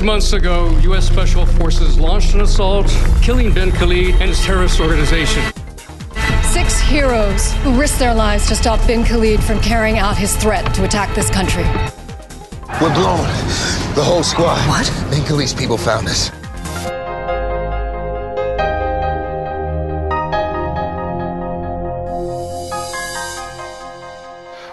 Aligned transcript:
Six 0.00 0.06
months 0.06 0.32
ago, 0.32 0.70
U.S. 0.78 1.06
Special 1.06 1.44
Forces 1.44 2.00
launched 2.00 2.32
an 2.32 2.40
assault, 2.40 2.86
killing 3.20 3.52
bin 3.52 3.70
Khalid 3.70 4.14
and 4.14 4.30
his 4.30 4.40
terrorist 4.40 4.80
organization. 4.80 5.42
Six 6.42 6.80
heroes 6.80 7.52
who 7.62 7.78
risked 7.78 7.98
their 7.98 8.14
lives 8.14 8.48
to 8.48 8.56
stop 8.56 8.80
bin 8.86 9.04
Khalid 9.04 9.44
from 9.44 9.60
carrying 9.60 9.98
out 9.98 10.16
his 10.16 10.34
threat 10.36 10.74
to 10.74 10.84
attack 10.84 11.14
this 11.14 11.28
country. 11.28 11.64
We're 12.80 12.94
blown. 12.94 13.26
The 13.94 14.02
whole 14.02 14.22
squad. 14.22 14.66
What? 14.70 14.90
Bin 15.10 15.22
Khalid's 15.22 15.52
people 15.52 15.76
found 15.76 16.08
us. 16.08 16.30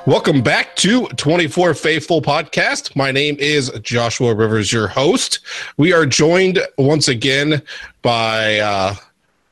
Welcome 0.08 0.42
back 0.42 0.74
to 0.78 1.08
24 1.18 1.74
Faithful 1.74 2.22
Podcast. 2.22 2.96
My 2.96 3.12
name 3.12 3.36
is 3.40 3.70
Joshua 3.82 4.34
Rivers, 4.34 4.72
your 4.72 4.88
host. 4.88 5.40
We 5.76 5.92
are 5.92 6.06
joined 6.06 6.62
once 6.78 7.10
again 7.10 7.62
by 8.04 8.60
uh, 8.60 8.96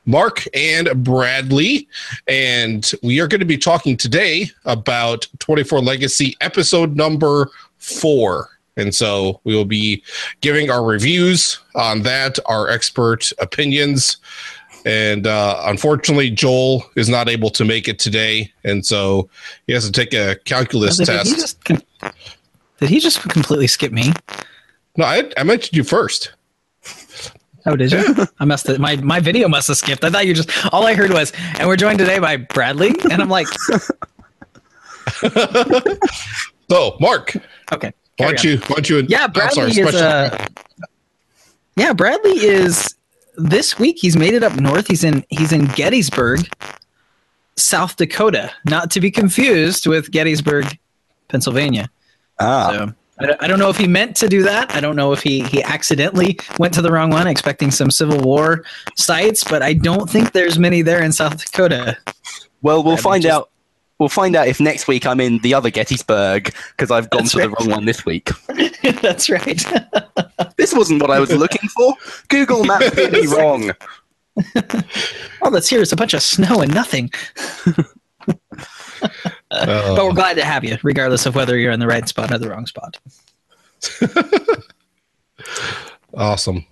Mark 0.06 0.44
and 0.54 1.04
Bradley, 1.04 1.86
and 2.26 2.90
we 3.02 3.20
are 3.20 3.28
going 3.28 3.40
to 3.40 3.44
be 3.44 3.58
talking 3.58 3.98
today 3.98 4.48
about 4.64 5.28
24 5.40 5.82
Legacy 5.82 6.34
episode 6.40 6.96
number 6.96 7.50
four. 7.76 8.48
And 8.78 8.94
so 8.94 9.42
we 9.44 9.54
will 9.54 9.66
be 9.66 10.02
giving 10.40 10.70
our 10.70 10.82
reviews 10.82 11.60
on 11.74 12.00
that, 12.04 12.38
our 12.46 12.70
expert 12.70 13.30
opinions. 13.40 14.16
And 14.86 15.26
uh, 15.26 15.60
unfortunately, 15.64 16.30
Joel 16.30 16.84
is 16.94 17.08
not 17.08 17.28
able 17.28 17.50
to 17.50 17.64
make 17.64 17.88
it 17.88 17.98
today. 17.98 18.52
And 18.64 18.86
so 18.86 19.28
he 19.66 19.72
has 19.72 19.84
to 19.84 19.92
take 19.92 20.14
a 20.14 20.36
calculus 20.44 20.96
Did 20.98 21.06
test. 21.06 21.28
he 21.28 21.34
just, 21.34 21.64
did 22.78 22.88
he 22.88 23.00
just 23.00 23.20
completely 23.28 23.66
skip 23.66 23.90
me? 23.92 24.12
no, 24.96 25.04
I, 25.04 25.28
I 25.36 25.42
mentioned 25.42 25.76
you 25.76 25.82
first. 25.82 26.32
Oh, 27.66 27.74
did 27.74 27.90
you? 27.90 28.14
I 28.38 28.44
must 28.44 28.68
have 28.68 28.78
my 28.78 28.94
my 28.96 29.18
video 29.18 29.48
must 29.48 29.66
have 29.66 29.76
skipped. 29.76 30.04
I 30.04 30.10
thought 30.10 30.24
you 30.24 30.34
just 30.34 30.50
all 30.72 30.86
I 30.86 30.94
heard 30.94 31.10
was, 31.12 31.32
and 31.58 31.66
we're 31.66 31.74
joined 31.74 31.98
today 31.98 32.20
by 32.20 32.36
Bradley, 32.36 32.94
and 33.10 33.20
I'm 33.20 33.28
like, 33.28 33.48
So, 36.70 36.96
Mark, 37.00 37.36
okay. 37.72 37.92
Why 38.16 38.26
don't 38.32 38.38
on. 38.40 38.50
you? 38.50 38.58
Why 38.58 38.74
don't 38.76 38.88
you? 38.88 39.06
Yeah, 39.08 39.26
Bradley 39.28 39.72
sorry, 39.72 39.88
is. 39.88 39.94
Uh, 39.94 40.46
yeah, 41.76 41.92
Bradley 41.92 42.38
is. 42.38 42.95
This 43.36 43.78
week 43.78 43.98
he's 44.00 44.16
made 44.16 44.34
it 44.34 44.42
up 44.42 44.56
north. 44.56 44.86
He's 44.88 45.04
in 45.04 45.24
he's 45.30 45.52
in 45.52 45.66
Gettysburg, 45.66 46.40
South 47.56 47.96
Dakota, 47.96 48.50
not 48.68 48.90
to 48.92 49.00
be 49.00 49.10
confused 49.10 49.86
with 49.86 50.10
Gettysburg, 50.10 50.78
Pennsylvania. 51.28 51.88
Ah, 52.38 52.70
So 52.70 52.92
I 53.40 53.46
don't, 53.46 53.58
know 53.58 53.70
if 53.70 53.78
he 53.78 53.86
meant 53.86 54.14
to 54.16 54.28
do 54.28 54.42
that. 54.42 54.74
I 54.74 54.80
don't 54.80 54.94
know 54.96 55.12
if 55.12 55.22
he 55.22 55.42
he 55.44 55.62
accidentally 55.62 56.38
went 56.58 56.74
to 56.74 56.82
the 56.82 56.92
wrong 56.92 57.10
one, 57.10 57.26
expecting 57.26 57.70
some 57.70 57.90
Civil 57.90 58.20
War 58.20 58.64
sites. 58.94 59.42
But 59.42 59.62
I 59.62 59.72
don't 59.72 60.08
think 60.08 60.32
there's 60.32 60.58
many 60.58 60.82
there 60.82 61.02
in 61.02 61.12
South 61.12 61.42
Dakota. 61.42 61.96
well, 62.62 62.82
we'll 62.82 62.94
I 62.94 63.00
find 63.00 63.22
just- 63.22 63.34
out. 63.34 63.50
We'll 63.98 64.08
find 64.10 64.36
out 64.36 64.46
if 64.46 64.60
next 64.60 64.88
week 64.88 65.06
I'm 65.06 65.20
in 65.20 65.38
the 65.38 65.54
other 65.54 65.70
Gettysburg 65.70 66.54
because 66.72 66.90
I've 66.90 67.08
gone 67.10 67.22
That's 67.22 67.32
to 67.32 67.38
the 67.38 67.48
wrong 67.48 67.70
one 67.70 67.84
this 67.86 68.04
week. 68.04 68.30
That's 69.02 69.30
right. 69.30 69.62
This 70.56 70.74
wasn't 70.74 71.02
what 71.02 71.10
I 71.10 71.20
was 71.20 71.30
looking 71.32 71.68
for. 71.70 71.94
Google 72.28 72.64
Maps 72.64 72.90
did 72.94 73.12
me 73.12 73.26
wrong. 73.26 73.72
All 75.42 75.50
that's 75.50 75.68
here 75.68 75.80
is 75.80 75.92
a 75.92 75.96
bunch 75.96 76.14
of 76.14 76.22
snow 76.22 76.60
and 76.60 76.72
nothing. 76.74 77.10
Uh, 79.50 79.94
But 79.96 80.04
we're 80.04 80.12
glad 80.12 80.34
to 80.36 80.44
have 80.44 80.64
you, 80.64 80.76
regardless 80.82 81.26
of 81.26 81.34
whether 81.34 81.58
you're 81.58 81.72
in 81.72 81.80
the 81.80 81.86
right 81.86 82.08
spot 82.08 82.32
or 82.32 82.38
the 82.38 82.48
wrong 82.48 82.66
spot. 82.66 82.98
Awesome. 86.14 86.64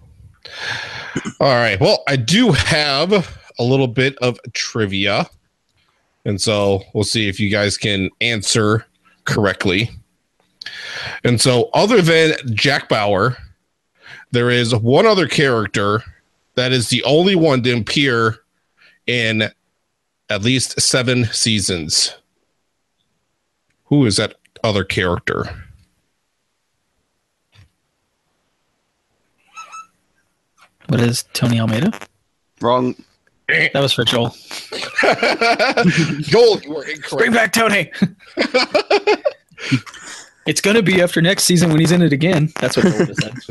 All 1.41 1.55
right. 1.55 1.79
Well, 1.81 2.03
I 2.09 2.17
do 2.17 2.53
have 2.53 3.13
a 3.59 3.63
little 3.63 3.89
bit 3.89 4.17
of 4.19 4.39
trivia. 4.53 5.29
And 6.25 6.41
so 6.41 6.83
we'll 6.95 7.05
see 7.05 7.29
if 7.29 7.39
you 7.39 7.51
guys 7.51 7.77
can 7.77 8.11
answer 8.21 8.87
correctly. 9.25 9.91
And 11.23 11.41
so, 11.41 11.71
other 11.75 12.01
than 12.01 12.35
Jack 12.55 12.89
Bauer, 12.89 13.37
there 14.31 14.51
is 14.51 14.75
one 14.75 15.07
other 15.07 15.29
character 15.29 16.03
that 16.55 16.73
is 16.73 16.89
the 16.89 17.03
only 17.05 17.35
one 17.35 17.63
to 17.63 17.77
appear 17.77 18.39
in 19.07 19.51
at 20.31 20.43
least 20.43 20.81
seven 20.81 21.25
seasons. 21.27 22.15
Who 23.85 24.07
is 24.07 24.17
that 24.17 24.37
other 24.63 24.85
character? 24.85 25.65
What 30.89 31.01
is 31.01 31.25
Tony 31.33 31.61
Almeida? 31.61 31.93
Wrong. 32.61 32.95
That 33.49 33.75
was 33.75 33.93
for 33.93 34.05
Joel. 34.05 34.31
Joel, 36.23 36.61
you 36.63 36.71
were 36.73 36.85
incorrect. 36.85 37.11
Bring 37.19 37.33
back 37.33 37.53
Tony. 37.53 37.91
it's 40.47 40.61
gonna 40.61 40.83
be 40.83 41.03
after 41.03 41.21
next 41.23 41.45
season 41.45 41.71
when 41.71 41.81
he's 41.81 41.93
in 41.93 42.03
it 42.03 42.13
again. 42.13 42.53
That's 42.61 42.77
what 42.77 42.87
Joel 42.87 43.07
just 43.07 43.23
said. 43.23 43.35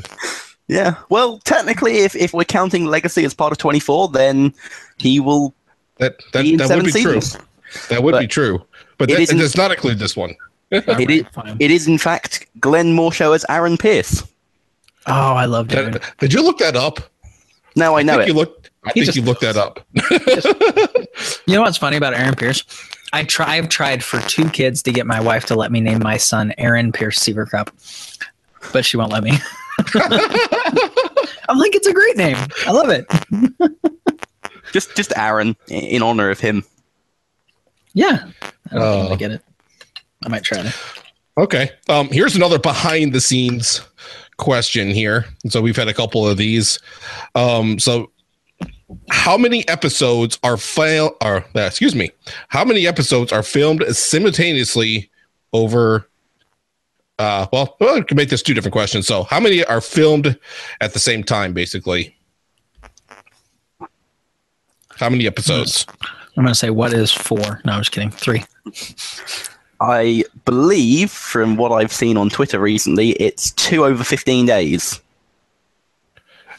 Yeah. 0.69 0.95
Well, 1.09 1.39
technically, 1.39 1.97
if, 1.99 2.15
if 2.15 2.33
we're 2.33 2.45
counting 2.45 2.85
Legacy 2.85 3.25
as 3.25 3.33
part 3.33 3.51
of 3.51 3.57
24, 3.57 4.07
then 4.07 4.53
he 4.97 5.19
will 5.19 5.53
That 5.97 6.15
that, 6.31 6.43
be 6.43 6.53
in 6.53 6.57
that 6.59 6.69
seven 6.69 6.85
would 6.85 6.93
be 6.93 7.01
seasons. 7.01 7.33
true. 7.33 7.41
That 7.89 8.01
would 8.01 8.17
be 8.17 8.27
true. 8.27 8.63
But 8.97 9.09
it 9.09 9.15
that, 9.15 9.19
it 9.19 9.23
isn't- 9.23 9.37
does 9.39 9.57
not 9.57 9.71
include 9.71 9.99
this 9.99 10.15
one. 10.15 10.33
it, 10.71 10.87
is, 11.11 11.25
it 11.59 11.69
is, 11.69 11.85
in 11.89 11.97
fact, 11.97 12.47
Glenn 12.61 12.95
Morshower 12.95 13.35
as 13.35 13.45
Aaron 13.49 13.75
Pierce. 13.77 14.23
Oh, 15.05 15.33
I 15.33 15.43
love 15.45 15.67
David. 15.67 15.95
That- 15.95 16.13
did 16.19 16.31
you 16.33 16.41
look 16.41 16.59
that 16.59 16.77
up? 16.77 17.01
No, 17.75 17.97
I 17.97 18.01
know 18.01 18.13
think 18.13 18.23
it. 18.23 18.27
you 18.29 18.33
looked. 18.35 18.62
I 18.85 18.89
He 18.89 18.93
think 19.01 19.05
just- 19.05 19.15
you 19.17 19.23
looked 19.23 19.41
that 19.41 19.57
up. 19.57 19.79
You 21.45 21.55
know 21.55 21.61
what's 21.61 21.77
funny 21.77 21.97
about 21.97 22.13
Aaron 22.15 22.33
Pierce? 22.35 22.63
I 23.11 23.23
try, 23.23 23.57
I've 23.57 23.69
tried 23.69 24.03
for 24.03 24.19
two 24.21 24.49
kids 24.49 24.81
to 24.83 24.91
get 24.91 25.05
my 25.05 25.19
wife 25.21 25.45
to 25.47 25.55
let 25.55 25.71
me 25.71 25.79
name 25.81 25.99
my 25.99 26.17
son 26.17 26.53
Aaron 26.57 26.91
Pierce 26.91 27.19
Seaver 27.19 27.45
Seavercrop, 27.45 27.69
but 28.71 28.83
she 28.85 28.97
won't 28.97 29.11
let 29.11 29.23
me. 29.23 29.33
I'm 31.49 31.57
like, 31.59 31.75
it's 31.75 31.85
a 31.87 31.93
great 31.93 32.17
name. 32.17 32.37
I 32.65 32.71
love 32.71 32.89
it. 32.89 33.05
Just 34.71 34.95
just 34.95 35.13
Aaron, 35.15 35.55
in 35.67 36.01
honor 36.01 36.31
of 36.31 36.39
him. 36.39 36.63
Yeah. 37.93 38.25
I 38.71 38.75
don't 38.75 38.81
think 38.93 39.09
Oh. 39.09 39.13
I 39.13 39.15
get 39.17 39.31
it. 39.31 39.41
I 40.25 40.29
might 40.29 40.41
try 40.43 40.63
to. 40.63 40.73
Okay. 41.37 41.69
Um, 41.89 42.07
here's 42.07 42.35
another 42.35 42.57
behind 42.57 43.13
the 43.13 43.21
scenes 43.21 43.81
question 44.37 44.89
here. 44.89 45.25
So 45.47 45.61
we've 45.61 45.75
had 45.75 45.89
a 45.89 45.93
couple 45.93 46.27
of 46.27 46.37
these. 46.37 46.79
Um, 47.35 47.77
so 47.77 48.09
how 49.09 49.37
many 49.37 49.67
episodes 49.67 50.39
are 50.43 50.57
fail 50.57 51.15
or 51.21 51.45
uh, 51.55 51.61
excuse 51.61 51.95
me, 51.95 52.11
how 52.49 52.65
many 52.65 52.87
episodes 52.87 53.31
are 53.31 53.43
filmed 53.43 53.83
simultaneously 53.95 55.09
over 55.53 56.07
uh 57.19 57.45
well, 57.53 57.75
well, 57.79 57.97
I 57.97 58.01
can 58.01 58.17
make 58.17 58.29
this 58.29 58.41
two 58.41 58.53
different 58.53 58.73
questions. 58.73 59.07
So 59.07 59.23
how 59.23 59.39
many 59.39 59.63
are 59.63 59.81
filmed 59.81 60.37
at 60.81 60.93
the 60.93 60.99
same 60.99 61.23
time 61.23 61.53
basically? 61.53 62.15
How 64.95 65.09
many 65.09 65.27
episodes? 65.27 65.85
I'm 66.35 66.43
going 66.43 66.47
to 66.47 66.55
say, 66.55 66.69
what 66.69 66.93
is 66.93 67.11
four? 67.11 67.61
No, 67.65 67.73
I'm 67.73 67.81
just 67.81 67.91
kidding. 67.91 68.09
Three. 68.09 68.43
I 69.81 70.23
believe, 70.45 71.11
from 71.11 71.57
what 71.57 71.71
I've 71.71 71.91
seen 71.91 72.17
on 72.17 72.29
Twitter 72.29 72.59
recently, 72.59 73.11
it's 73.11 73.51
two 73.51 73.85
over 73.85 74.03
15 74.03 74.45
days. 74.45 75.01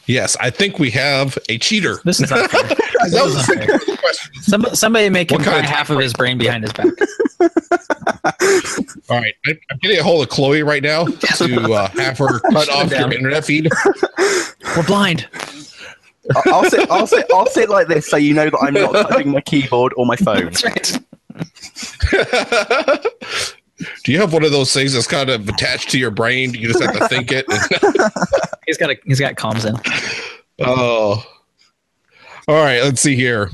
Yes, 0.07 0.35
I 0.39 0.49
think 0.49 0.77
we 0.79 0.91
have 0.91 1.37
a 1.49 1.57
cheater. 1.57 1.99
This 2.05 2.19
is 2.21 2.29
not 2.29 2.49
fair. 2.51 2.63
that 3.09 3.21
was 3.23 3.33
the 3.33 3.39
is 3.39 3.45
second 3.45 3.67
part 3.69 3.81
of 3.81 3.87
the 3.87 3.97
question. 3.97 4.41
Somebody, 4.41 4.75
somebody 4.75 5.09
make 5.09 5.31
him 5.31 5.37
What 5.39 5.45
kind 5.45 5.59
of 5.59 5.65
half 5.65 5.89
of 5.89 5.99
his 5.99 6.13
brain 6.13 6.37
behind 6.37 6.63
his 6.63 6.73
back. 6.73 6.85
All 9.09 9.17
right, 9.19 9.33
I, 9.45 9.57
I'm 9.71 9.77
getting 9.81 9.99
a 9.99 10.03
hold 10.03 10.23
of 10.23 10.29
Chloe 10.29 10.63
right 10.63 10.83
now 10.83 11.05
to 11.05 11.73
uh, 11.73 11.87
have 11.89 12.17
her 12.19 12.39
cut 12.51 12.69
off 12.69 12.91
your 12.91 13.11
internet 13.11 13.45
feed. 13.45 13.69
We're 14.75 14.85
blind. 14.85 15.27
I- 16.35 16.41
I'll 16.45 16.63
say, 16.69 16.85
I'll 16.89 17.07
say, 17.07 17.23
I'll 17.33 17.47
say 17.47 17.63
it 17.63 17.69
like 17.69 17.87
this, 17.87 18.07
so 18.07 18.17
you 18.17 18.33
know 18.33 18.49
that 18.49 18.57
I'm 18.61 18.73
not 18.73 19.09
touching 19.09 19.31
my 19.31 19.41
keyboard 19.41 19.93
or 19.97 20.05
my 20.05 20.15
phone. 20.15 20.45
That's 20.45 20.63
right. 20.63 20.99
Do 24.03 24.11
you 24.11 24.19
have 24.19 24.33
one 24.33 24.43
of 24.43 24.51
those 24.51 24.73
things 24.73 24.93
that's 24.93 25.07
kind 25.07 25.29
of 25.29 25.49
attached 25.49 25.89
to 25.91 25.99
your 25.99 26.11
brain? 26.11 26.53
You 26.53 26.67
just 26.71 26.81
have 26.81 26.97
to 26.97 27.07
think 27.07 27.31
it. 27.31 27.45
He's 28.65 28.77
got 28.77 28.89
a, 28.89 28.97
he's 29.05 29.19
got 29.19 29.35
comms 29.35 29.63
in. 29.63 29.79
oh, 30.65 31.23
all 32.47 32.55
right. 32.55 32.81
Let's 32.81 32.99
see 32.99 33.15
here. 33.15 33.51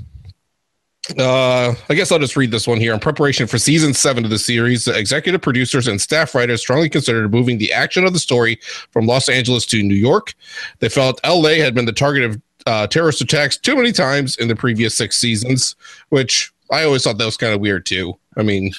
Uh, 1.18 1.74
I 1.90 1.96
guess 1.96 2.12
I'll 2.12 2.20
just 2.20 2.38
read 2.38 2.52
this 2.52 2.68
one 2.68 2.80
here. 2.80 2.94
In 2.94 3.00
preparation 3.00 3.48
for 3.48 3.58
season 3.58 3.94
seven 3.94 4.24
of 4.24 4.30
the 4.30 4.40
series, 4.40 4.86
the 4.86 4.98
executive 4.98 5.42
producers 5.42 5.88
and 5.88 6.00
staff 6.00 6.34
writers 6.34 6.62
strongly 6.62 6.90
considered 6.90 7.30
moving 7.32 7.58
the 7.58 7.74
action 7.74 8.06
of 8.06 8.14
the 8.14 8.20
story 8.20 8.60
from 8.92 9.06
Los 9.06 9.28
Angeles 9.28 9.66
to 9.66 9.84
New 9.84 9.96
York. 9.96 10.34
They 10.80 10.90
felt 10.90 11.20
LA 11.26 11.56
had 11.56 11.74
been 11.74 11.86
the 11.86 11.92
target 11.92 12.24
of 12.24 12.42
uh, 12.68 12.88
terrorist 12.88 13.22
attacks 13.22 13.58
too 13.58 13.76
many 13.76 13.92
times 13.92 14.38
in 14.38 14.48
the 14.48 14.56
previous 14.56 14.96
six 14.96 15.18
seasons, 15.18 15.76
which 16.10 16.54
I 16.72 16.84
always 16.84 17.04
thought 17.04 17.18
that 17.18 17.26
was 17.26 17.38
kind 17.38 17.54
of 17.54 17.60
weird 17.60 17.86
too. 17.86 18.18
I 18.38 18.44
mean, 18.44 18.72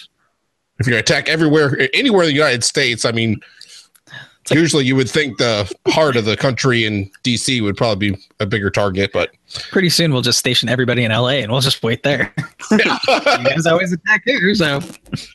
if 0.78 0.86
you're 0.86 0.92
going 0.92 1.00
attack 1.00 1.28
everywhere, 1.28 1.88
anywhere 1.94 2.22
in 2.22 2.28
the 2.28 2.34
United 2.34 2.64
States, 2.64 3.04
I 3.04 3.12
mean, 3.12 3.40
Usually, 4.50 4.84
you 4.84 4.96
would 4.96 5.08
think 5.08 5.38
the 5.38 5.72
heart 5.88 6.16
of 6.16 6.24
the 6.24 6.36
country 6.36 6.84
in 6.84 7.08
DC 7.22 7.62
would 7.62 7.76
probably 7.76 8.10
be 8.10 8.18
a 8.40 8.46
bigger 8.46 8.70
target, 8.70 9.12
but 9.12 9.30
Pretty 9.70 9.88
soon 9.88 10.12
we'll 10.12 10.22
just 10.22 10.38
station 10.38 10.68
everybody 10.68 11.04
in 11.04 11.12
LA 11.12 11.28
and 11.28 11.52
we'll 11.52 11.60
just 11.60 11.82
wait 11.82 12.02
there. 12.02 12.34
yeah, 12.72 12.98
you 13.38 13.44
guys 13.44 13.66
always 13.66 13.92
attack 13.92 14.22
here, 14.24 14.54
so 14.54 14.80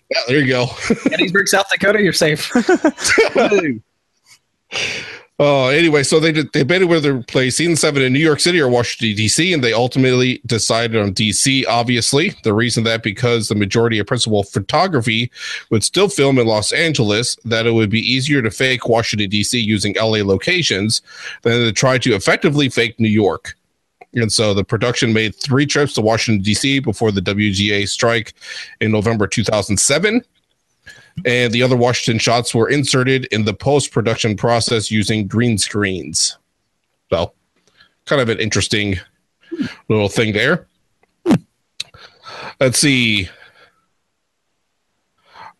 yeah, 0.10 0.20
there 0.28 0.40
you 0.40 0.48
go. 0.48 0.68
Gettysburg, 1.06 1.48
South 1.48 1.68
Dakota, 1.70 2.02
you're 2.02 2.12
safe. 2.12 2.52
Oh, 5.40 5.68
anyway, 5.68 6.02
so 6.02 6.20
they 6.20 6.32
did, 6.32 6.52
they 6.52 6.62
debated 6.62 6.86
whether 6.86 7.20
to 7.20 7.24
play 7.24 7.52
season 7.52 7.76
seven 7.76 8.02
in 8.02 8.12
New 8.12 8.20
York 8.20 8.40
City 8.40 8.60
or 8.60 8.68
Washington 8.68 9.16
D.C., 9.16 9.54
and 9.54 9.64
they 9.64 9.72
ultimately 9.72 10.42
decided 10.48 11.00
on 11.00 11.14
D.C. 11.14 11.64
Obviously, 11.66 12.34
the 12.44 12.56
reason 12.56 12.84
that 12.86 13.04
because 13.04 13.48
the 13.48 13.54
majority 13.54 14.00
of 14.00 14.08
principal 14.08 14.42
photography 14.42 15.32
would 15.70 15.84
still 15.84 16.10
film 16.10 16.40
in 16.40 16.48
Los 16.48 16.72
Angeles, 16.72 17.36
that 17.46 17.68
it 17.68 17.72
would 17.72 17.92
be 17.92 18.00
easier 18.00 18.42
to 18.42 18.50
fake 18.50 18.90
Washington 18.90 19.30
D.C. 19.30 19.60
using 19.60 19.96
L.A. 19.96 20.24
locations 20.24 21.04
than 21.44 21.64
to 21.64 21.72
try 21.72 22.00
to 22.00 22.16
effectively 22.16 22.68
fake 22.68 23.00
New 23.00 23.08
York. 23.08 23.56
And 24.16 24.34
so 24.34 24.56
the 24.56 24.64
production 24.64 25.14
made 25.14 25.36
three 25.36 25.68
trips 25.68 25.94
to 25.94 26.02
Washington 26.02 26.44
D.C. 26.44 26.80
before 26.80 27.12
the 27.12 27.22
WGA 27.22 27.88
strike 27.88 28.34
in 28.82 28.92
November 28.92 29.28
2007 29.28 30.24
and 31.26 31.54
the 31.54 31.64
other 31.64 31.76
Washington 31.76 32.20
shots 32.20 32.54
were 32.54 32.70
inserted 32.70 33.26
in 33.26 33.46
the 33.46 33.54
post 33.54 33.92
production 33.92 34.36
process 34.36 34.92
using 34.92 35.28
green 35.28 35.58
screens. 35.58 36.38
So, 37.10 37.34
kind 38.06 38.22
of 38.22 38.30
an 38.30 38.40
interesting 38.40 39.00
little 39.90 40.10
thing 40.10 40.34
there. 40.34 40.68
Let's 42.60 42.80
see. 42.80 43.30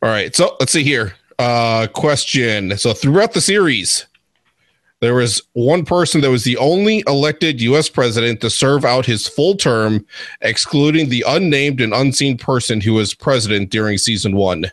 All 0.02 0.10
right, 0.10 0.36
so 0.36 0.56
let's 0.60 0.72
see 0.72 0.84
here. 0.84 1.16
Uh, 1.40 1.88
question. 1.94 2.78
So, 2.78 2.94
throughout 2.94 3.34
the 3.34 3.42
series, 3.42 4.06
there 5.00 5.14
was 5.14 5.42
one 5.54 5.86
person 5.86 6.22
that 6.22 6.32
was 6.32 6.44
the 6.44 6.58
only 6.58 7.04
elected 7.08 7.62
U.S. 7.62 7.88
president 7.88 8.42
to 8.42 8.50
serve 8.50 8.84
out 8.84 9.06
his 9.06 9.28
full 9.28 9.56
term, 9.56 10.06
excluding 10.42 11.10
the 11.10 11.24
unnamed 11.28 11.82
and 11.82 11.94
unseen 11.94 12.38
person 12.38 12.82
who 12.82 12.94
was 12.94 13.14
president 13.14 13.70
during 13.70 13.98
season 13.98 14.36
one. 14.36 14.72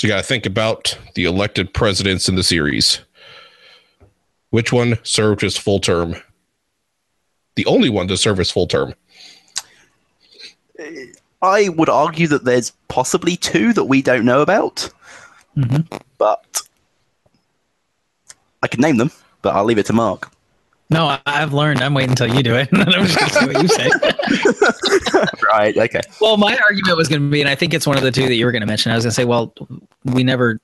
So 0.00 0.06
you 0.06 0.14
got 0.14 0.16
to 0.16 0.26
think 0.26 0.46
about 0.46 0.96
the 1.14 1.26
elected 1.26 1.74
presidents 1.74 2.26
in 2.26 2.34
the 2.34 2.42
series. 2.42 3.00
Which 4.48 4.72
one 4.72 4.98
served 5.02 5.42
his 5.42 5.58
full 5.58 5.78
term? 5.78 6.16
The 7.56 7.66
only 7.66 7.90
one 7.90 8.08
to 8.08 8.16
serve 8.16 8.38
his 8.38 8.50
full 8.50 8.66
term. 8.66 8.94
I 11.42 11.68
would 11.68 11.90
argue 11.90 12.28
that 12.28 12.46
there's 12.46 12.72
possibly 12.88 13.36
two 13.36 13.74
that 13.74 13.84
we 13.84 14.00
don't 14.00 14.24
know 14.24 14.40
about, 14.40 14.88
mm-hmm. 15.54 15.94
but 16.16 16.62
I 18.62 18.68
could 18.68 18.80
name 18.80 18.96
them, 18.96 19.10
but 19.42 19.54
I'll 19.54 19.64
leave 19.64 19.76
it 19.76 19.84
to 19.84 19.92
Mark. 19.92 20.32
No, 20.90 21.18
I've 21.24 21.52
learned. 21.52 21.82
I'm 21.82 21.94
waiting 21.94 22.10
until 22.10 22.34
you 22.34 22.42
do 22.42 22.56
it, 22.56 22.70
and 22.72 22.80
then 22.86 22.94
I'm 22.94 23.06
just 23.06 23.18
gonna 23.18 23.32
see 23.32 23.46
what 23.46 23.62
you 23.62 23.68
say. 23.68 23.88
right, 25.52 25.76
okay. 25.76 26.00
Well, 26.20 26.36
my 26.36 26.58
argument 26.68 26.96
was 26.96 27.08
going 27.08 27.22
to 27.22 27.30
be, 27.30 27.40
and 27.40 27.48
I 27.48 27.54
think 27.54 27.74
it's 27.74 27.86
one 27.86 27.96
of 27.96 28.02
the 28.02 28.10
two 28.10 28.26
that 28.26 28.34
you 28.34 28.44
were 28.44 28.52
going 28.52 28.62
to 28.62 28.66
mention. 28.66 28.90
I 28.92 28.96
was 28.96 29.04
going 29.04 29.10
to 29.10 29.14
say, 29.14 29.24
well, 29.24 29.54
we 30.04 30.24
never, 30.24 30.60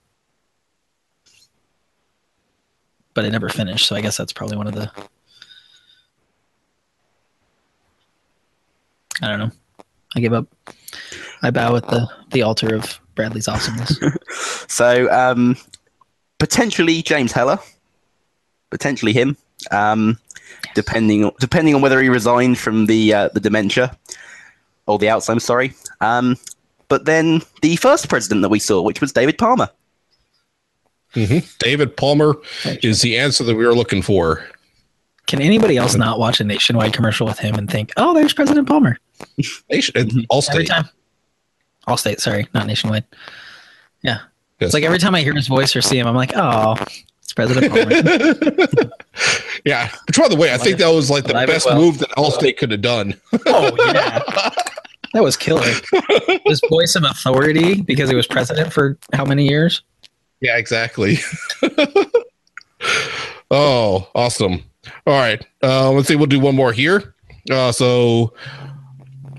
but 3.14 3.24
it 3.24 3.30
never 3.30 3.48
finished. 3.48 3.86
So 3.86 3.94
I 3.96 4.00
guess 4.00 4.16
that's 4.16 4.32
probably 4.32 4.56
one 4.56 4.66
of 4.66 4.74
the. 4.74 4.90
I 9.22 9.28
don't 9.28 9.38
know. 9.38 9.50
I 10.14 10.20
give 10.20 10.32
up. 10.32 10.46
I 11.42 11.50
bow 11.50 11.76
at 11.76 11.86
the 11.88 12.08
the 12.30 12.42
altar 12.42 12.74
of 12.74 13.00
Bradley's 13.14 13.48
awesomeness. 13.48 13.98
So, 14.68 15.08
um, 15.12 15.56
potentially 16.40 17.00
James 17.00 17.30
Heller, 17.30 17.58
potentially 18.70 19.12
him, 19.12 19.36
um, 19.72 20.18
depending 20.74 21.30
depending 21.40 21.74
on 21.74 21.80
whether 21.80 22.00
he 22.02 22.08
resigned 22.08 22.58
from 22.58 22.86
the 22.86 23.12
uh, 23.14 23.28
the 23.34 23.40
dementia 23.40 23.96
or 24.86 24.98
the 24.98 25.06
Alzheimer's. 25.06 25.44
Sorry. 25.44 25.72
Um, 26.00 26.36
but 26.88 27.04
then 27.04 27.42
the 27.62 27.76
first 27.76 28.08
president 28.08 28.42
that 28.42 28.48
we 28.48 28.58
saw, 28.60 28.80
which 28.82 29.00
was 29.00 29.12
David 29.12 29.38
Palmer. 29.38 29.68
David 31.58 31.96
Palmer 31.96 32.36
is 32.82 33.00
the 33.00 33.16
answer 33.16 33.42
that 33.44 33.56
we 33.56 33.64
were 33.66 33.74
looking 33.74 34.02
for. 34.02 34.44
Can 35.26 35.40
anybody 35.40 35.76
else 35.76 35.94
not 35.96 36.18
watch 36.18 36.40
a 36.40 36.44
nationwide 36.44 36.92
commercial 36.92 37.26
with 37.26 37.38
him 37.38 37.54
and 37.56 37.70
think, 37.70 37.92
"Oh, 37.96 38.12
there's 38.14 38.34
President 38.34 38.68
Palmer"? 38.68 38.98
Nation, 39.70 40.26
all 40.28 40.44
Every 40.50 40.64
state. 40.64 40.68
time. 40.68 40.88
All 41.86 41.96
state, 41.96 42.20
sorry, 42.20 42.46
not 42.52 42.66
nationwide. 42.66 43.04
Yeah. 44.02 44.18
Yes. 44.60 44.68
It's 44.68 44.74
like 44.74 44.84
every 44.84 44.98
time 44.98 45.14
I 45.14 45.22
hear 45.22 45.34
his 45.34 45.48
voice 45.48 45.74
or 45.74 45.80
see 45.82 45.98
him, 45.98 46.06
I'm 46.06 46.14
like, 46.14 46.32
oh, 46.36 46.76
it's 46.80 47.15
President. 47.36 48.92
Yeah. 49.64 49.90
Which, 50.06 50.16
by 50.16 50.28
the 50.28 50.36
way, 50.36 50.54
I 50.54 50.58
think 50.58 50.78
that 50.78 50.88
was 50.88 51.10
like 51.10 51.24
the 51.24 51.32
best 51.32 51.66
well. 51.66 51.76
move 51.76 51.98
that 51.98 52.10
Allstate 52.10 52.56
could 52.56 52.70
have 52.70 52.82
done. 52.82 53.14
oh, 53.46 53.72
yeah. 53.92 54.20
That 55.12 55.22
was 55.24 55.36
killer. 55.36 55.72
This 56.46 56.60
voice 56.68 56.94
of 56.94 57.02
authority 57.02 57.80
because 57.82 58.08
he 58.08 58.14
was 58.14 58.28
president 58.28 58.72
for 58.72 58.96
how 59.12 59.24
many 59.24 59.48
years? 59.48 59.82
Yeah, 60.40 60.56
exactly. 60.56 61.18
oh, 63.50 64.08
awesome. 64.14 64.62
All 65.06 65.18
right. 65.18 65.44
Uh, 65.62 65.90
let's 65.90 66.06
see. 66.06 66.16
We'll 66.16 66.26
do 66.26 66.38
one 66.38 66.54
more 66.54 66.72
here. 66.72 67.14
Uh, 67.50 67.72
so, 67.72 68.34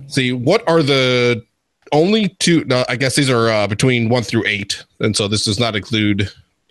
see, 0.08 0.34
what 0.34 0.68
are 0.68 0.82
the 0.84 1.46
only 1.94 2.30
two? 2.40 2.66
No, 2.66 2.84
I 2.90 2.96
guess 2.98 3.16
these 3.16 3.30
are 3.30 3.50
uh, 3.50 3.68
between 3.68 4.10
one 4.10 4.24
through 4.24 4.44
eight. 4.46 4.84
And 5.00 5.16
so 5.16 5.28
this 5.28 5.46
does 5.46 5.60
not 5.60 5.76
include 5.76 6.22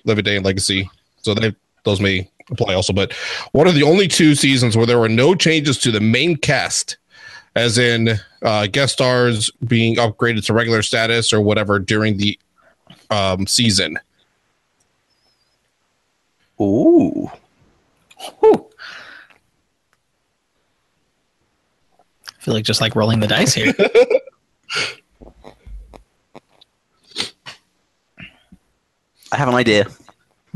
Live 0.04 0.18
Another 0.18 0.22
Day 0.22 0.36
and 0.36 0.44
Legacy. 0.44 0.90
So 1.26 1.34
they, 1.34 1.54
those 1.82 2.00
may 2.00 2.30
apply 2.50 2.74
also. 2.74 2.92
But 2.92 3.12
what 3.50 3.66
are 3.66 3.72
the 3.72 3.82
only 3.82 4.06
two 4.06 4.36
seasons 4.36 4.76
where 4.76 4.86
there 4.86 5.00
were 5.00 5.08
no 5.08 5.34
changes 5.34 5.76
to 5.78 5.90
the 5.90 6.00
main 6.00 6.36
cast? 6.36 6.98
As 7.56 7.78
in 7.78 8.10
uh, 8.42 8.68
guest 8.68 8.92
stars 8.92 9.50
being 9.66 9.96
upgraded 9.96 10.44
to 10.46 10.52
regular 10.52 10.82
status 10.82 11.32
or 11.32 11.40
whatever 11.40 11.80
during 11.80 12.16
the 12.18 12.38
um, 13.10 13.46
season. 13.46 13.98
Ooh. 16.60 17.28
Whew. 18.40 18.70
I 22.28 22.32
feel 22.40 22.54
like 22.54 22.64
just 22.64 22.80
like 22.80 22.94
rolling 22.94 23.18
the 23.20 23.26
dice 23.26 23.54
here. 23.54 23.74
I 29.32 29.36
have 29.36 29.48
an 29.48 29.54
idea. 29.54 29.86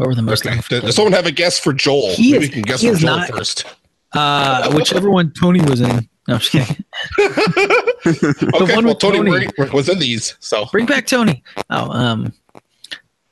What 0.00 0.09
were 0.09 0.14
the 0.14 0.23
most 0.23 0.47
Okay. 0.47 0.57
Does, 0.71 0.80
does 0.80 0.97
someone 0.97 1.12
have 1.12 1.26
a 1.26 1.30
guess 1.30 1.59
for 1.59 1.75
Joel? 1.75 2.14
He 2.14 2.33
Maybe 2.33 2.45
is- 2.45 2.49
we 2.49 2.54
can 2.54 2.62
guess 2.62 2.80
for 2.83 2.95
Joel 2.95 3.16
not- 3.19 3.28
first. 3.28 3.66
uh 4.14 4.73
whichever 4.73 5.11
one 5.11 5.30
Tony 5.38 5.61
was 5.61 5.83
in. 5.83 6.09
No, 6.26 6.35
I'm 6.37 6.40
just 6.40 6.50
kidding. 6.52 6.85
Okay, 8.07 8.75
one 8.75 8.85
well, 8.87 8.95
with 8.95 8.99
Tony, 8.99 9.19
Tony. 9.19 9.47
Tony. 9.59 9.71
was 9.73 9.90
in 9.90 9.99
these, 9.99 10.37
so 10.40 10.64
Bring 10.73 10.87
back 10.87 11.07
Tony. 11.07 11.42
Oh, 11.69 11.90
um 11.90 12.33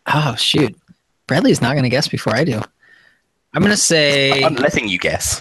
Oh 0.07 0.35
shoot. 0.37 0.77
Bradley's 1.27 1.63
not 1.63 1.75
gonna 1.75 1.89
guess 1.89 2.07
before 2.07 2.35
I 2.37 2.45
do. 2.45 2.61
I'm 3.55 3.63
gonna 3.63 3.75
say 3.79 4.45
I'm 4.45 4.55
letting 4.57 4.89
you 4.89 4.99
guess. 4.99 5.41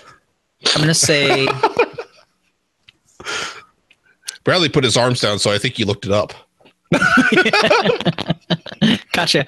I'm 0.76 0.80
gonna 0.82 0.94
say 0.94 1.46
Bradley 4.46 4.70
put 4.70 4.86
his 4.86 4.96
arms 4.96 5.20
down, 5.20 5.40
so 5.40 5.52
I 5.52 5.58
think 5.58 5.76
he 5.76 5.84
looked 5.84 6.06
it 6.06 6.12
up. 6.14 6.34
gotcha. 9.12 9.46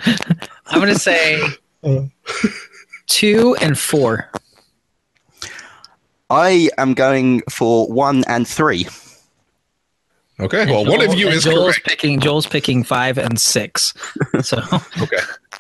I'm 0.67 0.79
gonna 0.79 0.95
say 0.99 1.41
two 3.07 3.55
and 3.61 3.77
four. 3.77 4.29
I 6.29 6.69
am 6.77 6.93
going 6.93 7.41
for 7.49 7.87
one 7.87 8.23
and 8.27 8.47
three. 8.47 8.87
Okay, 10.41 10.65
well, 10.67 10.85
one 10.85 11.01
of 11.01 11.15
you 11.15 11.27
and 11.27 11.35
is 11.35 11.43
Joel's 11.43 11.73
correct. 11.75 11.87
picking 11.87 12.19
Joel's 12.21 12.45
picking 12.45 12.83
five 12.83 13.17
and 13.17 13.39
six. 13.39 13.93
So 14.41 14.57
Okay, 15.01 15.17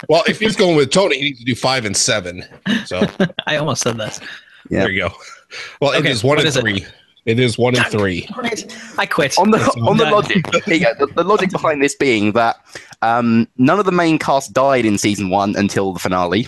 well, 0.07 0.23
if 0.27 0.39
he's 0.39 0.55
going 0.55 0.77
with 0.77 0.91
Tony, 0.91 1.17
he 1.17 1.23
needs 1.25 1.39
to 1.39 1.45
do 1.45 1.55
five 1.55 1.83
and 1.85 1.97
seven. 1.97 2.45
So 2.85 3.01
I 3.47 3.57
almost 3.57 3.81
said 3.81 3.97
this. 3.97 4.21
Yeah. 4.69 4.81
there 4.81 4.91
you 4.91 5.01
go. 5.09 5.15
Well, 5.81 5.91
Okay, 5.91 5.99
it 6.09 6.11
is 6.11 6.23
one 6.23 6.37
and 6.37 6.47
is 6.47 6.55
three. 6.55 6.77
It 6.83 6.87
is 7.25 7.57
one 7.57 7.75
in 7.75 7.83
three. 7.85 8.27
I 8.97 9.05
quit. 9.05 9.37
on 9.37 9.51
the 9.51 9.59
on 9.85 9.97
the 9.97 10.05
logic, 10.09 10.45
here 10.65 10.73
you 10.75 10.79
go. 10.81 11.05
The, 11.05 11.13
the 11.13 11.23
logic 11.23 11.51
behind 11.51 11.81
this 11.83 11.95
being 11.95 12.31
that 12.31 12.55
um, 13.01 13.47
none 13.57 13.79
of 13.79 13.85
the 13.85 13.91
main 13.91 14.17
cast 14.17 14.53
died 14.53 14.85
in 14.85 14.97
season 14.97 15.29
one 15.29 15.55
until 15.55 15.93
the 15.93 15.99
finale, 15.99 16.47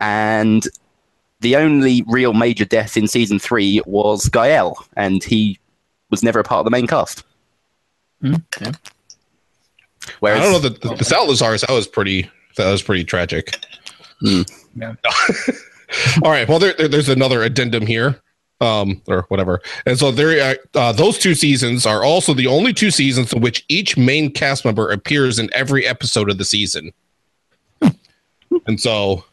and 0.00 0.66
the 1.40 1.56
only 1.56 2.02
real 2.06 2.32
major 2.32 2.64
death 2.64 2.96
in 2.96 3.08
season 3.08 3.38
three 3.38 3.80
was 3.86 4.28
Gael, 4.28 4.76
and 4.96 5.22
he 5.24 5.58
was 6.10 6.22
never 6.22 6.40
a 6.40 6.44
part 6.44 6.60
of 6.60 6.64
the 6.64 6.70
main 6.70 6.86
cast. 6.86 7.24
Hmm, 8.22 8.34
yeah. 8.60 8.72
Whereas 10.20 10.40
I 10.40 10.42
don't 10.44 10.52
know 10.52 10.68
the, 10.68 10.88
the, 10.88 10.94
the 10.96 11.04
Salazar's. 11.04 11.60
That 11.62 11.70
was 11.72 11.86
pretty. 11.86 12.30
That 12.56 12.70
was 12.70 12.82
pretty 12.82 13.04
tragic. 13.04 13.56
Hmm. 14.20 14.42
Yeah. 14.76 14.94
All 16.22 16.30
right. 16.30 16.48
Well, 16.48 16.58
there, 16.58 16.72
there- 16.74 16.88
there's 16.88 17.08
another 17.08 17.42
addendum 17.42 17.86
here. 17.86 18.20
Um, 18.60 19.00
or 19.06 19.22
whatever. 19.28 19.60
And 19.86 19.98
so 19.98 20.10
there, 20.10 20.56
uh, 20.74 20.92
those 20.92 21.18
two 21.18 21.34
seasons 21.34 21.86
are 21.86 22.04
also 22.04 22.34
the 22.34 22.46
only 22.46 22.72
two 22.72 22.90
seasons 22.90 23.32
in 23.32 23.40
which 23.40 23.64
each 23.68 23.96
main 23.96 24.30
cast 24.30 24.64
member 24.64 24.90
appears 24.90 25.38
in 25.38 25.48
every 25.52 25.86
episode 25.86 26.30
of 26.30 26.38
the 26.38 26.44
season. 26.44 26.92
and 28.66 28.80
so 28.80 29.24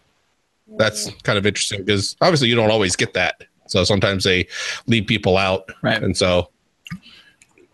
that's 0.77 1.09
kind 1.23 1.37
of 1.37 1.45
interesting 1.45 1.83
because 1.83 2.15
obviously 2.21 2.47
you 2.47 2.55
don't 2.55 2.71
always 2.71 2.95
get 2.95 3.13
that. 3.13 3.43
So 3.67 3.83
sometimes 3.83 4.23
they 4.23 4.47
leave 4.85 5.07
people 5.07 5.37
out, 5.37 5.71
Right. 5.81 6.01
And 6.01 6.15
so 6.15 6.49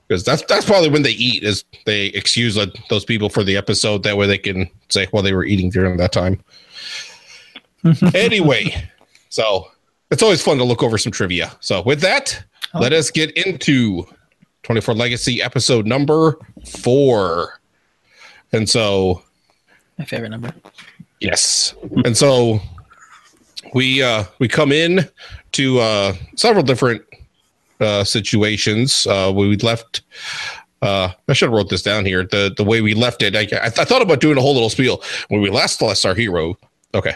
because 0.08 0.24
that's 0.24 0.44
that's 0.44 0.66
probably 0.66 0.90
when 0.90 1.04
they 1.04 1.12
eat 1.12 1.44
is 1.44 1.64
they 1.86 2.08
excuse 2.08 2.58
uh, 2.58 2.68
those 2.90 3.06
people 3.06 3.30
for 3.30 3.44
the 3.44 3.56
episode 3.56 4.04
that 4.04 4.18
way 4.18 4.28
they 4.28 4.38
can 4.38 4.70
say 4.90 5.08
well 5.12 5.24
they 5.24 5.34
were 5.34 5.46
eating 5.46 5.70
during 5.70 5.98
that 5.98 6.12
time. 6.12 6.44
anyway, 8.14 8.90
so 9.30 9.72
it's 10.14 10.24
always 10.24 10.42
fun 10.42 10.58
to 10.60 10.64
look 10.64 10.84
over 10.84 10.98
some 10.98 11.12
trivia. 11.12 11.52
So 11.60 11.82
with 11.82 12.00
that, 12.02 12.44
let 12.76 12.94
us 12.94 13.10
get 13.10 13.32
into 13.32 14.06
24 14.62 14.94
Legacy 14.94 15.42
episode 15.42 15.86
number 15.88 16.38
four. 16.66 17.60
And 18.52 18.70
so 18.70 19.24
My 19.98 20.06
favorite 20.06 20.30
number. 20.30 20.54
Yes. 21.20 21.74
And 22.06 22.16
so 22.16 22.60
we 23.74 24.04
uh 24.04 24.26
we 24.40 24.48
come 24.48 24.72
in 24.72 25.10
to 25.54 25.80
uh 25.80 26.14
several 26.36 26.64
different 26.64 27.02
uh 27.80 28.04
situations. 28.04 29.08
Uh 29.08 29.32
we 29.36 29.58
left 29.58 30.04
uh 30.84 31.10
I 31.28 31.34
should 31.34 31.48
have 31.48 31.54
wrote 31.54 31.70
this 31.70 31.82
down 31.82 32.06
here. 32.06 32.24
The 32.24 32.54
the 32.56 32.64
way 32.64 32.82
we 32.82 32.94
left 32.94 33.24
it. 33.24 33.36
I 33.36 33.48
I, 33.58 33.66
I 33.66 33.70
thought 33.86 34.04
about 34.04 34.20
doing 34.20 34.38
a 34.38 34.42
whole 34.42 34.54
little 34.54 34.70
spiel 34.70 35.02
when 35.30 35.42
we 35.42 35.50
last 35.50 35.82
lost 35.82 36.06
our 36.06 36.14
hero. 36.14 36.56
Okay. 36.94 37.16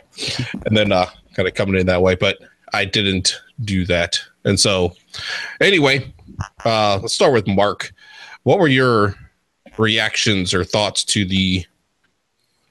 And 0.65 0.75
then 0.75 0.91
uh 0.91 1.05
kind 1.35 1.47
of 1.47 1.53
coming 1.53 1.79
in 1.79 1.85
that 1.85 2.01
way, 2.01 2.15
but 2.15 2.39
I 2.73 2.85
didn't 2.85 3.41
do 3.63 3.85
that. 3.85 4.19
And 4.43 4.59
so 4.59 4.95
anyway, 5.61 6.13
uh 6.65 6.99
let's 7.01 7.13
start 7.13 7.33
with 7.33 7.47
Mark. 7.47 7.93
What 8.43 8.59
were 8.59 8.67
your 8.67 9.15
reactions 9.77 10.53
or 10.53 10.63
thoughts 10.63 11.03
to 11.05 11.25
the 11.25 11.65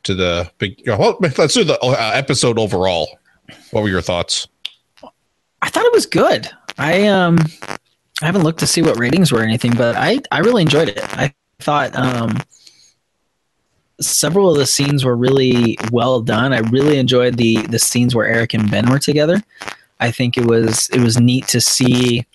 to 0.06 0.14
the 0.14 0.50
big. 0.58 0.82
Well, 0.86 1.18
let's 1.20 1.54
do 1.54 1.64
the 1.64 1.78
uh, 1.80 2.12
episode 2.14 2.58
overall. 2.58 3.18
What 3.70 3.82
were 3.82 3.88
your 3.88 4.02
thoughts? 4.02 4.48
I 5.62 5.68
thought 5.68 5.84
it 5.84 5.92
was 5.92 6.06
good. 6.06 6.48
I 6.78 7.06
um 7.06 7.38
I 8.22 8.26
haven't 8.26 8.42
looked 8.42 8.60
to 8.60 8.66
see 8.66 8.82
what 8.82 8.98
ratings 8.98 9.32
were 9.32 9.40
or 9.40 9.44
anything, 9.44 9.72
but 9.76 9.96
I 9.96 10.20
I 10.30 10.38
really 10.38 10.62
enjoyed 10.62 10.88
it. 10.88 11.00
I 11.02 11.34
thought 11.58 11.94
um 11.96 12.38
several 14.00 14.50
of 14.50 14.58
the 14.58 14.66
scenes 14.66 15.04
were 15.04 15.16
really 15.16 15.78
well 15.90 16.20
done. 16.20 16.52
I 16.52 16.58
really 16.58 16.98
enjoyed 16.98 17.36
the 17.36 17.66
the 17.66 17.78
scenes 17.78 18.14
where 18.14 18.26
Eric 18.26 18.54
and 18.54 18.70
Ben 18.70 18.88
were 18.88 18.98
together. 18.98 19.42
I 20.00 20.10
think 20.10 20.36
it 20.36 20.46
was 20.46 20.88
it 20.90 21.00
was 21.00 21.18
neat 21.18 21.46
to 21.48 21.60
see 21.60 22.26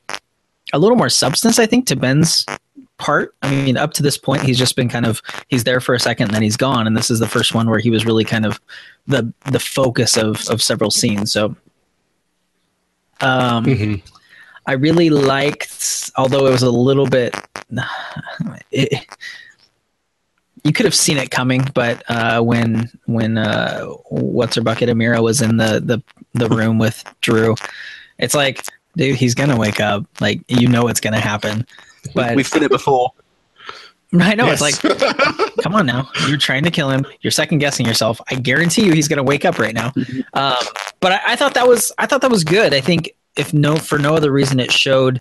a 0.73 0.79
little 0.79 0.97
more 0.97 1.09
substance. 1.09 1.59
I 1.59 1.65
think 1.65 1.85
to 1.87 1.95
Ben's 1.95 2.45
part. 2.97 3.35
I 3.41 3.49
mean, 3.51 3.77
up 3.77 3.93
to 3.93 4.03
this 4.03 4.17
point, 4.17 4.43
he's 4.43 4.57
just 4.57 4.75
been 4.75 4.89
kind 4.89 5.05
of 5.05 5.21
he's 5.47 5.63
there 5.63 5.79
for 5.79 5.93
a 5.95 5.99
second 5.99 6.25
and 6.27 6.33
then 6.35 6.41
he's 6.43 6.57
gone, 6.57 6.87
and 6.87 6.95
this 6.95 7.09
is 7.11 7.19
the 7.19 7.27
first 7.27 7.53
one 7.53 7.69
where 7.69 7.79
he 7.79 7.89
was 7.89 8.05
really 8.05 8.23
kind 8.23 8.45
of 8.45 8.59
the 9.07 9.31
the 9.51 9.59
focus 9.59 10.17
of 10.17 10.47
of 10.49 10.61
several 10.61 10.91
scenes. 10.91 11.31
So, 11.31 11.55
um, 13.21 13.65
Mhm. 13.65 14.01
I 14.67 14.73
really 14.73 15.09
liked, 15.09 16.11
although 16.17 16.45
it 16.47 16.51
was 16.51 16.63
a 16.63 16.71
little 16.71 17.07
bit. 17.07 17.35
It, 18.71 19.05
you 20.63 20.71
could 20.73 20.85
have 20.85 20.95
seen 20.95 21.17
it 21.17 21.31
coming, 21.31 21.63
but 21.73 22.03
uh, 22.09 22.41
when 22.41 22.89
when 23.05 23.37
uh, 23.37 23.85
what's 24.09 24.55
her 24.55 24.61
bucket 24.61 24.89
Amira 24.89 25.21
was 25.23 25.41
in 25.41 25.57
the 25.57 25.79
the 25.83 26.01
the 26.33 26.49
room 26.49 26.77
with 26.77 27.03
Drew, 27.21 27.55
it's 28.19 28.33
like, 28.35 28.63
dude, 28.95 29.15
he's 29.15 29.33
gonna 29.35 29.57
wake 29.57 29.79
up. 29.79 30.05
Like 30.19 30.41
you 30.47 30.67
know 30.67 30.87
it's 30.87 30.99
gonna 30.99 31.19
happen. 31.19 31.65
But 32.13 32.35
We've 32.35 32.47
seen 32.47 32.63
it 32.63 32.71
before. 32.71 33.11
I 34.19 34.35
know 34.35 34.47
Yes. 34.47 34.61
it's 34.61 34.83
like, 34.83 35.61
come 35.63 35.73
on 35.73 35.85
now, 35.85 36.09
you're 36.27 36.37
trying 36.37 36.63
to 36.65 36.71
kill 36.71 36.89
him. 36.89 37.05
You're 37.21 37.31
second 37.31 37.59
guessing 37.59 37.85
yourself. 37.85 38.19
I 38.29 38.35
guarantee 38.35 38.85
you, 38.85 38.91
he's 38.91 39.07
gonna 39.07 39.23
wake 39.23 39.45
up 39.45 39.57
right 39.59 39.73
now. 39.73 39.93
Um, 40.33 40.55
but 40.99 41.13
I, 41.13 41.19
I 41.29 41.35
thought 41.35 41.53
that 41.55 41.67
was 41.67 41.91
I 41.97 42.05
thought 42.05 42.21
that 42.21 42.31
was 42.31 42.43
good. 42.43 42.73
I 42.73 42.81
think 42.81 43.11
if 43.35 43.53
no 43.53 43.75
for 43.77 43.97
no 43.97 44.15
other 44.15 44.31
reason, 44.31 44.59
it 44.59 44.71
showed 44.71 45.19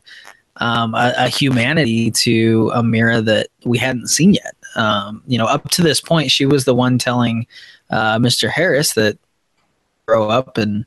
um, 0.57 0.95
a, 0.95 1.15
a 1.17 1.29
humanity 1.29 2.11
to 2.11 2.71
Amira 2.75 3.25
that 3.25 3.49
we 3.65 3.79
hadn't 3.79 4.09
seen 4.09 4.35
yet. 4.35 4.55
Um, 4.77 5.23
you 5.27 5.39
know, 5.39 5.47
up 5.47 5.69
to 5.71 5.83
this 5.83 6.01
point, 6.01 6.31
she 6.31 6.47
was 6.47 6.65
the 6.65 6.75
one 6.75 6.99
telling 6.99 7.47
uh, 7.91 8.19
Mr. 8.19 8.49
Harris 8.49 8.95
that 8.95 9.19
grow 10.07 10.29
up 10.29 10.59
and 10.59 10.87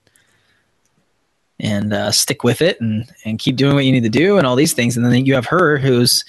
and 1.60 1.94
uh, 1.94 2.12
stick 2.12 2.44
with 2.44 2.62
it 2.62 2.80
and 2.82 3.06
and 3.26 3.40
keep 3.40 3.56
doing 3.56 3.76
what 3.76 3.86
you 3.86 3.92
need 3.92 4.04
to 4.04 4.10
do 4.10 4.38
and 4.38 4.48
all 4.48 4.56
these 4.56 4.74
things. 4.74 4.98
And 4.98 5.06
then 5.06 5.26
you 5.26 5.34
have 5.36 5.46
her, 5.48 5.78
who's 5.78 6.24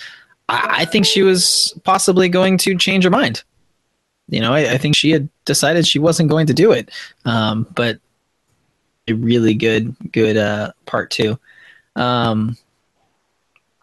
I, 0.49 0.83
I 0.83 0.85
think 0.85 1.07
she 1.07 1.23
was 1.23 1.75
possibly 1.85 2.29
going 2.29 2.59
to 2.59 2.77
change 2.77 3.05
her 3.05 3.11
mind. 3.11 3.43
You 4.29 4.41
know, 4.41 4.53
I, 4.53 4.73
I 4.73 4.79
think 4.79 4.97
she 4.97 5.11
had 5.11 5.29
decided 5.45 5.87
she 5.87 5.99
wasn't 5.99 6.31
going 6.31 6.47
to 6.47 6.55
do 6.55 6.73
it. 6.73 6.91
Um, 7.25 7.67
but 7.75 7.99
a 9.09 9.13
really 9.13 9.55
good 9.55 9.95
good 10.13 10.37
uh, 10.37 10.73
part 10.87 11.11
too. 11.11 11.39
Um, 11.97 12.57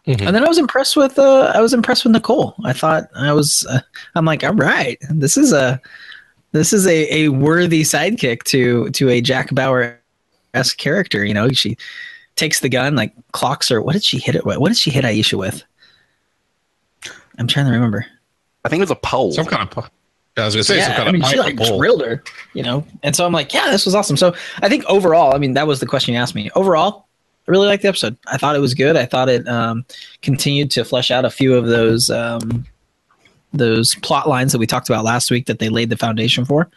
Mhm. 0.06 0.26
And 0.26 0.34
then 0.34 0.44
I 0.44 0.48
was 0.48 0.58
impressed 0.58 0.96
with 0.96 1.18
uh, 1.18 1.52
I 1.54 1.60
was 1.60 1.72
impressed 1.72 2.04
with 2.04 2.12
Nicole. 2.12 2.54
I 2.64 2.72
thought 2.72 3.04
I 3.14 3.32
was 3.32 3.64
uh, 3.70 3.80
I'm 4.16 4.24
like 4.24 4.42
all 4.42 4.52
right, 4.54 4.98
this 5.10 5.36
is 5.36 5.52
a 5.52 5.80
this 6.50 6.72
is 6.72 6.86
a, 6.86 7.14
a 7.14 7.28
worthy 7.28 7.82
sidekick 7.82 8.42
to 8.44 8.90
to 8.90 9.08
a 9.10 9.20
Jack 9.20 9.54
Bauer 9.54 10.00
esque 10.54 10.76
character. 10.78 11.24
You 11.24 11.34
know, 11.34 11.48
she 11.50 11.76
takes 12.34 12.60
the 12.60 12.68
gun, 12.68 12.96
like 12.96 13.12
clocks 13.32 13.68
her. 13.68 13.80
What 13.80 13.92
did 13.92 14.02
she 14.02 14.18
hit 14.18 14.34
it 14.34 14.44
with? 14.44 14.58
What 14.58 14.68
did 14.68 14.78
she 14.78 14.90
hit 14.90 15.04
Aisha 15.04 15.38
with? 15.38 15.62
I'm 17.38 17.46
trying 17.46 17.66
to 17.66 17.72
remember. 17.72 18.04
I 18.64 18.68
think 18.68 18.80
it 18.80 18.84
was 18.84 18.90
a 18.90 18.96
pole. 18.96 19.32
Some 19.32 19.46
kind 19.46 19.62
of. 19.62 19.70
po- 19.70 19.86
I 20.36 20.46
was 20.46 20.54
gonna 20.54 20.64
say 20.64 20.80
some 20.80 20.94
kind 20.94 21.08
I 21.10 21.12
mean, 21.12 21.22
of 21.22 21.28
she 21.28 21.38
like 21.38 21.54
or 21.54 21.66
bowl. 21.68 21.78
drilled 21.78 22.02
her, 22.02 22.24
you 22.54 22.62
know. 22.62 22.86
And 23.02 23.14
so 23.14 23.26
I'm 23.26 23.32
like, 23.32 23.52
yeah, 23.52 23.70
this 23.70 23.84
was 23.84 23.94
awesome. 23.94 24.16
So 24.16 24.34
I 24.62 24.68
think 24.68 24.84
overall, 24.86 25.34
I 25.34 25.38
mean, 25.38 25.52
that 25.54 25.66
was 25.66 25.78
the 25.80 25.86
question 25.86 26.14
you 26.14 26.20
asked 26.20 26.34
me. 26.34 26.50
Overall, 26.54 27.06
I 27.46 27.50
really 27.50 27.66
liked 27.66 27.82
the 27.82 27.88
episode. 27.88 28.16
I 28.28 28.36
thought 28.36 28.54
it 28.56 28.60
was 28.60 28.74
good. 28.74 28.96
I 28.96 29.04
thought 29.06 29.28
it 29.28 29.46
um, 29.48 29.84
continued 30.22 30.70
to 30.72 30.84
flesh 30.84 31.10
out 31.10 31.24
a 31.24 31.30
few 31.30 31.54
of 31.54 31.66
those 31.66 32.08
um, 32.10 32.64
those 33.52 33.94
plot 33.96 34.28
lines 34.28 34.52
that 34.52 34.58
we 34.58 34.66
talked 34.66 34.88
about 34.88 35.04
last 35.04 35.30
week 35.30 35.46
that 35.46 35.58
they 35.58 35.68
laid 35.68 35.90
the 35.90 35.96
foundation 35.96 36.44
for. 36.44 36.70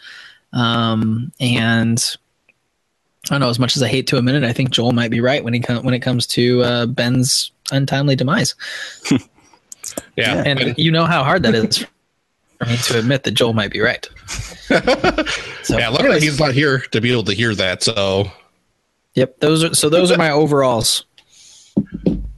Um, 0.54 1.32
and 1.40 2.04
I 3.26 3.30
don't 3.30 3.40
know. 3.42 3.50
As 3.50 3.60
much 3.60 3.76
as 3.78 3.84
I 3.84 3.88
hate 3.88 4.08
to 4.08 4.18
admit 4.18 4.36
it, 4.36 4.44
I 4.44 4.54
think 4.54 4.72
Joel 4.72 4.92
might 4.92 5.12
be 5.12 5.20
right 5.22 5.44
when 5.44 5.54
he 5.54 5.60
com- 5.60 5.84
when 5.84 5.94
it 5.94 6.00
comes 6.00 6.26
to 6.28 6.64
uh, 6.64 6.86
Ben's 6.88 7.52
untimely 7.72 8.16
demise. 8.16 8.56
Yeah, 10.18 10.42
And 10.46 10.60
and- 10.60 10.78
you 10.80 10.90
know 10.92 11.06
how 11.06 11.24
hard 11.24 11.44
that 11.44 11.54
is 11.54 11.86
for 12.58 12.66
me 12.66 12.76
to 12.76 12.98
admit 13.00 13.24
that 13.24 13.32
Joel 13.32 13.54
might 13.54 13.72
be 13.72 13.82
right. 13.82 14.08
So, 15.62 15.78
yeah. 15.78 15.90
Luckily, 15.90 16.06
anyways. 16.10 16.24
he's 16.24 16.40
not 16.40 16.54
here 16.54 16.80
to 16.80 17.00
be 17.02 17.12
able 17.12 17.24
to 17.26 17.34
hear 17.34 17.54
that. 17.56 17.84
So 17.84 18.26
Yep, 19.16 19.40
those 19.40 19.64
are 19.64 19.74
so 19.74 19.90
those 19.90 20.12
are 20.12 20.18
my 20.18 20.30
overalls. 20.30 21.06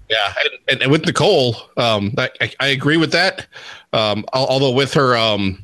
yeah, 0.10 0.34
and, 0.68 0.82
and, 0.82 0.92
with 0.92 1.06
Nicole, 1.06 1.56
um, 1.76 2.14
I, 2.18 2.30
I, 2.60 2.68
agree 2.68 2.98
with 2.98 3.12
that. 3.12 3.48
Um, 3.94 4.26
although 4.32 4.72
with 4.72 4.94
her, 4.94 5.18
um, 5.18 5.62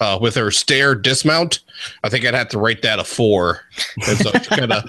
uh, 0.00 0.18
with 0.20 0.36
her 0.36 0.50
stair 0.50 0.94
dismount, 0.94 1.60
I 2.04 2.08
think 2.08 2.24
I'd 2.24 2.34
have 2.34 2.48
to 2.50 2.58
rate 2.58 2.82
that 2.82 2.98
a 2.98 3.04
four. 3.04 3.60
And 4.06 4.18
so 4.18 4.30
kind 4.30 4.72
of, 4.72 4.84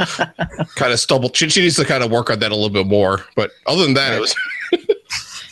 kind 0.75 0.93
of 0.93 0.99
stumbled. 0.99 1.35
She, 1.35 1.49
she 1.49 1.61
needs 1.61 1.75
to 1.77 1.85
kind 1.85 2.03
of 2.03 2.11
work 2.11 2.29
on 2.29 2.39
that 2.39 2.51
a 2.51 2.55
little 2.55 2.69
bit 2.69 2.87
more. 2.87 3.25
But 3.35 3.51
other 3.65 3.83
than 3.83 3.95
that, 3.95 4.13
it 4.13 4.19
was 4.19 4.35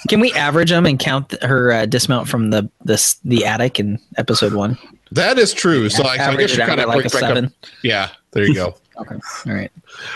Can 0.07 0.19
we 0.19 0.31
average 0.33 0.69
them 0.69 0.85
and 0.85 0.99
count 0.99 1.31
her 1.41 1.71
uh, 1.71 1.85
dismount 1.87 2.27
from 2.27 2.51
the 2.51 2.69
this 2.83 3.15
the 3.25 3.45
attic 3.45 3.79
in 3.79 3.99
episode 4.17 4.53
one? 4.53 4.77
that 5.11 5.39
is 5.39 5.53
true. 5.53 5.89
So 5.89 6.03
I, 6.03 6.13
I 6.13 6.35
guess 6.35 6.55
you 6.55 6.63
kind 6.63 6.79
of 6.79 6.87
like 6.87 7.05
a 7.05 7.09
back 7.09 7.23
up. 7.23 7.51
Yeah, 7.83 8.09
there 8.35 8.45
you 8.45 8.53
go. 8.53 8.75
Okay, 8.97 9.15
all 9.47 9.53
right. 9.53 9.69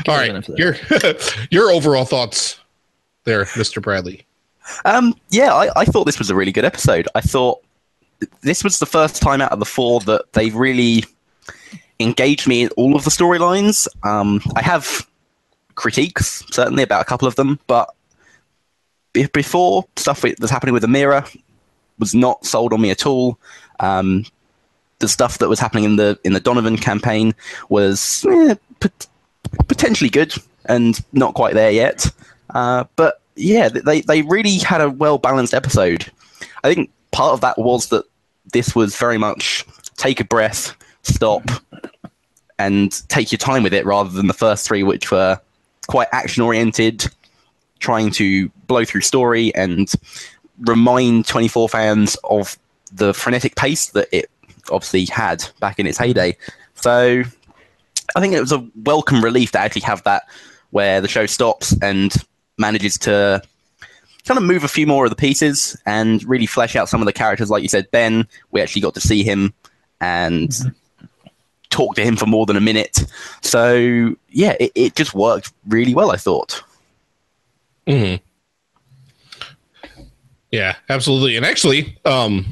All 0.07 0.23
Give 0.23 0.35
it 0.37 0.47
a 0.47 0.53
right, 0.53 0.57
your 0.57 0.75
your 1.51 1.69
overall 1.69 2.05
thoughts 2.05 2.61
there, 3.25 3.43
Mr. 3.43 3.81
Bradley. 3.81 4.25
Um, 4.85 5.15
yeah, 5.31 5.53
I, 5.53 5.81
I 5.81 5.83
thought 5.83 6.05
this 6.05 6.17
was 6.17 6.29
a 6.29 6.35
really 6.35 6.53
good 6.53 6.63
episode. 6.63 7.05
I 7.13 7.19
thought 7.19 7.59
this 8.39 8.63
was 8.63 8.79
the 8.79 8.85
first 8.85 9.21
time 9.21 9.41
out 9.41 9.51
of 9.51 9.59
the 9.59 9.65
four 9.65 9.99
that 10.01 10.31
they 10.31 10.49
really 10.51 11.03
engaged 11.99 12.47
me 12.47 12.61
in 12.61 12.69
all 12.77 12.95
of 12.95 13.03
the 13.03 13.09
storylines. 13.09 13.85
Um, 14.03 14.41
I 14.55 14.61
have 14.61 15.05
critiques, 15.75 16.41
certainly, 16.49 16.83
about 16.83 17.01
a 17.01 17.05
couple 17.05 17.27
of 17.27 17.35
them, 17.35 17.59
but 17.67 17.93
be- 19.11 19.27
before 19.33 19.83
stuff 19.97 20.21
that's 20.21 20.51
happening 20.51 20.73
with 20.73 20.83
Amira 20.83 21.37
was 21.97 22.15
not 22.15 22.45
sold 22.45 22.71
on 22.71 22.79
me 22.79 22.91
at 22.91 23.05
all. 23.05 23.37
Um, 23.81 24.23
the 24.99 25.07
stuff 25.07 25.37
that 25.39 25.49
was 25.49 25.59
happening 25.59 25.83
in 25.85 25.95
the 25.95 26.19
in 26.23 26.33
the 26.33 26.39
Donovan 26.39 26.77
campaign 26.77 27.33
was 27.69 28.25
eh, 28.29 28.55
pot- 28.79 29.07
potentially 29.67 30.09
good 30.09 30.33
and 30.65 31.03
not 31.13 31.33
quite 31.33 31.53
there 31.53 31.71
yet. 31.71 32.11
Uh, 32.53 32.85
but 32.95 33.21
yeah, 33.35 33.69
they 33.69 34.01
they 34.01 34.21
really 34.23 34.57
had 34.57 34.81
a 34.81 34.89
well 34.89 35.17
balanced 35.17 35.53
episode. 35.53 36.11
I 36.63 36.73
think 36.73 36.91
part 37.11 37.33
of 37.33 37.41
that 37.41 37.57
was 37.57 37.87
that 37.87 38.05
this 38.53 38.75
was 38.75 38.95
very 38.95 39.17
much 39.17 39.65
take 39.95 40.19
a 40.19 40.23
breath, 40.23 40.75
stop, 41.03 41.43
and 42.57 42.91
take 43.09 43.31
your 43.31 43.39
time 43.39 43.63
with 43.63 43.73
it, 43.73 43.85
rather 43.85 44.09
than 44.09 44.27
the 44.27 44.33
first 44.33 44.67
three, 44.67 44.83
which 44.83 45.11
were 45.11 45.39
quite 45.87 46.07
action 46.11 46.43
oriented, 46.43 47.05
trying 47.79 48.11
to 48.11 48.49
blow 48.67 48.83
through 48.85 49.01
story 49.01 49.53
and 49.55 49.91
remind 50.61 51.25
24 51.25 51.69
fans 51.69 52.17
of 52.25 52.57
the 52.91 53.13
frenetic 53.13 53.55
pace 53.55 53.87
that 53.87 54.07
it 54.11 54.29
obviously 54.71 55.05
had 55.05 55.45
back 55.59 55.79
in 55.79 55.87
its 55.87 55.97
heyday. 55.97 56.37
So 56.75 57.23
I 58.15 58.19
think 58.19 58.33
it 58.33 58.39
was 58.39 58.51
a 58.51 58.65
welcome 58.83 59.23
relief 59.23 59.51
to 59.51 59.59
actually 59.59 59.81
have 59.81 60.03
that 60.03 60.23
where 60.71 61.01
the 61.01 61.07
show 61.07 61.25
stops 61.25 61.75
and 61.81 62.13
manages 62.57 62.97
to 62.99 63.41
kind 64.25 64.37
of 64.37 64.43
move 64.43 64.63
a 64.63 64.67
few 64.67 64.85
more 64.85 65.05
of 65.05 65.09
the 65.09 65.15
pieces 65.15 65.79
and 65.85 66.23
really 66.25 66.45
flesh 66.45 66.75
out 66.75 66.89
some 66.89 67.01
of 67.01 67.05
the 67.05 67.13
characters. 67.13 67.49
Like 67.49 67.63
you 67.63 67.69
said, 67.69 67.89
Ben, 67.91 68.27
we 68.51 68.61
actually 68.61 68.81
got 68.81 68.93
to 68.95 69.01
see 69.01 69.23
him 69.23 69.53
and 70.01 70.53
talk 71.69 71.95
to 71.95 72.03
him 72.03 72.15
for 72.15 72.25
more 72.25 72.45
than 72.45 72.57
a 72.57 72.61
minute. 72.61 73.05
So 73.41 74.15
yeah, 74.29 74.55
it, 74.59 74.71
it 74.75 74.95
just 74.95 75.13
worked 75.13 75.51
really 75.67 75.93
well, 75.95 76.11
I 76.11 76.17
thought. 76.17 76.61
hmm 77.87 78.15
Yeah, 80.51 80.75
absolutely. 80.89 81.35
And 81.37 81.45
actually, 81.45 81.97
um, 82.05 82.45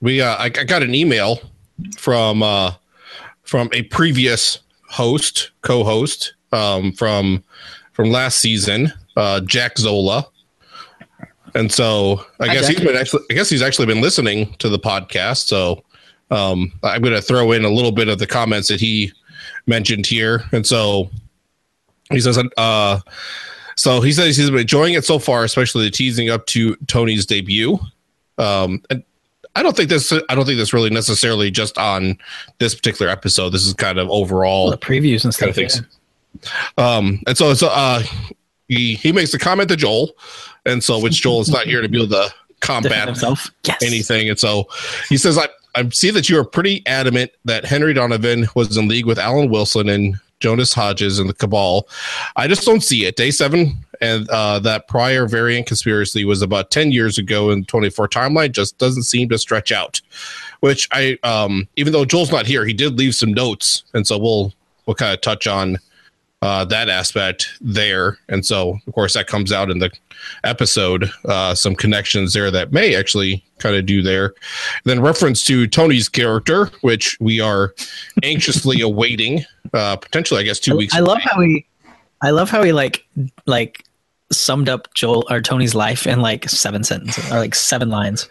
we 0.00 0.20
uh, 0.20 0.36
I, 0.36 0.44
I 0.46 0.48
got 0.48 0.82
an 0.82 0.94
email 0.94 1.40
from 1.96 2.42
uh, 2.42 2.72
from 3.42 3.68
a 3.72 3.82
previous 3.84 4.60
host, 4.88 5.50
co-host 5.62 6.34
um, 6.52 6.92
from 6.92 7.42
from 7.92 8.10
last 8.10 8.38
season, 8.38 8.92
uh, 9.16 9.40
Jack 9.40 9.78
Zola. 9.78 10.26
And 11.54 11.70
so 11.70 12.24
I 12.40 12.48
Hi, 12.48 12.54
guess 12.54 12.66
Jack. 12.66 12.76
he's 12.76 12.86
been 12.86 12.96
actually 12.96 13.24
I 13.30 13.34
guess 13.34 13.48
he's 13.48 13.62
actually 13.62 13.86
been 13.86 14.00
listening 14.00 14.54
to 14.58 14.68
the 14.68 14.78
podcast. 14.78 15.46
So 15.46 15.84
um, 16.30 16.72
I'm 16.82 17.02
going 17.02 17.14
to 17.14 17.22
throw 17.22 17.52
in 17.52 17.64
a 17.64 17.70
little 17.70 17.92
bit 17.92 18.08
of 18.08 18.18
the 18.18 18.26
comments 18.26 18.68
that 18.68 18.80
he 18.80 19.12
mentioned 19.66 20.06
here. 20.06 20.42
And 20.52 20.66
so 20.66 21.10
he 22.10 22.20
says, 22.20 22.38
uh, 22.56 23.00
so 23.76 24.00
he 24.00 24.12
says 24.12 24.36
he's 24.36 24.50
been 24.50 24.60
enjoying 24.60 24.94
it 24.94 25.04
so 25.04 25.18
far, 25.18 25.44
especially 25.44 25.84
the 25.84 25.90
teasing 25.90 26.30
up 26.30 26.46
to 26.46 26.76
Tony's 26.86 27.26
debut. 27.26 27.78
Um, 28.38 28.82
and 28.90 29.04
I 29.54 29.62
don't 29.62 29.76
think 29.76 29.88
this. 29.88 30.12
I 30.12 30.34
don't 30.34 30.44
think 30.44 30.58
this 30.58 30.72
really 30.72 30.90
necessarily 30.90 31.50
just 31.50 31.78
on 31.78 32.18
this 32.58 32.74
particular 32.74 33.10
episode. 33.10 33.50
This 33.50 33.66
is 33.66 33.74
kind 33.74 33.98
of 33.98 34.10
overall 34.10 34.70
the 34.70 34.78
previews 34.78 35.24
and 35.24 35.36
kind 35.36 35.50
of 35.50 35.70
stuff. 35.70 35.84
things. 35.84 35.98
Um, 36.76 37.20
and 37.26 37.38
so, 37.38 37.54
so 37.54 37.68
uh, 37.68 38.02
he 38.68 38.94
he 38.94 39.12
makes 39.12 39.32
a 39.34 39.38
comment 39.38 39.68
to 39.70 39.76
Joel, 39.76 40.12
and 40.66 40.82
so 40.82 40.98
which 40.98 41.22
Joel 41.22 41.40
is 41.40 41.48
not 41.48 41.66
here 41.66 41.82
to 41.82 41.88
be 41.88 41.98
able 41.98 42.08
to 42.08 42.34
combat 42.60 43.06
himself. 43.06 43.50
Yes. 43.64 43.82
anything. 43.82 44.28
And 44.28 44.38
so 44.38 44.68
he 45.08 45.16
says, 45.16 45.38
I, 45.38 45.48
I 45.74 45.88
see 45.90 46.10
that 46.10 46.28
you 46.28 46.38
are 46.38 46.44
pretty 46.44 46.82
adamant 46.86 47.30
that 47.44 47.64
Henry 47.64 47.92
Donovan 47.92 48.46
was 48.54 48.76
in 48.76 48.88
league 48.88 49.06
with 49.06 49.18
Alan 49.18 49.50
Wilson 49.50 49.88
and 49.88 50.18
Jonas 50.44 50.74
Hodges 50.74 51.18
and 51.18 51.26
the 51.26 51.32
Cabal. 51.32 51.88
I 52.36 52.46
just 52.48 52.66
don't 52.66 52.82
see 52.82 53.06
it. 53.06 53.16
Day 53.16 53.30
seven 53.30 53.82
and 54.02 54.28
uh, 54.28 54.58
that 54.58 54.88
prior 54.88 55.26
variant 55.26 55.66
conspiracy 55.66 56.26
was 56.26 56.42
about 56.42 56.70
10 56.70 56.92
years 56.92 57.16
ago 57.16 57.48
in 57.48 57.64
24 57.64 58.08
timeline 58.08 58.52
just 58.52 58.76
doesn't 58.76 59.04
seem 59.04 59.30
to 59.30 59.38
stretch 59.38 59.72
out. 59.72 60.02
Which 60.60 60.86
I, 60.92 61.16
um, 61.22 61.66
even 61.76 61.94
though 61.94 62.04
Joel's 62.04 62.30
not 62.30 62.44
here, 62.44 62.66
he 62.66 62.74
did 62.74 62.98
leave 62.98 63.14
some 63.14 63.32
notes. 63.32 63.84
And 63.94 64.06
so 64.06 64.18
we'll, 64.18 64.52
we'll 64.84 64.96
kind 64.96 65.14
of 65.14 65.22
touch 65.22 65.46
on 65.46 65.78
uh, 66.42 66.66
that 66.66 66.90
aspect 66.90 67.48
there. 67.62 68.18
And 68.28 68.44
so, 68.44 68.78
of 68.86 68.92
course, 68.92 69.14
that 69.14 69.26
comes 69.26 69.50
out 69.50 69.70
in 69.70 69.78
the 69.78 69.90
episode. 70.44 71.10
Uh, 71.24 71.54
some 71.54 71.74
connections 71.74 72.32
there 72.32 72.50
that 72.50 72.72
may 72.72 72.94
actually 72.94 73.44
kind 73.58 73.76
of 73.76 73.86
do 73.86 74.02
there. 74.02 74.34
then 74.84 75.00
reference 75.00 75.42
to 75.44 75.66
Tony's 75.66 76.08
character, 76.08 76.70
which 76.80 77.16
we 77.20 77.40
are 77.40 77.74
anxiously 78.22 78.80
awaiting. 78.80 79.44
Uh, 79.72 79.96
potentially, 79.96 80.40
I 80.40 80.44
guess, 80.44 80.58
two 80.58 80.76
weeks. 80.76 80.94
I 80.94 81.00
love 81.00 81.18
away. 81.18 81.22
how 81.24 81.40
he, 81.40 81.66
I 82.22 82.30
love 82.30 82.50
how 82.50 82.62
he 82.62 82.72
like 82.72 83.06
like 83.46 83.84
summed 84.32 84.68
up 84.68 84.92
Joel 84.94 85.26
or 85.30 85.40
Tony's 85.40 85.74
life 85.74 86.06
in 86.06 86.20
like 86.20 86.48
seven 86.48 86.84
sentences 86.84 87.30
or 87.30 87.38
like 87.38 87.54
seven 87.54 87.88
lines. 87.88 88.28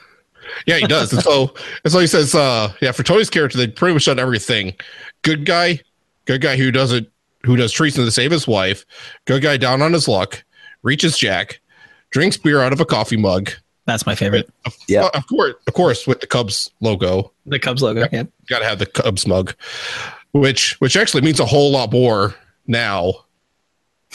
Yeah, 0.66 0.78
he 0.78 0.88
does. 0.88 1.12
and 1.14 1.22
so, 1.22 1.54
and 1.84 1.92
so 1.92 2.00
he 2.00 2.08
says, 2.08 2.36
uh, 2.36 2.74
yeah, 2.82 2.92
for 2.92 3.04
Tony's 3.04 3.30
character, 3.30 3.58
they 3.58 3.68
pretty 3.68 3.94
much 3.94 4.06
done 4.06 4.20
everything. 4.20 4.74
Good 5.22 5.46
guy, 5.46 5.80
good 6.26 6.42
guy 6.42 6.58
who 6.58 6.72
doesn't, 6.72 7.10
who 7.44 7.56
does 7.56 7.72
treason 7.72 8.06
to 8.06 8.12
save 8.12 8.32
his 8.32 8.48
wife. 8.48 8.86
Good 9.26 9.42
guy 9.42 9.58
down 9.58 9.82
on 9.82 9.94
his 9.94 10.08
luck, 10.08 10.44
reaches 10.82 11.18
Jack, 11.18 11.60
drinks 12.14 12.38
beer 12.38 12.62
out 12.62 12.72
of 12.72 12.80
a 12.80 12.86
coffee 12.86 13.18
mug. 13.18 13.50
That's 13.86 14.06
my 14.06 14.16
favorite. 14.16 14.50
Yeah. 14.88 15.04
Uh, 15.06 15.10
of 15.16 15.28
course, 15.28 15.56
of 15.68 15.74
course, 15.74 16.08
with 16.08 16.22
the 16.22 16.28
Cubs 16.28 16.72
logo. 16.80 17.34
The 17.46 17.60
Cubs 17.60 17.82
logo. 17.82 18.08
Yeah. 18.14 18.24
Got 18.48 18.60
to 18.60 18.66
have 18.66 18.80
the 18.80 18.86
Cubs 18.86 19.28
mug, 19.28 19.54
which 20.32 20.80
which 20.80 20.96
actually 20.96 21.22
means 21.22 21.42
a 21.42 21.46
whole 21.46 21.72
lot 21.72 21.92
more 21.92 22.34
now. 22.66 23.12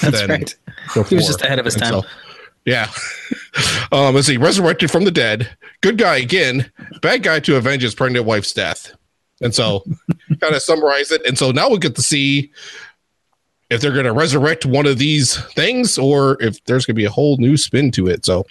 That's 0.00 0.20
than 0.22 0.30
right. 0.30 0.56
Before. 0.86 1.04
He 1.04 1.16
was 1.16 1.26
just 1.26 1.42
ahead 1.42 1.58
of 1.58 1.66
his 1.66 1.74
And 1.74 1.82
time. 1.82 1.92
so- 2.00 2.06
yeah. 2.64 2.90
um, 3.92 4.14
let's 4.14 4.26
see. 4.26 4.36
Resurrected 4.36 4.90
from 4.90 5.04
the 5.04 5.10
dead. 5.10 5.48
Good 5.80 5.96
guy 5.98 6.16
again. 6.18 6.70
Bad 7.02 7.22
guy 7.22 7.40
to 7.40 7.56
avenge 7.56 7.82
his 7.82 7.94
pregnant 7.94 8.26
wife's 8.26 8.52
death. 8.52 8.94
And 9.40 9.54
so, 9.54 9.84
kind 10.40 10.54
of 10.54 10.62
summarize 10.62 11.10
it. 11.10 11.24
And 11.26 11.38
so 11.38 11.50
now 11.50 11.70
we 11.70 11.78
get 11.78 11.94
to 11.96 12.02
see 12.02 12.52
if 13.70 13.80
they're 13.80 13.92
going 13.92 14.06
to 14.06 14.12
resurrect 14.12 14.64
one 14.64 14.86
of 14.86 14.98
these 14.98 15.36
things 15.52 15.98
or 15.98 16.36
if 16.42 16.62
there's 16.64 16.86
going 16.86 16.94
to 16.94 16.98
be 16.98 17.04
a 17.04 17.10
whole 17.10 17.36
new 17.36 17.56
spin 17.56 17.90
to 17.92 18.06
it. 18.06 18.24
So, 18.24 18.46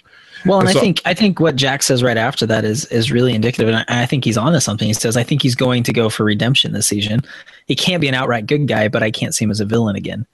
Well, 0.46 0.60
and 0.60 0.68
So- 0.70 0.78
I 0.78 0.80
think 0.80 1.02
I 1.04 1.14
think 1.14 1.40
what 1.40 1.56
Jack 1.56 1.82
says 1.82 2.02
right 2.02 2.16
after 2.16 2.46
that 2.46 2.64
is 2.64 2.84
is 2.86 3.10
really 3.10 3.34
indicative, 3.34 3.66
and 3.68 3.78
I, 3.78 4.02
I 4.02 4.06
think 4.06 4.24
he's 4.24 4.36
onto 4.38 4.60
something. 4.60 4.86
He 4.86 4.94
says, 4.94 5.16
"I 5.16 5.24
think 5.24 5.42
he's 5.42 5.56
going 5.56 5.82
to 5.82 5.92
go 5.92 6.08
for 6.08 6.22
redemption 6.24 6.72
this 6.72 6.86
season. 6.86 7.22
He 7.66 7.74
can't 7.74 8.00
be 8.00 8.06
an 8.08 8.14
outright 8.14 8.46
good 8.46 8.68
guy, 8.68 8.86
but 8.88 9.02
I 9.02 9.10
can't 9.10 9.34
see 9.34 9.44
him 9.44 9.50
as 9.50 9.60
a 9.60 9.64
villain 9.64 9.96
again." 9.96 10.26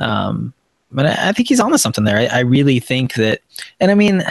Um, 0.00 0.52
but 0.90 1.06
I, 1.06 1.28
I 1.28 1.32
think 1.32 1.48
he's 1.48 1.60
onto 1.60 1.76
something 1.78 2.04
there. 2.04 2.16
I, 2.16 2.26
I 2.26 2.40
really 2.40 2.80
think 2.80 3.14
that, 3.14 3.40
and 3.80 3.90
I 3.90 3.94
mean, 3.94 4.22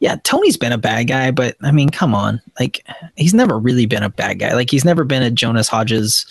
yeah, 0.00 0.16
Tony's 0.24 0.56
been 0.58 0.72
a 0.72 0.78
bad 0.78 1.04
guy, 1.04 1.30
but 1.30 1.56
I 1.62 1.70
mean, 1.72 1.88
come 1.88 2.14
on, 2.14 2.42
like 2.60 2.84
he's 3.16 3.32
never 3.34 3.58
really 3.58 3.86
been 3.86 4.02
a 4.02 4.10
bad 4.10 4.38
guy. 4.38 4.52
Like 4.54 4.70
he's 4.70 4.84
never 4.84 5.04
been 5.04 5.22
a 5.22 5.30
Jonas 5.30 5.68
Hodges, 5.68 6.26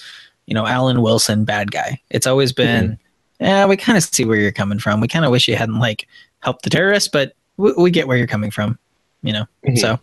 you 0.47 0.53
know, 0.53 0.65
Alan 0.67 1.01
Wilson 1.01 1.45
bad 1.45 1.71
guy. 1.71 1.99
It's 2.10 2.27
always 2.27 2.51
been, 2.53 2.97
yeah, 3.39 3.65
we 3.65 3.77
kind 3.77 3.97
of 3.97 4.03
see 4.03 4.25
where 4.25 4.38
you're 4.38 4.51
coming 4.51 4.79
from. 4.79 5.01
We 5.01 5.08
kind 5.08 5.25
of 5.25 5.31
wish 5.31 5.47
you 5.47 5.55
hadn't 5.55 5.79
like 5.79 6.08
helped 6.39 6.63
the 6.63 6.69
terrorists, 6.69 7.10
but 7.10 7.34
we, 7.58 7.73
we 7.73 7.91
get 7.91 8.08
where 8.08 8.17
you're 8.17 8.27
coming 8.27 8.51
from, 8.51 8.77
you 9.23 9.34
know. 9.34 9.45
Mhm. 9.67 9.77
So 9.79 9.99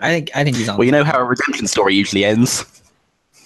I 0.00 0.10
think 0.10 0.30
I 0.34 0.44
think 0.44 0.56
he's 0.56 0.68
on 0.68 0.76
Well, 0.78 0.84
you 0.86 0.92
know 0.92 1.04
how 1.04 1.18
a 1.18 1.24
redemption 1.24 1.66
story 1.66 1.94
usually 1.94 2.24
ends. 2.24 2.64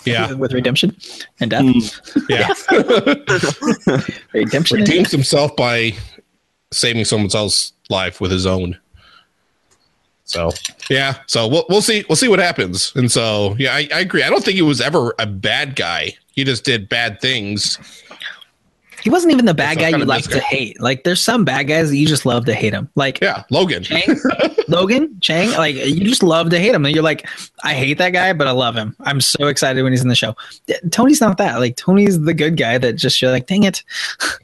yeah. 0.04 0.32
with 0.42 0.52
redemption 0.52 0.94
and 1.40 1.50
death. 1.50 1.62
Mm. 1.64 2.28
Yeah. 2.28 3.98
Redemption. 4.32 4.78
Redeems 4.78 5.10
himself 5.10 5.54
by 5.56 5.92
saving 6.72 7.04
someone 7.04 7.30
else's 7.34 7.72
life 7.88 8.20
with 8.20 8.30
his 8.30 8.46
own. 8.46 8.78
So 10.32 10.50
yeah, 10.88 11.16
so 11.26 11.46
we'll 11.46 11.66
we'll 11.68 11.82
see 11.82 12.04
we'll 12.08 12.16
see 12.16 12.28
what 12.28 12.38
happens. 12.38 12.92
And 12.96 13.12
so 13.12 13.54
yeah, 13.58 13.74
I, 13.74 13.88
I 13.94 14.00
agree. 14.00 14.22
I 14.22 14.30
don't 14.30 14.42
think 14.42 14.56
he 14.56 14.62
was 14.62 14.80
ever 14.80 15.14
a 15.18 15.26
bad 15.26 15.76
guy. 15.76 16.14
He 16.32 16.42
just 16.44 16.64
did 16.64 16.88
bad 16.88 17.20
things. 17.20 17.78
He 19.02 19.10
wasn't 19.10 19.32
even 19.32 19.44
the 19.46 19.52
bad 19.52 19.78
guy 19.78 19.88
you 19.88 19.94
kinda 19.94 20.06
like 20.06 20.24
to 20.30 20.40
hate. 20.40 20.80
Like 20.80 21.04
there's 21.04 21.20
some 21.20 21.44
bad 21.44 21.64
guys 21.64 21.90
that 21.90 21.96
you 21.96 22.06
just 22.06 22.24
love 22.24 22.46
to 22.46 22.54
hate 22.54 22.72
him. 22.72 22.88
Like 22.94 23.20
Yeah, 23.20 23.42
Logan. 23.50 23.82
Chang, 23.82 24.16
Logan, 24.68 25.18
Chang. 25.20 25.50
Like 25.50 25.74
you 25.74 26.04
just 26.04 26.22
love 26.22 26.48
to 26.50 26.58
hate 26.58 26.74
him. 26.74 26.86
And 26.86 26.94
you're 26.94 27.04
like, 27.04 27.28
I 27.64 27.74
hate 27.74 27.98
that 27.98 28.10
guy, 28.10 28.32
but 28.32 28.46
I 28.46 28.52
love 28.52 28.74
him. 28.74 28.96
I'm 29.00 29.20
so 29.20 29.48
excited 29.48 29.82
when 29.82 29.92
he's 29.92 30.02
in 30.02 30.08
the 30.08 30.14
show. 30.14 30.34
Tony's 30.92 31.20
not 31.20 31.36
that. 31.38 31.58
Like 31.58 31.76
Tony's 31.76 32.20
the 32.20 32.32
good 32.32 32.56
guy 32.56 32.78
that 32.78 32.94
just 32.94 33.20
you're 33.20 33.32
like, 33.32 33.46
dang 33.46 33.64
it. 33.64 33.82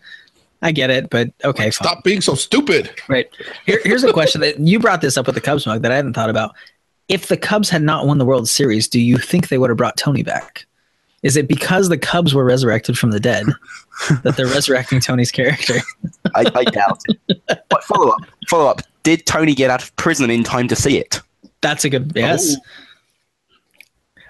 I 0.63 0.73
get 0.73 0.91
it, 0.91 1.11
but 1.11 1.31
okay, 1.45 1.65
fine. 1.65 1.73
Stop 1.73 2.05
being 2.05 2.21
so 2.21 2.35
stupid. 2.35 2.91
Right. 3.09 3.29
Here, 3.65 3.81
here's 3.85 4.03
a 4.03 4.13
question 4.13 4.41
that 4.41 4.59
you 4.59 4.79
brought 4.79 5.01
this 5.01 5.17
up 5.17 5.27
with 5.27 5.35
the 5.35 5.41
Cubs 5.41 5.67
mug 5.67 5.83
that 5.83 5.93
I 5.93 5.97
hadn't 5.97 6.15
thought 6.15 6.31
about. 6.31 6.55
If 7.09 7.29
the 7.29 7.37
Cubs 7.37 7.71
had 7.71 7.83
not 7.83 8.07
won 8.07 8.19
the 8.19 8.25
World 8.25 8.49
Series, 8.49 8.89
do 8.89 9.01
you 9.01 9.19
think 9.19 9.49
they 9.49 9.59
would 9.59 9.71
have 9.71 9.77
brought 9.77 9.97
Tony 9.97 10.23
back? 10.23 10.67
Is 11.23 11.37
it 11.37 11.49
because 11.49 11.89
the 11.89 11.99
Cubs 11.99 12.35
were 12.35 12.45
resurrected 12.45 12.99
from 12.99 13.11
the 13.11 13.21
dead 13.21 13.47
that 14.23 14.37
they're 14.37 14.47
resurrecting 14.47 15.01
Tony's 15.01 15.33
character? 15.33 15.75
I, 16.35 16.45
I 16.55 16.65
doubt 16.65 17.01
it. 17.09 17.21
But 17.69 17.85
follow 17.85 18.11
up, 18.11 18.21
follow 18.49 18.67
up. 18.67 18.83
Did 19.03 19.27
Tony 19.27 19.55
get 19.55 19.71
out 19.71 19.83
of 19.83 19.95
prison 19.97 20.31
in 20.31 20.45
time 20.45 20.69
to 20.69 20.77
see 20.77 20.99
it? 20.99 21.21
That's 21.61 21.85
a 21.85 21.91
good 21.91 22.13
yes. 22.15 22.57
Oh. 22.57 22.63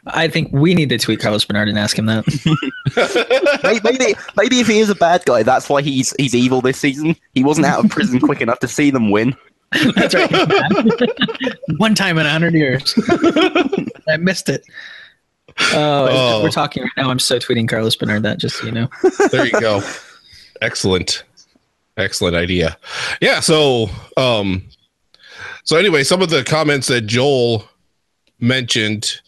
I 0.09 0.29
think 0.29 0.51
we 0.53 0.75
need 0.75 0.89
to 0.91 0.99
tweet 0.99 1.21
Carlos 1.21 1.45
Bernard 1.45 1.69
and 1.69 1.79
ask 1.79 1.99
him 1.99 2.07
that. 2.07 2.25
Maybe, 3.63 3.81
maybe, 3.85 4.15
maybe 4.37 4.61
if 4.61 4.67
he 4.67 4.79
is 4.79 4.89
a 4.91 4.95
bad 4.95 5.25
guy, 5.27 5.43
that's 5.43 5.69
why 5.69 5.83
he's 5.83 6.15
he's 6.19 6.35
evil 6.35 6.61
this 6.61 6.79
season. 6.79 7.15
He 7.35 7.45
wasn't 7.45 7.67
out 7.67 7.85
of 7.85 7.91
prison 7.91 8.19
quick 8.21 8.41
enough 8.41 8.59
to 8.61 8.69
see 8.69 8.91
them 8.91 9.11
win. 9.11 9.37
That's 9.95 10.15
right. 10.15 11.55
One 11.77 11.95
time 11.95 12.17
in 12.19 12.25
a 12.27 12.31
hundred 12.31 12.55
years. 12.55 12.95
I 14.09 14.17
missed 14.19 14.49
it. 14.49 14.65
Oh, 15.73 16.09
Oh. 16.11 16.43
we're 16.43 16.51
talking 16.51 16.83
right 16.85 16.93
now. 16.97 17.11
I'm 17.11 17.19
so 17.19 17.39
tweeting 17.39 17.69
Carlos 17.69 17.95
Bernard 17.97 18.23
that 18.23 18.39
just 18.39 18.57
so 18.57 18.67
you 18.67 18.73
know. 18.73 18.89
There 19.31 19.45
you 19.47 19.61
go. 19.61 19.83
Excellent. 20.63 21.25
Excellent 21.97 22.35
idea. 22.37 22.79
Yeah, 23.21 23.41
so 23.41 23.91
um 24.17 24.63
so 25.65 25.77
anyway, 25.77 26.05
some 26.05 26.23
of 26.23 26.31
the 26.31 26.43
comments 26.45 26.87
that 26.89 27.03
Joel 27.03 27.69
mentioned 28.41 29.21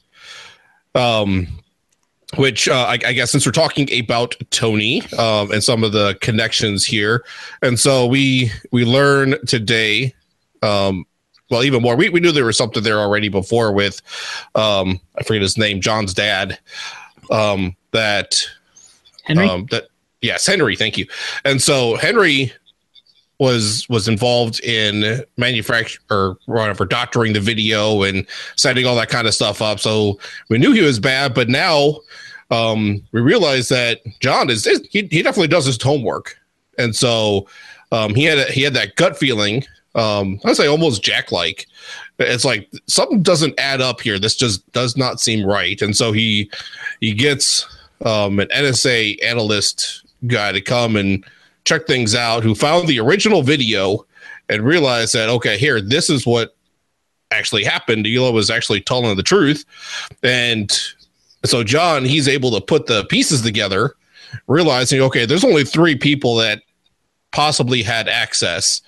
um 0.95 1.47
which 2.37 2.69
uh, 2.69 2.87
I, 2.89 2.93
I, 2.93 3.13
guess 3.13 3.31
since 3.33 3.45
we're 3.45 3.53
talking 3.53 3.89
about 3.99 4.37
Tony 4.51 5.03
um, 5.15 5.51
and 5.51 5.63
some 5.65 5.83
of 5.83 5.93
the 5.93 6.17
connections 6.21 6.85
here, 6.85 7.25
and 7.63 7.79
so 7.79 8.07
we 8.07 8.53
we 8.71 8.85
learn 8.85 9.35
today, 9.47 10.15
um, 10.63 11.07
well, 11.51 11.65
even 11.65 11.83
more. 11.83 11.97
We, 11.97 12.09
we 12.09 12.21
knew 12.21 12.31
there 12.33 12.45
was 12.45 12.57
something 12.57 12.83
there 12.83 13.01
already 13.01 13.29
before 13.29 13.73
with, 13.73 14.01
um, 14.55 15.01
I 15.19 15.25
forget 15.25 15.43
his 15.43 15.59
name, 15.59 15.81
John's 15.81 16.15
dad, 16.15 16.59
um, 17.31 17.75
that 17.91 18.47
Henry. 19.25 19.49
Um, 19.49 19.67
that 19.71 19.89
yes, 20.21 20.47
Henry. 20.47 20.77
Thank 20.77 20.99
you. 20.99 21.07
And 21.45 21.61
so 21.61 21.97
Henry 21.97 22.53
was 23.41 23.89
was 23.89 24.07
involved 24.07 24.61
in 24.61 25.25
manufacture 25.39 25.99
or 26.11 26.37
whatever 26.45 26.85
doctoring 26.85 27.33
the 27.33 27.41
video 27.41 28.03
and 28.03 28.27
setting 28.57 28.87
all 28.87 28.95
that 28.95 29.09
kind 29.09 29.27
of 29.27 29.35
stuff 29.35 29.63
up. 29.63 29.81
So 29.81 30.21
we 30.51 30.59
knew 30.59 30.73
he 30.73 30.83
was 30.83 31.01
bad, 31.01 31.35
but 31.35 31.49
now 31.49 32.01
um, 32.51 33.03
we 33.13 33.21
realized 33.21 33.71
that 33.71 34.01
John 34.21 34.51
is 34.51 34.67
he, 34.91 35.09
he 35.11 35.23
definitely 35.23 35.49
does 35.49 35.65
his 35.65 35.81
homework, 35.83 36.39
and 36.79 36.95
so 36.95 37.49
um, 37.93 38.15
he 38.15 38.25
had 38.25 38.39
a, 38.39 38.45
he 38.45 38.63
had 38.63 38.75
that 38.75 38.95
gut 38.97 39.19
feeling. 39.19 39.65
Um, 39.95 40.39
I 40.45 40.53
say 40.53 40.69
almost 40.69 41.03
Jack 41.03 41.33
like. 41.33 41.67
It's 42.19 42.45
like 42.45 42.71
something 42.87 43.23
doesn't 43.23 43.59
add 43.59 43.81
up 43.81 44.03
here. 44.03 44.19
This 44.19 44.37
just 44.37 44.71
does 44.73 44.99
not 44.99 45.19
seem 45.19 45.47
right, 45.47 45.81
and 45.81 45.97
so 45.97 46.13
he 46.13 46.51
he 47.01 47.15
gets 47.15 47.67
um, 48.05 48.39
an 48.39 48.49
NSA 48.49 49.25
analyst 49.25 50.05
guy 50.27 50.53
to 50.53 50.61
come 50.61 50.97
and 50.97 51.25
check 51.65 51.87
things 51.87 52.15
out 52.15 52.43
who 52.43 52.55
found 52.55 52.89
the 52.89 53.01
original 53.01 53.43
video 53.43 54.05
and 54.49 54.65
realized 54.65 55.15
that 55.15 55.29
okay 55.29 55.59
here 55.59 55.81
this 55.81 56.11
is 56.11 56.27
what 56.27 56.57
actually 57.31 57.63
happened. 57.63 58.07
Hila 58.07 58.33
was 58.33 58.51
actually 58.51 58.81
telling 58.81 59.17
the 59.17 59.23
truth. 59.23 59.65
And 60.23 60.71
so 61.45 61.65
john 61.65 62.05
he's 62.05 62.29
able 62.29 62.51
to 62.51 62.61
put 62.61 62.87
the 62.87 63.05
pieces 63.07 63.41
together 63.41 63.95
realizing 64.47 65.01
okay 65.01 65.25
there's 65.25 65.43
only 65.43 65.65
three 65.65 65.97
people 65.97 66.37
that 66.37 66.63
possibly 67.33 67.83
had 67.83 68.09
access. 68.09 68.83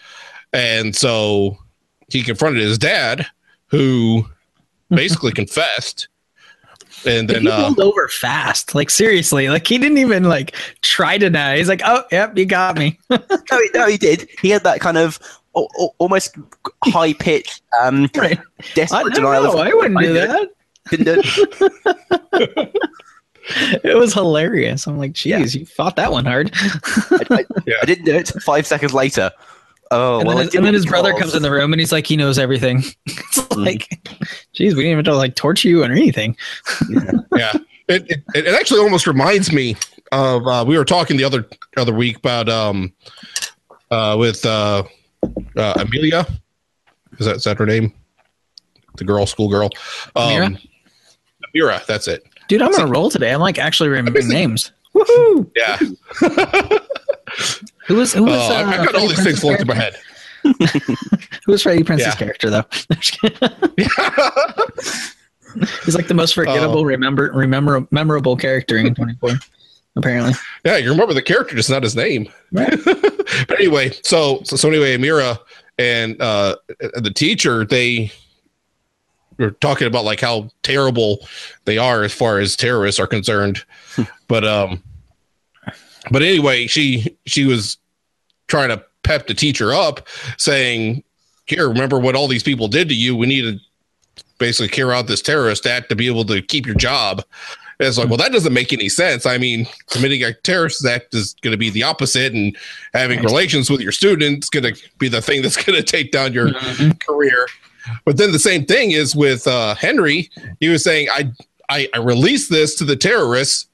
And 0.53 0.95
so 0.95 1.57
he 2.09 2.23
confronted 2.23 2.63
his 2.63 2.79
dad 2.79 3.27
who 3.67 4.27
basically 4.91 5.33
confessed 5.41 6.09
and 7.07 7.29
then 7.29 7.43
he 7.43 7.49
uh, 7.51 7.63
rolled 7.63 7.81
over 7.81 8.09
fast. 8.09 8.75
Like 8.75 8.91
seriously, 8.91 9.49
like 9.49 9.67
he 9.67 9.79
didn't 9.79 9.99
even 9.99 10.25
like 10.25 10.55
try 10.83 11.19
to 11.19 11.27
deny. 11.27 11.57
He's 11.59 11.69
like, 11.69 11.83
"Oh, 11.85 12.05
yep, 12.13 12.37
you 12.37 12.47
got 12.47 12.77
me." 12.77 12.99
no, 13.11 13.19
he, 13.51 13.69
no, 13.75 13.87
he 13.89 13.97
did. 13.97 14.29
He 14.41 14.51
had 14.51 14.63
that 14.65 14.81
kind 14.81 14.99
of 14.99 15.19
o- 15.55 15.69
o- 15.79 15.95
almost 15.99 16.37
high 16.85 17.13
pitched, 17.15 17.63
um, 17.83 18.09
right. 18.17 18.39
desperate 18.75 19.13
I, 19.13 19.15
denial. 19.15 19.43
know, 19.45 19.53
of, 19.53 19.59
I 19.61 19.73
wouldn't 19.75 19.99
I 19.99 20.03
do 20.03 20.13
that. 20.15 20.49
Didn't 20.91 21.23
do. 22.43 22.69
It 23.83 23.97
was 23.97 24.15
hilarious. 24.15 24.87
I'm 24.87 24.99
like, 24.99 25.15
"Geez, 25.15 25.57
you 25.57 25.67
fought 25.67 25.97
that 25.97 26.13
one 26.13 26.25
hard." 26.25 26.53
I, 26.55 27.19
I, 27.29 27.45
Yeah. 27.67 27.75
I 27.83 27.87
didn't 27.87 28.05
do 28.05 28.15
it. 28.15 28.29
Five 28.45 28.69
seconds 28.69 28.95
later. 28.95 29.33
Oh, 29.93 30.19
and, 30.21 30.27
well, 30.27 30.37
then 30.39 30.47
his, 30.47 30.55
and 30.55 30.65
then 30.67 30.75
his 30.75 30.87
brother 30.87 31.11
because- 31.13 31.33
comes 31.33 31.35
in 31.37 31.43
the 31.43 31.51
room 31.51 31.73
and 31.73 31.79
he's 31.81 31.93
like, 31.93 32.07
he 32.07 32.17
knows 32.17 32.39
everything. 32.39 32.79
it's 33.07 33.39
Mm-hmm. 33.53 33.61
like, 33.65 34.09
geez, 34.55 34.75
we 34.75 34.83
didn't 34.85 34.93
even 34.93 35.05
have 35.05 35.13
to 35.13 35.17
like 35.17 35.35
torture 35.35 35.69
you 35.69 35.83
or 35.83 35.87
anything. 35.93 36.37
yeah 37.37 37.53
it, 37.89 38.11
it, 38.11 38.23
it 38.35 38.47
actually 38.55 38.81
almost 38.81 39.07
reminds 39.07 39.53
me 39.53 39.77
of 40.11 40.47
uh, 40.47 40.65
we 40.67 40.79
were 40.79 40.85
talking 40.87 41.17
the 41.19 41.25
other 41.25 41.47
other 41.77 41.93
week 41.93 42.17
about 42.19 42.49
um 42.49 42.93
uh 43.91 44.17
with 44.19 44.45
uh, 44.47 44.83
uh 45.57 45.75
amelia 45.77 46.27
is 47.19 47.27
that 47.27 47.37
is 47.37 47.45
that 47.45 47.59
her 47.59 47.67
name 47.67 47.93
the 48.97 49.05
girl 49.05 49.27
school 49.27 49.49
girl 49.51 49.69
um 50.17 50.31
Amira? 50.31 50.69
Amira, 51.55 51.87
that's 51.87 52.09
it 52.09 52.23
Dude, 52.49 52.63
I'm 52.63 52.73
on 52.75 52.81
a 52.83 52.87
roll 52.87 53.09
today. 53.11 53.33
I'm 53.33 53.41
like 53.41 53.59
actually 53.59 53.89
remembering 53.91 54.29
names. 54.29 54.73
Woohoo! 54.95 55.51
yeah 55.57 55.79
Who 57.87 57.97
was 57.97 58.13
who 58.13 58.25
was 58.25 58.33
uh, 58.51 58.55
uh, 58.55 58.65
i've 58.67 58.85
got 58.87 58.95
all 58.95 59.09
these 59.09 59.23
things 59.23 59.41
flowing 59.41 59.57
through 59.59 59.67
my 59.67 59.75
head 59.75 59.97
Who 60.45 61.53
was 61.53 61.63
Freddie 61.63 61.85
Prinze's 61.85 62.07
Yeah. 62.07 62.15
character 62.17 62.51
though? 62.51 62.65
He's 65.85 65.95
like 65.95 66.09
the 66.09 66.15
most 66.15 66.35
forgettable, 66.35 66.79
Oh. 66.81 66.85
remember, 66.85 67.31
remember, 67.35 67.87
memorable 67.91 68.37
character 68.37 68.77
in 68.79 68.95
24. 68.95 69.33
apparently, 69.97 70.33
yeah 70.65 70.77
you 70.79 70.91
remember 70.91 71.13
the 71.15 71.21
character 71.23 71.55
just 71.55 71.69
not 71.71 71.83
his 71.83 71.95
name 71.95 72.27
Right. 72.51 72.75
but 72.85 73.59
anyway 73.59 73.91
so, 74.03 74.41
so 74.45 74.57
so 74.57 74.69
anyway 74.69 74.97
amira 74.97 75.39
and 75.79 76.21
uh 76.23 76.57
the 76.95 77.13
teacher 77.15 77.65
they 77.67 78.11
were 79.39 79.51
talking 79.53 79.87
about 79.87 80.05
like 80.05 80.21
how 80.21 80.49
terrible 80.63 81.27
they 81.67 81.77
are 81.79 82.03
as 82.03 82.13
far 82.15 82.39
as 82.39 82.57
terrorists 82.57 82.99
are 82.99 83.07
concerned 83.07 83.65
but 84.29 84.45
um 84.45 84.83
but 86.11 86.23
anyway 86.23 86.67
she 86.67 87.17
she 87.27 87.45
was 87.45 87.77
trying 88.49 88.69
to 88.69 88.83
pep 89.03 89.27
the 89.27 89.35
teacher 89.35 89.73
up 89.73 90.07
saying 90.37 91.03
here 91.47 91.69
remember 91.69 91.99
what 91.99 92.15
all 92.15 92.29
these 92.29 92.43
people 92.43 92.69
did 92.69 92.89
to 92.89 92.95
you. 92.95 93.17
We 93.17 93.27
need 93.27 93.43
to 93.43 93.59
basically 94.39 94.69
carry 94.69 94.95
out 94.95 95.07
this 95.09 95.21
terrorist 95.23 95.67
act 95.67 95.89
to 95.89 95.97
be 95.97 96.07
able 96.07 96.25
to 96.27 96.41
keep 96.43 96.67
your 96.67 96.75
job. 96.77 97.23
And 97.79 97.89
it's 97.89 97.99
like 97.99 98.09
well 98.09 98.17
that 98.19 98.33
doesn't 98.33 98.53
make 98.53 98.73
any 98.73 98.89
sense. 98.89 99.27
I 99.27 99.39
mean 99.39 99.67
committing 99.91 100.23
a 100.23 100.33
terrorist 100.35 100.85
act 100.87 101.15
is 101.15 101.35
going 101.43 101.53
to 101.53 101.59
be 101.59 101.71
the 101.71 101.83
opposite 101.83 102.33
and 102.33 102.57
having 102.95 103.23
relations 103.23 103.71
with 103.71 103.81
your 103.81 103.93
students 103.93 104.49
going 104.49 104.73
to 104.75 104.81
be 104.99 105.09
the 105.09 105.21
thing 105.23 105.43
that's 105.43 105.57
going 105.65 105.77
to 105.77 105.83
take 105.83 106.13
down 106.13 106.33
your 106.33 106.51
Mhm. 106.51 106.99
career. 107.01 107.47
But 108.05 108.17
then 108.17 108.31
the 108.31 108.39
same 108.39 108.65
thing 108.65 108.93
is 108.93 109.17
with 109.17 109.47
uh, 109.49 109.75
henry. 109.75 110.31
He 110.61 110.69
was 110.69 110.85
saying 110.85 111.09
I, 111.13 111.31
I 111.69 111.89
i 111.95 111.99
released 111.99 112.51
this 112.51 112.77
to 112.77 112.85
the 112.85 112.97
terrorists 112.97 113.67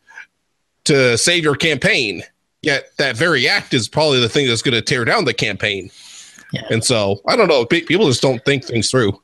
to 0.88 1.16
save 1.16 1.44
your 1.44 1.54
campaign 1.56 2.22
yet 2.62 2.88
that 2.98 3.16
very 3.16 3.48
act 3.48 3.72
is 3.72 3.88
probably 3.88 4.20
the 4.20 4.28
thing 4.28 4.46
that's 4.48 4.62
going 4.62 4.74
to 4.74 4.82
tear 4.82 5.04
down 5.04 5.24
the 5.24 5.32
campaign 5.34 5.90
Yeah. 6.52 6.62
and 6.70 6.82
so 6.84 7.20
i 7.26 7.36
don't 7.36 7.48
know 7.48 7.64
people 7.64 8.06
just 8.06 8.20
don't 8.22 8.44
think 8.44 8.64
things 8.64 8.90
through 8.90 9.18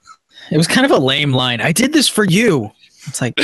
it 0.51 0.57
was 0.57 0.67
kind 0.69 0.85
of 0.85 0.91
a 0.91 0.99
lame 0.99 1.33
line. 1.33 1.63
I 1.63 1.73
did 1.73 1.95
this 1.95 2.07
for 2.07 2.23
you. 2.23 2.71
It's 3.07 3.21
like, 3.21 3.37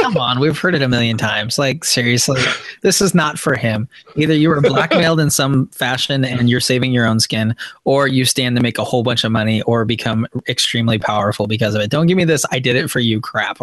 come 0.00 0.16
on, 0.16 0.40
we've 0.40 0.58
heard 0.58 0.74
it 0.74 0.82
a 0.82 0.88
million 0.88 1.16
times. 1.16 1.58
Like, 1.58 1.84
seriously, 1.84 2.40
this 2.82 3.00
is 3.00 3.14
not 3.14 3.38
for 3.38 3.56
him. 3.56 3.88
Either 4.16 4.34
you 4.34 4.48
were 4.48 4.60
blackmailed 4.60 5.20
in 5.20 5.30
some 5.30 5.66
fashion 5.68 6.24
and 6.24 6.48
you're 6.48 6.60
saving 6.60 6.92
your 6.92 7.06
own 7.06 7.20
skin, 7.20 7.54
or 7.84 8.06
you 8.06 8.24
stand 8.24 8.56
to 8.56 8.62
make 8.62 8.78
a 8.78 8.84
whole 8.84 9.02
bunch 9.02 9.24
of 9.24 9.32
money 9.32 9.62
or 9.62 9.84
become 9.84 10.26
extremely 10.48 10.98
powerful 10.98 11.46
because 11.46 11.74
of 11.74 11.80
it. 11.80 11.90
Don't 11.90 12.06
give 12.06 12.16
me 12.16 12.24
this. 12.24 12.44
I 12.50 12.58
did 12.58 12.76
it 12.76 12.90
for 12.90 13.00
you 13.00 13.20
crap. 13.20 13.58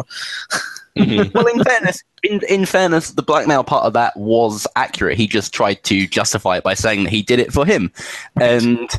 Mm-hmm. 0.98 1.32
well, 1.34 1.46
in 1.48 1.64
fairness, 1.64 2.04
in, 2.24 2.42
in 2.50 2.66
fairness, 2.66 3.12
the 3.12 3.22
blackmail 3.22 3.64
part 3.64 3.86
of 3.86 3.94
that 3.94 4.16
was 4.18 4.66
accurate. 4.76 5.18
He 5.18 5.28
just 5.28 5.54
tried 5.54 5.84
to 5.84 6.08
justify 6.08 6.58
it 6.58 6.64
by 6.64 6.74
saying 6.74 7.04
that 7.04 7.12
he 7.12 7.22
did 7.22 7.40
it 7.40 7.54
for 7.54 7.66
him, 7.66 7.92
and 8.40 8.90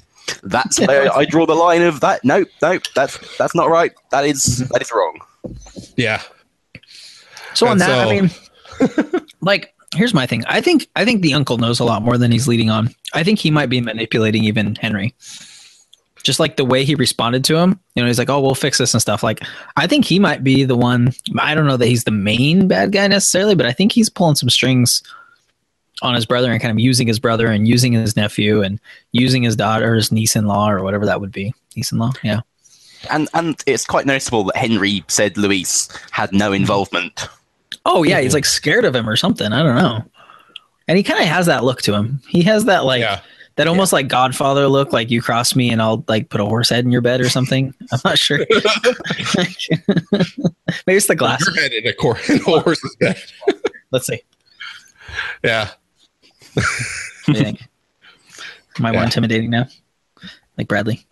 that's 0.43 0.79
where 0.79 1.13
I 1.17 1.25
draw 1.25 1.47
the 1.47 1.55
line 1.55 1.83
of 1.83 2.01
that. 2.01 2.25
Nope, 2.25 2.49
nope, 2.63 2.83
that's 2.95 3.37
that's 3.37 3.55
not 3.55 3.69
right. 3.69 3.93
That 4.11 4.25
is 4.25 4.45
mm-hmm. 4.45 4.73
that 4.73 4.83
is 4.83 4.93
wrong. 4.93 5.19
Yeah 5.97 6.23
So 7.55 7.67
on 7.67 7.73
And 7.73 7.81
that, 7.83 8.09
I 8.09 8.21
mean, 8.21 8.31
like, 9.41 9.75
here's 9.95 10.15
my 10.15 10.27
thing. 10.27 10.45
I 10.47 10.61
think 10.61 10.89
I 10.97 11.05
think 11.05 11.23
the 11.23 11.35
uncle 11.35 11.59
knows 11.59 11.81
a 11.81 11.85
lot 11.85 12.03
more 12.03 12.19
than 12.19 12.31
he's 12.31 12.49
leading 12.49 12.71
on. 12.71 12.91
I 13.15 13.25
think 13.25 13.39
he 13.39 13.51
might 13.51 13.69
be 13.69 13.81
manipulating 13.81 14.45
even 14.45 14.75
Henry. 14.77 15.15
Just 16.25 16.41
like 16.41 16.57
the 16.57 16.65
way 16.65 16.85
he 16.85 16.95
responded 16.95 17.45
to 17.45 17.57
him, 17.57 17.81
you 17.95 18.03
know, 18.03 18.07
he's 18.07 18.19
like, 18.19 18.29
"Oh, 18.29 18.41
we'll 18.41 18.55
fix 18.55 18.79
this 18.79 18.93
and 18.93 19.01
stuff." 19.01 19.23
Like, 19.23 19.43
I 19.77 19.87
think 19.87 20.05
he 20.05 20.19
might 20.19 20.45
be 20.45 20.65
the 20.65 20.77
one. 20.77 21.13
I 21.39 21.55
don't 21.55 21.67
know 21.67 21.77
that 21.77 21.87
he's 21.87 22.05
the 22.05 22.11
main 22.11 22.69
bad 22.69 22.93
guy 22.93 23.07
necessarily, 23.07 23.55
but 23.55 23.67
I 23.67 23.73
think 23.73 23.93
he's 23.93 24.11
pulling 24.11 24.35
some 24.35 24.51
strings 24.51 25.03
on 26.03 26.15
his 26.15 26.27
brother 26.27 26.53
and 26.53 26.61
kind 26.61 26.71
of 26.71 26.79
using 26.79 27.07
his 27.07 27.19
brother 27.19 27.49
and 27.49 27.67
using 27.67 27.93
his 27.93 28.17
nephew 28.17 28.63
and 28.63 28.81
using 29.13 29.43
his 29.43 29.57
daughter's 29.57 30.13
niece-in-law 30.13 30.71
or 30.71 30.83
whatever 30.83 31.07
that 31.07 31.21
would 31.21 31.33
be. 31.33 31.55
Niece-in-law, 31.77 32.13
yeah. 32.23 32.41
And 33.11 33.29
and 33.35 33.63
it's 33.67 33.85
quite 33.85 34.07
noticeable 34.07 34.45
that 34.45 34.57
Henry 34.57 35.05
said 35.09 35.37
Luis 35.37 35.89
had 36.11 36.33
no 36.33 36.53
involvement. 36.53 37.29
Oh 37.85 38.03
yeah, 38.03 38.21
he's 38.21 38.35
like 38.35 38.45
scared 38.45 38.85
of 38.85 38.95
him 38.95 39.09
or 39.09 39.17
something. 39.17 39.53
I 39.53 39.63
don't 39.63 39.77
know. 39.77 40.05
And 40.87 40.97
he 40.97 41.03
kind 41.03 41.21
of 41.21 41.27
has 41.27 41.47
that 41.47 41.65
look 41.65 41.83
to 41.83 41.95
him. 41.95 42.21
He 42.29 42.43
has 42.43 42.65
that 42.67 42.85
like 42.85 43.01
yeah 43.01 43.21
that 43.59 43.67
almost 43.67 43.93
like 43.93 44.07
Godfather 44.07 44.69
look, 44.69 44.93
like 44.93 45.11
you 45.11 45.21
cross 45.21 45.57
me 45.57 45.71
and 45.71 45.83
I'll 45.83 46.05
like 46.07 46.29
put 46.29 46.41
a 46.41 46.45
horse 46.45 46.71
head 46.71 46.85
in 46.85 46.93
your 46.93 47.01
bed 47.01 47.21
or 47.21 47.29
something. 47.29 47.75
I'm 47.93 47.99
not 48.05 48.17
sure. 48.17 48.39
Maybe 48.49 48.49
it's 50.87 51.09
the 51.09 51.17
glass. 51.17 51.45
your 51.45 51.57
head 51.61 51.73
in 51.73 51.85
a, 51.85 51.93
cor- 51.93 52.21
in 52.29 52.37
a 52.37 52.61
horse's 52.61 52.95
bed 53.01 53.21
Let's 53.91 54.07
see. 54.07 54.23
yeah 55.43 55.71
What 56.55 56.65
do 57.27 57.33
you 57.33 57.39
think? 57.39 57.69
Am 58.79 58.87
I 58.87 58.93
more 58.93 59.03
intimidating 59.03 59.51
now? 59.51 59.67
Like 60.57 60.69
Bradley. 60.69 61.05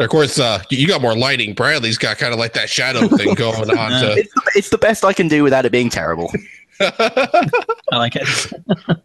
Of 0.00 0.08
course 0.10 0.38
uh 0.38 0.60
you 0.70 0.86
got 0.88 1.00
more 1.00 1.14
lighting 1.16 1.54
bradley's 1.54 1.98
got 1.98 2.18
kind 2.18 2.32
of 2.32 2.38
like 2.38 2.52
that 2.54 2.68
shadow 2.68 3.06
thing 3.08 3.34
going 3.34 3.70
on 3.78 3.90
to, 4.02 4.14
It's 4.16 4.32
the, 4.34 4.50
it's 4.56 4.68
the 4.70 4.78
best 4.78 5.04
I 5.04 5.12
can 5.12 5.28
do 5.28 5.42
without 5.44 5.64
it 5.64 5.72
being 5.72 5.88
terrible. 5.90 6.32
I 6.80 7.68
like 7.92 8.16
it. 8.16 8.52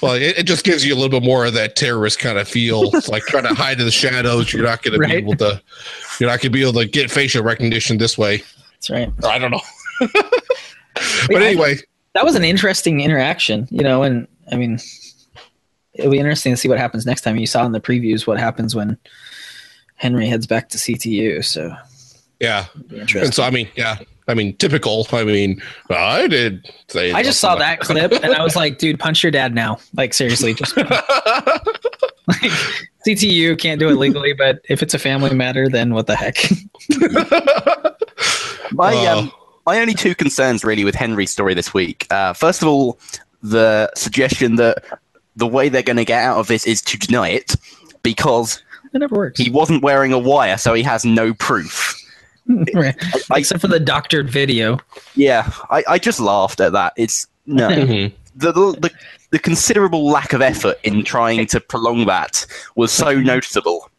Well, 0.00 0.12
it, 0.12 0.38
it 0.38 0.42
just 0.44 0.64
gives 0.64 0.86
you 0.86 0.94
a 0.94 0.96
little 0.96 1.08
bit 1.08 1.24
more 1.24 1.44
of 1.46 1.54
that 1.54 1.74
terrorist 1.74 2.20
kind 2.20 2.38
of 2.38 2.46
feel. 2.46 2.94
It's 2.94 3.08
like 3.08 3.24
trying 3.24 3.42
to 3.44 3.54
hide 3.54 3.80
in 3.80 3.84
the 3.84 3.90
shadows. 3.90 4.52
You're 4.52 4.62
not 4.62 4.80
going 4.82 5.00
to 5.00 5.04
be 5.04 5.12
able 5.12 5.34
to. 5.36 5.60
You're 6.20 6.28
not 6.30 6.34
going 6.40 6.50
to 6.52 6.56
be 6.56 6.62
able 6.62 6.74
to 6.74 6.86
get 6.86 7.10
facial 7.10 7.42
recognition 7.42 7.98
this 7.98 8.16
way. 8.16 8.44
That's 8.74 8.90
right. 8.90 9.08
Or 9.24 9.28
I 9.28 9.38
don't 9.40 9.50
know. 9.50 9.60
but 9.98 10.12
Yeah, 11.30 11.38
I- 11.38 11.44
anyway, 11.46 11.78
that 12.14 12.24
was 12.24 12.36
an 12.36 12.44
interesting 12.44 13.00
interaction, 13.00 13.66
you 13.72 13.82
know, 13.82 14.04
and 14.04 14.28
I 14.52 14.56
mean, 14.56 14.78
it'll 15.94 16.12
be 16.12 16.18
interesting 16.18 16.52
to 16.52 16.56
see 16.56 16.68
what 16.68 16.78
happens 16.78 17.04
next 17.04 17.22
time. 17.22 17.36
You 17.36 17.46
saw 17.48 17.64
in 17.66 17.72
the 17.72 17.80
previews 17.80 18.24
what 18.24 18.38
happens 18.38 18.76
when 18.76 18.96
Henry 19.98 20.26
heads 20.26 20.46
back 20.46 20.68
to 20.70 20.78
CTU, 20.78 21.44
so 21.44 21.74
yeah. 22.40 22.66
And 23.14 23.32
so 23.34 23.42
I 23.44 23.50
mean, 23.50 23.68
yeah. 23.76 23.98
I 24.26 24.34
mean, 24.34 24.56
typical. 24.56 25.06
I 25.12 25.24
mean, 25.24 25.62
I 25.90 26.26
did 26.26 26.70
say. 26.88 27.12
I 27.12 27.22
just 27.22 27.40
saw 27.40 27.54
that 27.56 27.80
clip 27.80 28.12
and 28.12 28.34
I 28.34 28.42
was 28.42 28.56
like, 28.56 28.78
dude, 28.78 28.98
punch 28.98 29.22
your 29.22 29.32
dad 29.32 29.54
now. 29.54 29.78
Like 29.94 30.12
seriously, 30.14 30.52
just 30.54 30.76
like 30.76 32.52
CTU 33.06 33.58
can't 33.58 33.80
do 33.80 33.88
it 33.88 33.94
legally, 33.94 34.34
but 34.34 34.60
if 34.68 34.82
it's 34.82 34.92
a 34.94 34.98
family 34.98 35.34
matter, 35.34 35.68
then 35.68 35.94
what 35.94 36.06
the 36.06 36.14
heck? 36.16 36.36
My 38.72 38.94
Oh. 38.94 39.18
um, 39.20 39.32
my 39.66 39.80
only 39.80 39.94
two 39.94 40.14
concerns 40.14 40.62
really 40.64 40.84
with 40.84 40.94
Henry's 40.94 41.30
story 41.30 41.54
this 41.54 41.72
week. 41.74 42.06
Uh, 42.10 42.32
first 42.34 42.62
of 42.62 42.68
all, 42.68 42.98
the 43.42 43.90
suggestion 43.96 44.56
that 44.56 44.84
the 45.36 45.46
way 45.46 45.68
they're 45.68 45.82
going 45.82 45.96
to 45.96 46.04
get 46.04 46.22
out 46.22 46.38
of 46.38 46.48
this 46.48 46.66
is 46.66 46.82
to 46.82 46.98
deny 46.98 47.28
it 47.28 47.54
because 48.02 48.62
It 48.92 48.98
never 48.98 49.14
works. 49.16 49.38
he 49.40 49.50
wasn't 49.50 49.82
wearing 49.82 50.12
a 50.12 50.18
wire, 50.18 50.56
so 50.58 50.74
he 50.74 50.82
has 50.82 51.04
no 51.04 51.34
proof. 51.34 51.94
Right. 52.72 52.94
I- 53.30 53.38
Except 53.40 53.60
for 53.60 53.68
the 53.68 53.78
doctored 53.78 54.30
video. 54.30 54.78
Yeah, 55.14 55.52
I, 55.68 55.84
I 55.86 55.98
just 55.98 56.18
laughed 56.18 56.60
at 56.62 56.72
that. 56.72 56.94
It's 56.96 57.26
no 57.44 57.68
Mhm. 57.70 58.10
the, 58.36 58.52
the 58.52 58.72
the 58.80 58.90
the 59.32 59.38
considerable 59.38 60.08
lack 60.08 60.32
of 60.32 60.40
effort 60.40 60.78
in 60.82 61.04
trying 61.04 61.46
to 61.48 61.60
prolong 61.60 62.06
that 62.06 62.46
was 62.74 62.90
so 62.90 63.12
noticeable. 63.20 63.90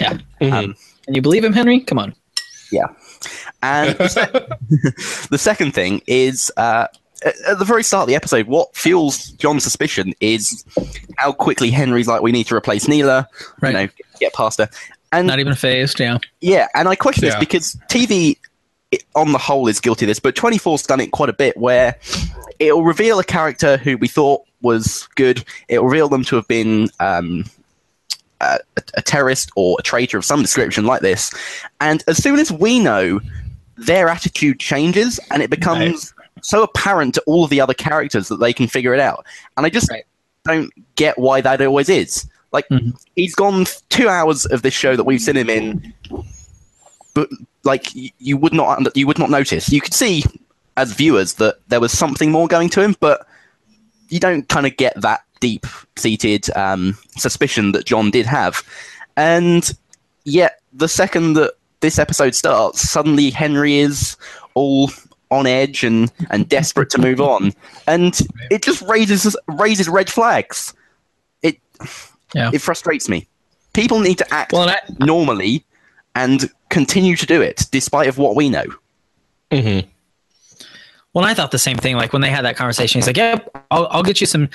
Yeah. 0.00 0.18
Mhm. 0.40 0.52
Um, 0.52 0.74
And 1.06 1.14
you 1.14 1.22
believe 1.22 1.44
him, 1.44 1.52
Henry? 1.52 1.78
Come 1.78 2.00
on. 2.00 2.16
Yeah. 2.72 2.88
And 3.62 3.96
the, 3.96 4.08
sec- 4.08 4.32
the 5.30 5.38
second 5.38 5.72
thing 5.72 6.02
is 6.08 6.50
uh, 6.56 6.88
at 7.24 7.58
the 7.58 7.64
very 7.64 7.82
start 7.82 8.02
of 8.02 8.08
the 8.08 8.14
episode, 8.14 8.46
what 8.46 8.74
fuels 8.76 9.30
John's 9.32 9.64
suspicion 9.64 10.14
is 10.20 10.64
how 11.16 11.32
quickly 11.32 11.70
Henry's 11.70 12.06
like, 12.08 12.22
we 12.22 12.32
need 12.32 12.44
to 12.48 12.54
replace 12.54 12.86
Nilaa, 12.86 13.26
Right. 13.60 13.70
you 13.70 13.86
know, 13.86 13.88
get 14.20 14.32
past 14.34 14.58
her. 14.58 14.68
And 15.12 15.26
Not 15.26 15.38
even 15.40 15.54
phased. 15.54 15.98
Yeah. 16.00 16.18
yeah, 16.40 16.66
and 16.74 16.86
I 16.88 16.94
question 16.94 17.24
this 17.24 17.34
because 17.36 17.76
TV 17.88 18.36
i- 18.92 18.98
on 19.14 19.32
the 19.32 19.38
whole 19.38 19.66
is 19.68 19.80
guilty 19.80 20.04
of 20.04 20.08
this, 20.08 20.20
but 20.20 20.34
24's 20.34 20.82
done 20.82 21.00
it 21.00 21.12
quite 21.12 21.28
a 21.30 21.32
bit 21.32 21.56
where 21.56 21.96
it'll 22.58 22.84
reveal 22.84 23.18
a 23.18 23.24
character 23.24 23.76
who 23.78 23.96
we 23.96 24.06
thought 24.08 24.42
was 24.60 25.08
good, 25.14 25.44
it'll 25.68 25.86
reveal 25.86 26.08
them 26.08 26.24
to 26.24 26.36
have 26.36 26.46
been 26.48 26.88
um, 27.00 27.44
a, 28.40 28.58
a 28.96 29.02
terrorist 29.02 29.50
or 29.56 29.76
a 29.78 29.82
traitor 29.82 30.18
of 30.18 30.24
some 30.24 30.42
description 30.42 30.84
like 30.84 31.00
this, 31.00 31.32
and 31.80 32.04
as 32.06 32.22
soon 32.22 32.38
as 32.38 32.52
we 32.52 32.78
know, 32.78 33.20
their 33.76 34.08
attitude 34.08 34.58
changes 34.60 35.18
and 35.30 35.42
it 35.42 35.50
becomes 35.50 36.12
so 36.42 36.62
apparent 36.62 37.14
to 37.14 37.22
all 37.26 37.44
of 37.44 37.50
the 37.50 37.60
other 37.60 37.74
characters 37.74 38.28
that 38.28 38.36
they 38.40 38.52
can 38.52 38.66
figure 38.66 38.94
it 38.94 39.00
out. 39.00 39.24
And 39.56 39.64
I 39.66 39.70
just 39.70 39.90
Right. 39.90 40.04
don't 40.44 40.70
get 40.96 41.18
why 41.18 41.40
that 41.40 41.60
always 41.62 41.88
is. 41.88 42.26
Like 42.52 42.68
Mhm. 42.70 42.98
he's 43.16 43.34
gone 43.34 43.66
two 43.90 44.08
hours 44.08 44.46
of 44.46 44.62
this 44.62 44.74
show 44.74 44.96
that 44.96 45.04
we've 45.04 45.20
seen 45.20 45.36
him 45.36 45.50
in, 45.50 45.92
but 47.14 47.28
like 47.64 47.88
you 48.18 48.36
would 48.36 48.52
not 48.54 48.96
you 48.96 49.06
would 49.06 49.18
not 49.18 49.30
notice. 49.30 49.68
You 49.70 49.80
could 49.80 49.94
see 49.94 50.24
as 50.76 50.92
viewers 50.92 51.34
that 51.34 51.56
there 51.68 51.80
was 51.80 51.92
something 51.92 52.30
more 52.30 52.46
going 52.48 52.68
to 52.70 52.80
him, 52.82 52.96
but 53.00 53.26
you 54.08 54.20
don't 54.20 54.48
kind 54.48 54.66
of 54.66 54.76
get 54.76 54.98
that 55.00 55.22
deep 55.40 55.66
seated 55.96 56.48
um, 56.56 56.96
suspicion 57.16 57.72
that 57.72 57.84
John 57.84 58.10
did 58.10 58.26
have. 58.26 58.62
And 59.16 59.70
yet, 60.24 60.60
the 60.72 60.88
second 60.88 61.34
that 61.34 61.54
this 61.80 61.98
episode 61.98 62.34
starts, 62.34 62.88
suddenly 62.88 63.30
Henry 63.30 63.78
is 63.78 64.16
all 64.54 64.90
on 65.30 65.46
edge 65.46 65.84
and, 65.84 66.10
and 66.30 66.48
desperate 66.48 66.90
to 66.90 66.98
move 67.00 67.20
on, 67.20 67.52
and 67.86 68.18
it 68.50 68.62
just 68.62 68.82
raises 68.82 69.36
raises 69.46 69.88
red 69.88 70.08
flags. 70.10 70.72
It 71.42 71.58
Yeah. 72.34 72.50
it 72.52 72.60
frustrates 72.60 73.08
me. 73.08 73.26
People 73.72 74.00
need 74.00 74.18
to 74.18 74.34
act 74.34 74.52
Well, 74.52 74.68
I, 74.68 74.80
normally 74.98 75.64
and 76.14 76.50
continue 76.70 77.14
to 77.16 77.26
do 77.26 77.40
it 77.42 77.66
despite 77.70 78.08
of 78.08 78.18
what 78.18 78.34
we 78.36 78.48
know. 78.50 78.64
Mhm. 79.52 79.86
Well, 81.14 81.24
I 81.24 81.34
thought 81.34 81.50
the 81.50 81.58
same 81.58 81.76
thing. 81.76 81.96
Like 81.96 82.12
when 82.12 82.22
they 82.22 82.30
had 82.30 82.44
that 82.44 82.56
conversation, 82.56 82.98
he's 82.98 83.06
like, 83.06 83.16
"Yep, 83.16 83.50
I'll, 83.70 83.86
I'll 83.90 84.02
get 84.02 84.20
you 84.20 84.26
some." 84.26 84.48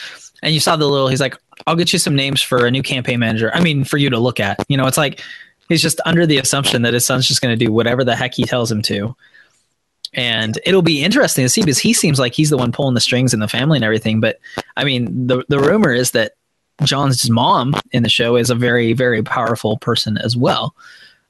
And 0.44 0.54
you 0.54 0.60
saw 0.60 0.76
the 0.76 0.88
little. 0.88 1.08
He's 1.08 1.20
like, 1.22 1.36
"I'll 1.68 1.76
get 1.76 1.94
you 1.94 2.00
some 2.00 2.16
names 2.16 2.42
for 2.42 2.66
a 2.66 2.72
new 2.72 2.84
campaign 2.84 3.20
manager." 3.20 3.52
I 3.54 3.60
mean, 3.62 3.84
for 3.84 3.98
you 3.98 4.10
to 4.10 4.20
look 4.20 4.40
at. 4.40 4.64
You 4.70 4.78
know, 4.78 4.86
it's 4.88 4.98
like 4.98 5.22
he's 5.70 5.82
just 5.82 6.00
under 6.06 6.26
the 6.26 6.38
assumption 6.38 6.82
that 6.84 6.94
his 6.94 7.06
son's 7.06 7.28
just 7.28 7.42
going 7.42 7.58
to 7.58 7.66
do 7.66 7.72
whatever 7.72 8.04
the 8.04 8.16
heck 8.16 8.34
he 8.36 8.44
tells 8.44 8.72
him 8.72 8.82
to. 8.84 9.16
And 10.14 10.60
it'll 10.66 10.82
be 10.82 11.04
interesting 11.04 11.44
to 11.46 11.50
see 11.50 11.62
because 11.62 11.80
he 11.80 11.94
seems 11.94 12.20
like 12.20 12.34
he's 12.34 12.50
the 12.52 12.58
one 12.58 12.72
pulling 12.72 12.94
the 12.94 13.02
strings 13.02 13.34
in 13.34 13.40
the 13.40 13.48
family 13.48 13.78
and 13.78 13.86
everything. 13.86 14.20
But 14.20 14.40
I 14.78 14.84
mean, 14.84 15.28
the 15.28 15.44
the 15.50 15.60
rumor 15.60 15.92
is 15.92 16.12
that 16.12 16.34
John's 16.84 17.30
mom 17.30 17.74
in 17.92 18.04
the 18.04 18.10
show 18.10 18.36
is 18.36 18.50
a 18.50 18.56
very 18.56 18.94
very 18.94 19.24
powerful 19.24 19.78
person 19.78 20.18
as 20.18 20.36
well. 20.38 20.76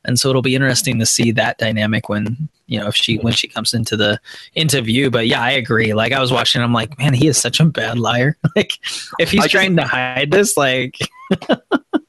And 0.06 0.19
so 0.19 0.30
it'll 0.30 0.41
be 0.41 0.54
interesting 0.56 1.00
to 1.00 1.06
see 1.06 1.32
that 1.32 1.58
dynamic 1.60 2.10
when 2.10 2.50
you 2.67 2.78
know 2.78 2.88
if 2.88 2.96
she 2.96 3.17
when 3.19 3.32
she 3.32 3.48
comes 3.48 3.74
into 3.74 3.96
the 3.96 4.19
interview. 4.54 5.10
But 5.10 5.28
yeah, 5.28 5.41
I 5.41 5.52
agree. 5.52 5.93
Like 5.93 6.12
I 6.12 6.19
was 6.19 6.32
watching, 6.32 6.62
I'm 6.62 6.74
like, 6.74 6.98
man, 7.00 7.13
he 7.13 7.28
is 7.28 7.38
such 7.38 7.62
a 7.62 7.65
bad 7.65 7.98
liar. 7.98 8.36
like 8.56 8.74
if 9.19 9.32
he's 9.32 9.39
I 9.39 9.43
just- 9.43 9.52
trying 9.54 9.78
to 9.78 9.84
hide 9.88 10.32
this, 10.32 10.58
like 10.58 10.98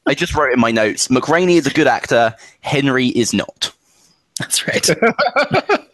I 0.07 0.15
just 0.15 0.35
wrote 0.35 0.53
in 0.53 0.59
my 0.59 0.73
notes 0.73 1.07
McRaney 1.07 1.57
is 1.57 1.69
a 1.69 1.71
good 1.71 1.87
actor, 1.87 2.35
Henry 2.63 3.07
is 3.09 3.33
not. 3.33 3.73
that's 4.41 4.67
right. 4.67 4.89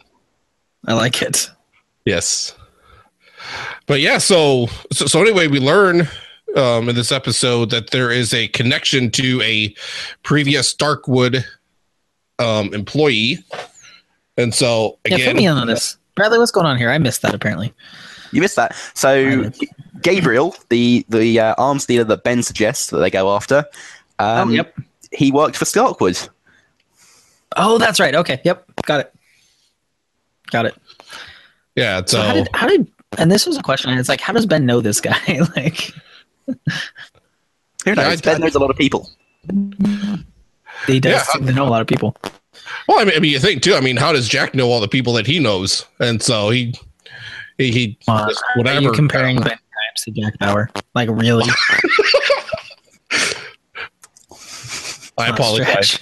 I 0.87 0.93
like 0.93 1.21
it. 1.21 1.49
Yes. 2.05 2.55
But 3.87 3.99
yeah, 3.99 4.17
so 4.17 4.67
so, 4.91 5.05
so 5.05 5.21
anyway, 5.21 5.47
we 5.47 5.59
learn 5.59 6.07
um, 6.55 6.89
in 6.89 6.95
this 6.95 7.11
episode 7.11 7.69
that 7.71 7.91
there 7.91 8.11
is 8.11 8.33
a 8.33 8.47
connection 8.49 9.11
to 9.11 9.41
a 9.41 9.73
previous 10.23 10.69
Starkwood 10.69 11.45
um, 12.39 12.73
employee, 12.73 13.43
and 14.37 14.53
so 14.53 14.97
Yeah, 15.07 15.15
again, 15.15 15.27
put 15.27 15.35
me 15.37 15.47
in 15.47 15.57
on 15.57 15.67
this, 15.67 15.97
Bradley. 16.15 16.39
What's 16.39 16.51
going 16.51 16.65
on 16.65 16.77
here? 16.77 16.89
I 16.89 16.97
missed 16.97 17.21
that 17.23 17.33
apparently. 17.33 17.73
You 18.31 18.41
missed 18.41 18.55
that. 18.55 18.75
So 18.93 19.49
did. 19.49 19.69
Gabriel, 20.01 20.55
the 20.69 21.05
the 21.09 21.39
uh, 21.39 21.55
arms 21.57 21.85
dealer 21.85 22.05
that 22.05 22.23
Ben 22.23 22.43
suggests 22.43 22.87
that 22.91 22.97
they 22.97 23.09
go 23.09 23.35
after, 23.35 23.65
um, 24.19 24.49
oh, 24.49 24.53
yep. 24.53 24.77
he 25.11 25.31
worked 25.31 25.57
for 25.57 25.65
Starkwood. 25.65 26.29
Oh, 27.57 27.77
that's 27.77 27.99
right. 27.99 28.15
Okay. 28.15 28.39
Yep. 28.45 28.71
Got 28.85 29.01
it. 29.01 29.15
Got 30.51 30.65
it. 30.67 30.75
yeah. 31.75 31.99
So, 32.05 32.17
So 32.17 32.21
how 32.21 32.33
did 32.33 32.49
how 32.53 32.67
did 32.67 32.87
and 33.17 33.29
this 33.31 33.45
was 33.45 33.57
a 33.57 33.61
question. 33.61 33.91
It's 33.97 34.07
like, 34.09 34.21
how 34.21 34.31
does 34.33 34.45
Ben 34.45 34.65
know 34.65 34.79
this 34.81 35.01
guy? 35.01 35.19
like 35.55 35.91
Who 37.85 37.95
knows? 37.95 38.21
I- 38.21 38.23
ben 38.23 38.41
knows 38.41 38.55
a 38.55 38.59
lot 38.59 38.69
of 38.69 38.77
people. 38.77 39.09
he 40.87 40.99
does 40.99 41.11
Yeah. 41.11 41.23
seem 41.23 41.45
to 41.47 41.53
know 41.53 41.67
a 41.67 41.69
lot 41.69 41.81
of 41.81 41.87
people. 41.87 42.15
well, 42.87 42.99
I 42.99 43.05
mean, 43.05 43.15
I 43.15 43.19
mean, 43.19 43.31
you 43.31 43.39
think 43.39 43.61
too. 43.63 43.73
I 43.73 43.81
mean, 43.81 43.97
how 43.97 44.11
does 44.13 44.27
Jack 44.29 44.53
know 44.55 44.69
all 44.69 44.79
the 44.79 44.87
people 44.87 45.13
that 45.13 45.25
he 45.27 45.39
knows? 45.39 45.85
And 45.99 46.21
so 46.21 46.49
he, 46.51 46.73
he, 47.57 47.71
he 47.71 47.97
Uh, 48.07 48.27
just 48.29 48.41
Are 48.43 48.57
whatever. 48.59 48.81
you 48.81 48.91
comparing 48.91 49.37
Ben 49.37 49.43
Grimes 49.45 50.03
to 50.05 50.11
Jack 50.11 50.37
Bauer? 50.39 50.69
Like 50.95 51.09
really? 51.11 51.45
I 55.17 55.27
Not 55.29 55.39
apologize. 55.39 55.97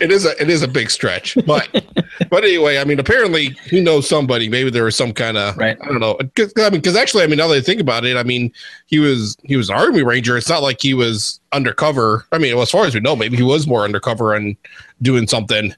it 0.00 0.10
is 0.10 0.24
a 0.24 0.40
it 0.40 0.48
is 0.50 0.62
a 0.62 0.68
big 0.68 0.90
stretch, 0.90 1.36
but 1.46 1.68
but 2.30 2.42
anyway, 2.44 2.78
I 2.78 2.84
mean, 2.84 2.98
apparently 2.98 3.50
he 3.66 3.80
knows 3.80 4.08
somebody. 4.08 4.48
Maybe 4.48 4.70
there 4.70 4.84
was 4.84 4.96
some 4.96 5.12
kind 5.12 5.36
of 5.36 5.56
Right. 5.56 5.76
I 5.82 5.86
don't 5.86 6.00
know. 6.00 6.18
'Cause- 6.34 6.52
I 6.56 6.70
mean, 6.70 6.80
because 6.80 6.96
actually, 6.96 7.24
I 7.24 7.26
mean, 7.26 7.36
now 7.38 7.46
that 7.48 7.56
I 7.56 7.60
think 7.60 7.80
about 7.80 8.04
it, 8.04 8.16
I 8.16 8.22
mean, 8.22 8.52
he 8.86 8.98
was 8.98 9.36
he 9.44 9.56
was 9.56 9.68
an 9.70 9.76
army 9.76 10.02
ranger. 10.02 10.36
It's 10.36 10.48
not 10.48 10.62
like 10.62 10.80
he 10.80 10.94
was 10.94 11.40
undercover. 11.52 12.26
I 12.32 12.38
mean, 12.38 12.56
as 12.58 12.70
far 12.70 12.86
as 12.86 12.94
we 12.94 13.00
know, 13.00 13.14
maybe 13.14 13.36
he 13.36 13.42
was 13.42 13.66
more 13.66 13.84
undercover 13.84 14.34
and 14.34 14.56
doing 15.02 15.26
something. 15.28 15.74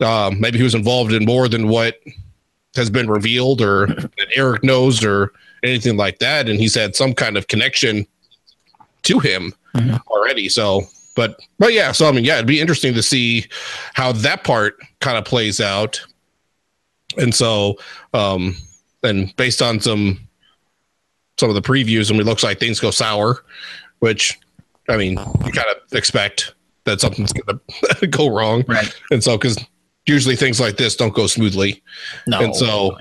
Um, 0.00 0.40
maybe 0.40 0.58
he 0.58 0.64
was 0.64 0.74
involved 0.74 1.12
in 1.12 1.24
more 1.24 1.48
than 1.48 1.68
what 1.68 1.98
has 2.76 2.88
been 2.90 3.10
revealed 3.10 3.60
or 3.60 3.86
that 3.88 4.28
Eric 4.34 4.62
knows 4.62 5.04
or 5.04 5.32
anything 5.62 5.96
like 5.96 6.20
that. 6.20 6.48
And 6.48 6.58
he's 6.60 6.74
had 6.74 6.94
some 6.94 7.12
kind 7.14 7.36
of 7.36 7.48
connection 7.48 8.06
to 9.02 9.18
him 9.18 9.52
Mhm. 9.74 10.00
already. 10.08 10.48
So, 10.48 10.82
but, 11.16 11.38
but 11.58 11.72
yeah, 11.72 11.92
so 11.92 12.08
I 12.08 12.12
mean, 12.12 12.24
yeah, 12.24 12.34
it'd 12.34 12.46
be 12.46 12.60
interesting 12.60 12.94
to 12.94 13.02
see 13.02 13.46
how 13.94 14.12
that 14.12 14.44
part 14.44 14.78
kind 15.00 15.16
of 15.18 15.24
plays 15.24 15.60
out. 15.60 16.00
And 17.18 17.34
so, 17.34 17.76
um, 18.14 18.56
and 19.02 19.34
based 19.36 19.60
on 19.62 19.80
some, 19.80 20.20
some 21.38 21.48
of 21.48 21.54
the 21.54 21.62
previews, 21.62 22.10
and 22.10 22.20
it 22.20 22.24
looks 22.26 22.42
like 22.42 22.58
things 22.60 22.78
go 22.80 22.90
sour, 22.90 23.44
which 23.98 24.38
I 24.88 24.96
mean, 24.96 25.12
you 25.44 25.52
kind 25.52 25.66
of 25.70 25.92
expect 25.92 26.54
that 26.84 27.00
something's 27.00 27.32
going 27.32 27.60
to 27.98 28.06
go 28.06 28.28
wrong. 28.28 28.64
right. 28.68 28.92
And 29.10 29.22
so, 29.22 29.36
because 29.36 29.58
usually 30.06 30.36
things 30.36 30.60
like 30.60 30.76
this 30.76 30.96
don't 30.96 31.14
go 31.14 31.26
smoothly. 31.26 31.82
No. 32.26 32.40
And 32.40 32.54
so- 32.56 32.96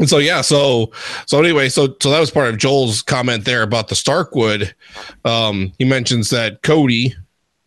And 0.00 0.08
so 0.08 0.18
yeah, 0.18 0.40
so 0.40 0.90
so 1.26 1.38
anyway, 1.38 1.68
so 1.68 1.94
so 2.00 2.10
that 2.10 2.18
was 2.18 2.30
part 2.30 2.48
of 2.48 2.56
Joel's 2.56 3.02
comment 3.02 3.44
there 3.44 3.62
about 3.62 3.88
the 3.88 3.94
Starkwood. 3.94 4.74
Um, 5.24 5.72
he 5.78 5.84
mentions 5.84 6.30
that 6.30 6.62
Cody 6.62 7.14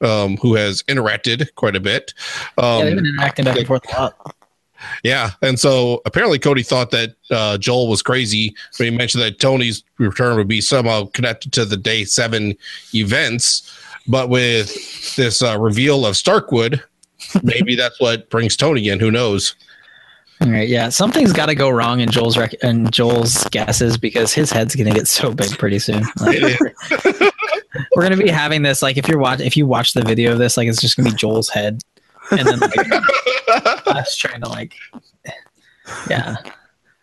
um, 0.02 0.38
who 0.38 0.56
has 0.56 0.84
interacted 0.84 1.54
quite 1.56 1.76
a 1.76 1.80
bit. 1.80 2.14
Um, 2.58 2.66
yeah, 2.66 2.84
they've 2.86 2.96
been 2.96 3.06
interacting 3.06 3.46
back 3.46 3.58
and 3.58 3.68
forth 3.68 3.84
a 3.96 4.02
lot. 4.02 4.36
Yeah, 5.04 5.32
and 5.42 5.60
so 5.60 6.02
apparently 6.06 6.40
Cody 6.40 6.64
thought 6.64 6.92
that 6.92 7.16
uh, 7.32 7.58
Joel 7.58 7.88
was 7.88 8.02
crazy 8.02 8.54
when 8.78 8.92
he 8.92 8.98
mentioned 8.98 9.24
that 9.24 9.40
Tony's 9.40 9.84
return 9.98 10.36
would 10.36 10.48
be 10.48 10.60
somehow 10.60 11.06
connected 11.14 11.54
to 11.54 11.66
the 11.66 11.78
day 11.78 12.04
seven 12.04 12.56
events. 12.94 13.80
But 14.08 14.28
with 14.28 15.16
this 15.16 15.42
uh, 15.42 15.58
reveal 15.58 16.06
of 16.06 16.18
Starkwood, 16.18 16.84
maybe 17.44 17.76
that's 17.76 18.02
what 18.02 18.30
brings 18.30 18.58
Tony 18.58 18.90
in. 18.90 19.00
Who 19.00 19.12
knows? 19.12 19.56
All 20.44 20.50
right, 20.52 20.68
yeah, 20.68 20.90
something's 20.90 21.32
got 21.32 21.46
to 21.46 21.56
go 21.56 21.70
wrong 21.70 22.02
in 22.02 22.10
Joel's 22.10 22.38
rec- 22.38 22.54
in 22.56 22.90
Joel's 22.92 23.44
guesses 23.46 23.98
because 23.98 24.34
his 24.34 24.52
head's 24.52 24.76
gonna 24.76 24.92
get 24.94 25.08
so 25.08 25.34
big 25.34 25.58
pretty 25.58 25.80
soon. 25.80 26.04
Like, 26.20 26.60
we're 27.96 28.04
gonna 28.04 28.18
be 28.18 28.30
having 28.30 28.62
this 28.62 28.82
like 28.82 28.98
if 28.98 29.08
you're 29.08 29.18
watch 29.20 29.40
if 29.40 29.56
you 29.58 29.66
watch 29.66 29.94
the 29.94 30.02
video 30.04 30.34
of 30.34 30.40
this, 30.40 30.58
like 30.58 30.68
it's 30.68 30.82
just 30.82 30.98
gonna 30.98 31.10
be 31.12 31.16
Joel's 31.16 31.50
head, 31.50 31.82
and 32.32 32.42
then 32.48 32.60
like 32.60 32.92
us 33.88 34.16
trying 34.16 34.42
to 34.42 34.50
like, 34.50 34.74
yeah. 36.10 36.36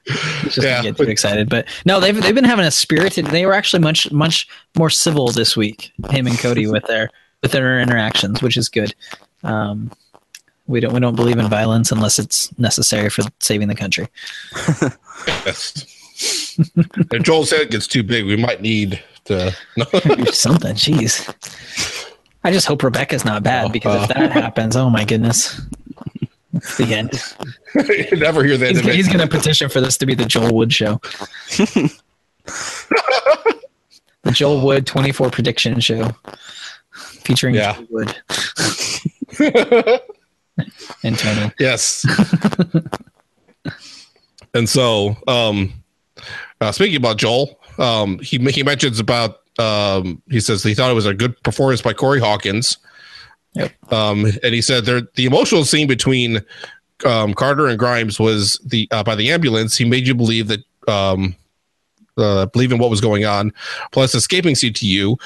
It's 0.07 0.55
just 0.57 0.67
Yeah. 0.67 0.83
get 0.83 0.97
too 0.97 1.05
excited, 1.05 1.49
but 1.49 1.67
no, 1.85 1.99
they've 2.01 2.21
they've 2.21 2.35
been 2.35 2.45
having 2.45 2.65
a 2.67 2.71
spirited. 2.71 3.27
They 3.27 3.47
were 3.47 3.53
actually 3.55 3.83
much 3.83 4.11
much 4.13 4.49
more 4.77 4.91
civil 4.91 5.29
this 5.29 5.57
week. 5.57 5.93
Him 6.11 6.27
and 6.27 6.39
Cody 6.39 6.67
with 6.67 6.85
their 6.85 7.11
with 7.43 7.53
their 7.53 7.81
interactions, 7.81 8.43
which 8.43 8.57
is 8.57 8.69
good. 8.69 8.95
Um, 9.45 9.91
we 10.71 10.81
don't 10.81 10.93
we 10.95 11.01
don't 11.01 11.17
believe 11.17 11.39
in 11.39 11.49
violence 11.49 11.91
unless 11.93 12.19
it's 12.19 12.57
necessary 12.59 13.11
for 13.11 13.23
saving 13.41 13.69
the 13.69 13.75
country. 13.75 14.09
If 17.13 17.23
Joel's 17.23 17.51
head 17.51 17.71
gets 17.71 17.87
too 17.87 18.03
big, 18.03 18.27
we 18.27 18.37
might 18.37 18.61
need 18.61 19.03
to. 19.25 19.53
Something, 20.33 20.75
jeez. 20.75 22.15
I 22.45 22.53
just 22.53 22.67
hope 22.67 22.83
Rebecca's 22.83 23.25
not 23.25 23.43
bad 23.43 23.73
because 23.73 24.05
if 24.05 24.11
Uh. 24.17 24.21
that 24.21 24.33
happens, 24.33 24.77
oh 24.77 24.91
my 24.91 25.05
goodness, 25.05 25.61
it's 26.53 26.77
the 26.77 26.95
end. 26.95 27.13
you 28.13 28.17
never 28.19 28.45
hear 28.45 28.57
that. 28.59 28.71
He's, 28.71 28.81
he's 28.81 29.07
going 29.09 29.21
to 29.21 29.27
petition 29.27 29.69
for 29.71 29.81
this 29.81 29.97
to 29.99 30.07
be 30.07 30.15
the 30.15 30.25
Joel 30.27 30.55
Wood 30.55 30.73
show. 30.73 31.01
the 31.57 31.91
Joel 34.33 34.61
Wood 34.65 34.87
24 34.87 35.31
prediction 35.31 35.81
show 35.81 36.11
featuring 37.25 37.55
Yeah. 37.55 37.73
Joel 37.75 37.87
Wood 37.91 38.17
and 41.05 41.19
Tony. 41.19 41.53
Yes. 41.59 42.07
and 44.55 44.69
so, 44.69 45.17
um, 45.27 45.73
uh, 46.61 46.73
speaking 46.73 46.97
about 46.97 47.19
Joel, 47.19 47.59
um, 47.79 48.19
he 48.19 48.39
he 48.51 48.63
mentions 48.63 49.01
about 49.01 49.41
um, 49.59 50.23
he 50.31 50.41
says 50.41 50.63
he 50.63 50.75
thought 50.75 50.91
it 50.91 50.95
was 50.95 51.07
a 51.07 51.15
good 51.15 51.41
performance 51.43 51.83
by 51.83 51.93
Corey 51.93 52.21
Hawkins. 52.21 52.79
Yep. 53.55 53.93
Um, 53.93 54.27
and 54.43 54.55
he 54.55 54.63
said 54.63 54.85
there 54.85 55.03
the 55.15 55.27
emotional 55.27 55.65
scene 55.65 55.89
between 55.89 56.41
um, 57.05 57.35
Carter 57.35 57.67
and 57.67 57.79
Grimes 57.79 58.21
was 58.21 58.61
the 58.65 58.89
uh, 58.91 59.03
by 59.03 59.15
the 59.15 59.31
ambulance. 59.31 59.77
He 59.77 59.85
made 59.85 60.07
you 60.07 60.15
believe 60.15 60.49
that 60.49 60.61
um, 60.89 61.35
uh, 62.17 62.47
believe 62.47 62.73
in 62.73 62.79
what 62.79 62.91
was 62.91 63.01
going 63.01 63.25
on. 63.25 63.53
Plus, 63.93 64.15
escaping 64.15 64.55
CTU, 64.55 65.19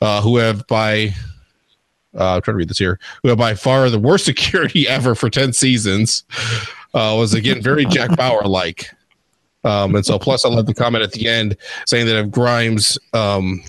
uh, 0.00 0.20
who 0.22 0.36
have 0.36 0.66
by 0.66 1.14
uh, 2.16 2.36
I'm 2.36 2.42
trying 2.42 2.54
to 2.54 2.58
read 2.58 2.68
this 2.68 2.78
here, 2.78 2.98
who 3.22 3.28
have 3.30 3.38
by 3.38 3.54
far 3.54 3.88
the 3.90 3.98
worst 3.98 4.24
security 4.26 4.88
ever 4.88 5.14
for 5.14 5.28
10 5.30 5.52
seasons, 5.52 6.24
uh, 6.94 7.14
was 7.18 7.34
again 7.34 7.60
very 7.62 7.84
Jack 7.86 8.16
Bauer 8.16 8.44
like. 8.44 8.90
Um, 9.64 9.94
and 9.96 10.06
so, 10.06 10.18
plus, 10.18 10.44
I 10.44 10.48
love 10.48 10.66
the 10.66 10.74
comment 10.74 11.02
at 11.02 11.12
the 11.12 11.26
end 11.28 11.56
saying 11.86 12.06
that 12.06 12.16
if 12.18 12.30
Grimes 12.30 12.96
um, 13.12 13.62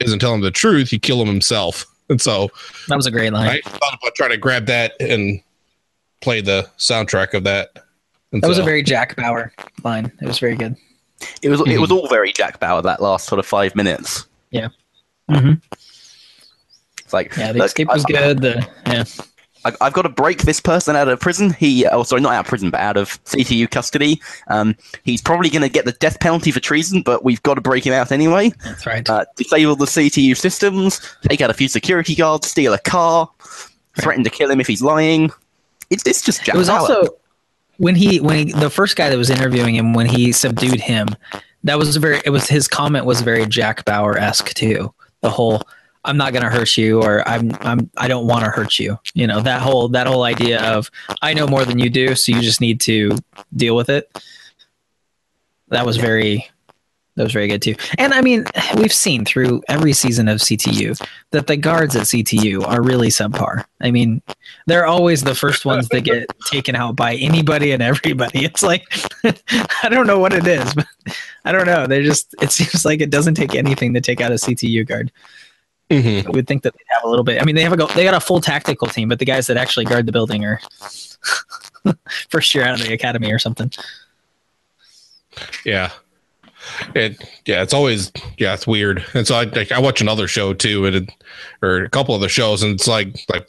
isn't 0.00 0.18
telling 0.18 0.40
the 0.40 0.50
truth, 0.50 0.88
he'd 0.90 1.02
kill 1.02 1.20
him 1.20 1.28
himself. 1.28 1.84
And 2.08 2.20
so, 2.20 2.48
That 2.88 2.96
was 2.96 3.06
a 3.06 3.10
great 3.10 3.32
line. 3.32 3.48
I 3.50 3.60
thought 3.68 3.98
about 4.00 4.14
trying 4.14 4.30
to 4.30 4.36
grab 4.38 4.66
that 4.66 4.92
and 5.00 5.40
play 6.22 6.40
the 6.40 6.68
soundtrack 6.78 7.34
of 7.34 7.44
that. 7.44 7.70
And 8.32 8.42
That 8.42 8.48
was 8.48 8.58
a 8.58 8.62
very 8.62 8.82
Jack 8.82 9.14
Bauer 9.16 9.52
line. 9.84 10.10
It 10.20 10.26
was 10.26 10.38
very 10.38 10.56
good. 10.56 10.74
It 11.42 11.48
was 11.50 11.60
it 11.60 11.64
Mm-hmm. 11.66 11.80
was 11.80 11.90
all 11.90 12.08
very 12.08 12.32
Jack 12.32 12.58
Bauer 12.60 12.82
that 12.82 13.00
last 13.02 13.26
sort 13.26 13.38
of 13.38 13.46
five 13.46 13.74
minutes. 13.76 14.26
Yeah. 14.50 14.68
hmm 15.30 15.54
It's 17.06 17.12
like 17.12 17.36
Yeah, 17.36 17.52
the 17.52 17.58
look, 17.60 17.66
escape 17.66 17.88
was 17.88 18.04
I, 18.04 18.12
good. 18.12 18.42
The 18.42 18.68
yeah. 18.86 19.04
I, 19.64 19.72
I've 19.80 19.92
got 19.92 20.02
to 20.02 20.08
break 20.08 20.42
this 20.42 20.60
person 20.60 20.96
out 20.96 21.08
of 21.08 21.18
prison. 21.20 21.52
He, 21.52 21.86
oh, 21.86 22.02
sorry, 22.02 22.20
not 22.20 22.34
out 22.34 22.40
of 22.40 22.46
prison, 22.46 22.70
but 22.70 22.80
out 22.80 22.96
of 22.96 23.22
CTU 23.24 23.70
custody. 23.70 24.20
Um, 24.48 24.76
he's 25.04 25.22
probably 25.22 25.48
going 25.50 25.62
to 25.62 25.68
get 25.68 25.84
the 25.84 25.92
death 25.92 26.20
penalty 26.20 26.50
for 26.50 26.60
treason, 26.60 27.02
but 27.02 27.24
we've 27.24 27.42
got 27.42 27.54
to 27.54 27.60
break 27.60 27.86
him 27.86 27.92
out 27.92 28.10
anyway. 28.12 28.50
That's 28.64 28.86
right. 28.86 29.08
Uh, 29.08 29.24
disable 29.36 29.76
the 29.76 29.86
CTU 29.86 30.36
systems, 30.36 31.00
take 31.28 31.40
out 31.40 31.50
a 31.50 31.54
few 31.54 31.68
security 31.68 32.14
guards, 32.14 32.48
steal 32.48 32.74
a 32.74 32.78
car, 32.78 33.30
threaten 34.00 34.24
to 34.24 34.30
kill 34.30 34.50
him 34.50 34.60
if 34.60 34.66
he's 34.66 34.82
lying. 34.82 35.30
It's, 35.90 36.06
it's 36.06 36.22
just 36.22 36.44
Jack 36.44 36.54
it 36.54 36.58
was 36.58 36.68
Bauer. 36.68 36.78
also 36.80 37.08
when 37.78 37.94
he 37.94 38.20
when 38.20 38.48
he, 38.48 38.52
the 38.52 38.70
first 38.70 38.96
guy 38.96 39.08
that 39.10 39.18
was 39.18 39.30
interviewing 39.30 39.74
him 39.74 39.92
when 39.92 40.06
he 40.06 40.32
subdued 40.32 40.80
him 40.80 41.08
that 41.64 41.78
was 41.78 41.96
very 41.96 42.20
it 42.24 42.30
was 42.30 42.48
his 42.48 42.66
comment 42.68 43.04
was 43.04 43.20
very 43.20 43.46
jack 43.46 43.84
bauer 43.84 44.16
esque 44.16 44.52
too 44.54 44.92
the 45.20 45.30
whole 45.30 45.62
i'm 46.06 46.16
not 46.16 46.32
going 46.32 46.42
to 46.42 46.50
hurt 46.50 46.76
you 46.76 47.02
or 47.02 47.26
i'm 47.28 47.52
i'm 47.60 47.90
i 47.96 48.08
don't 48.08 48.26
want 48.26 48.44
to 48.44 48.50
hurt 48.50 48.78
you 48.78 48.98
you 49.14 49.26
know 49.26 49.40
that 49.40 49.60
whole 49.60 49.88
that 49.88 50.06
whole 50.06 50.22
idea 50.22 50.62
of 50.62 50.90
i 51.22 51.34
know 51.34 51.46
more 51.46 51.64
than 51.64 51.78
you 51.78 51.90
do 51.90 52.14
so 52.14 52.32
you 52.32 52.40
just 52.40 52.60
need 52.60 52.80
to 52.80 53.16
deal 53.54 53.76
with 53.76 53.88
it 53.88 54.10
that 55.68 55.84
was 55.84 55.96
very 55.96 56.48
that 57.16 57.22
was 57.22 57.32
very 57.32 57.48
good 57.48 57.62
too 57.62 57.74
and 57.98 58.14
i 58.14 58.20
mean 58.20 58.44
we've 58.76 58.92
seen 58.92 59.24
through 59.24 59.62
every 59.68 59.92
season 59.92 60.28
of 60.28 60.38
ctu 60.38 60.98
that 61.30 61.46
the 61.46 61.56
guards 61.56 61.96
at 61.96 62.02
ctu 62.02 62.66
are 62.66 62.82
really 62.82 63.08
subpar 63.08 63.64
i 63.80 63.90
mean 63.90 64.22
they're 64.66 64.86
always 64.86 65.22
the 65.22 65.34
first 65.34 65.64
ones 65.64 65.88
that 65.88 66.02
get 66.02 66.28
taken 66.46 66.74
out 66.74 66.96
by 66.96 67.14
anybody 67.14 67.72
and 67.72 67.82
everybody. 67.82 68.44
It's 68.44 68.62
like 68.62 68.84
I 69.82 69.88
don't 69.88 70.06
know 70.06 70.18
what 70.18 70.32
it 70.32 70.46
is, 70.46 70.74
but 70.74 70.86
I 71.44 71.52
don't 71.52 71.66
know. 71.66 71.86
They 71.86 72.02
just 72.02 72.34
it 72.40 72.50
seems 72.50 72.84
like 72.84 73.00
it 73.00 73.10
doesn't 73.10 73.34
take 73.34 73.54
anything 73.54 73.94
to 73.94 74.00
take 74.00 74.20
out 74.20 74.32
a 74.32 74.36
CTU 74.36 74.86
guard. 74.86 75.12
Mhm. 75.90 76.26
I 76.26 76.30
would 76.30 76.46
think 76.48 76.62
that 76.64 76.72
they 76.74 76.84
have 76.94 77.04
a 77.04 77.08
little 77.08 77.24
bit. 77.24 77.40
I 77.40 77.44
mean, 77.44 77.54
they 77.54 77.62
have 77.62 77.72
a 77.72 77.76
go- 77.76 77.86
they 77.88 78.02
got 78.04 78.14
a 78.14 78.20
full 78.20 78.40
tactical 78.40 78.88
team, 78.88 79.08
but 79.08 79.18
the 79.20 79.24
guys 79.24 79.46
that 79.46 79.56
actually 79.56 79.84
guard 79.84 80.06
the 80.06 80.12
building 80.12 80.44
are 80.44 80.60
first 82.28 82.54
year 82.54 82.64
out 82.64 82.80
of 82.80 82.86
the 82.86 82.92
academy 82.92 83.30
or 83.32 83.38
something. 83.38 83.70
Yeah. 85.64 85.90
It 86.96 87.22
yeah, 87.44 87.62
it's 87.62 87.72
always 87.72 88.10
yeah, 88.38 88.52
it's 88.54 88.66
weird. 88.66 89.04
And 89.14 89.24
so 89.26 89.36
I 89.36 89.44
like, 89.44 89.70
I 89.70 89.78
watch 89.78 90.00
another 90.00 90.26
show 90.26 90.52
too, 90.52 90.84
and 90.86 90.96
it, 90.96 91.10
or 91.62 91.84
a 91.84 91.88
couple 91.88 92.14
of 92.16 92.20
the 92.20 92.28
shows, 92.28 92.64
and 92.64 92.72
it's 92.74 92.88
like 92.88 93.16
like 93.28 93.46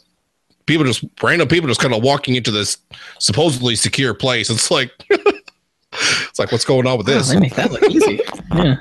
people 0.67 0.86
just 0.86 1.04
random 1.23 1.47
people 1.47 1.67
just 1.67 1.80
kind 1.82 1.95
of 1.95 2.04
walking 2.04 2.36
into 2.36 2.52
this 2.52 2.78
supposedly 3.17 3.76
secure 3.76 4.13
place. 4.13 4.52
It's 4.52 4.69
like 4.69 4.91
it's 5.10 6.38
like 6.38 6.52
what's 6.52 6.65
going 6.65 6.86
on 6.86 6.97
with 7.00 7.08
this? 7.08 7.30
they 7.30 7.39
make 7.39 7.56
that 7.56 7.71
look 7.71 7.84
easy. 7.89 8.21
Yeah. 8.54 8.76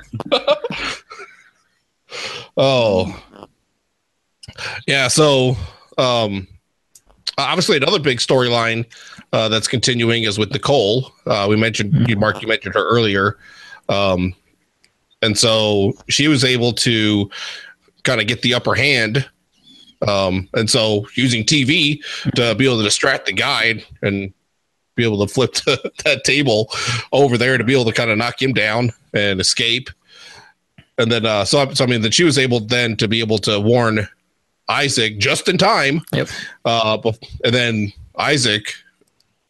Oh, 2.55 3.21
yeah. 4.87 5.07
So, 5.07 5.55
um, 5.97 6.47
obviously, 7.37 7.77
another 7.77 7.99
big 7.99 8.19
storyline 8.19 8.85
uh, 9.33 9.49
that's 9.49 9.67
continuing 9.67 10.23
is 10.23 10.37
with 10.37 10.51
Nicole. 10.51 11.11
Uh, 11.25 11.47
we 11.49 11.55
mentioned 11.55 12.07
you, 12.07 12.17
Mark. 12.17 12.41
You 12.41 12.47
mentioned 12.47 12.75
her 12.75 12.87
earlier, 12.87 13.37
um, 13.89 14.33
and 15.21 15.37
so 15.37 15.93
she 16.09 16.27
was 16.27 16.43
able 16.43 16.73
to 16.73 17.29
kind 18.03 18.21
of 18.21 18.27
get 18.27 18.41
the 18.41 18.53
upper 18.53 18.75
hand. 18.75 19.29
Um, 20.07 20.47
and 20.53 20.69
so 20.69 21.07
using 21.15 21.43
TV 21.43 21.99
to 22.35 22.53
be 22.53 22.65
able 22.65 22.77
to 22.77 22.83
distract 22.83 23.25
the 23.25 23.33
guy 23.33 23.83
and 24.03 24.31
be 24.97 25.03
able 25.03 25.25
to 25.25 25.33
flip 25.33 25.53
to 25.53 25.91
that 26.03 26.25
table 26.25 26.69
over 27.13 27.37
there 27.37 27.57
to 27.57 27.63
be 27.63 27.73
able 27.73 27.85
to 27.85 27.93
kind 27.93 28.11
of 28.11 28.17
knock 28.17 28.41
him 28.41 28.51
down 28.51 28.91
and 29.13 29.39
escape 29.39 29.89
and 30.97 31.09
then 31.11 31.25
uh 31.25 31.45
so, 31.45 31.71
so 31.73 31.85
i 31.85 31.87
mean 31.87 32.01
that 32.01 32.13
she 32.13 32.23
was 32.23 32.37
able 32.37 32.59
then 32.59 32.97
to 32.97 33.07
be 33.07 33.21
able 33.21 33.37
to 33.37 33.61
warn 33.61 34.07
isaac 34.69 35.17
just 35.17 35.47
in 35.47 35.57
time 35.57 36.01
Yep. 36.13 36.27
uh 36.65 37.11
and 37.43 37.53
then 37.55 37.93
isaac 38.17 38.73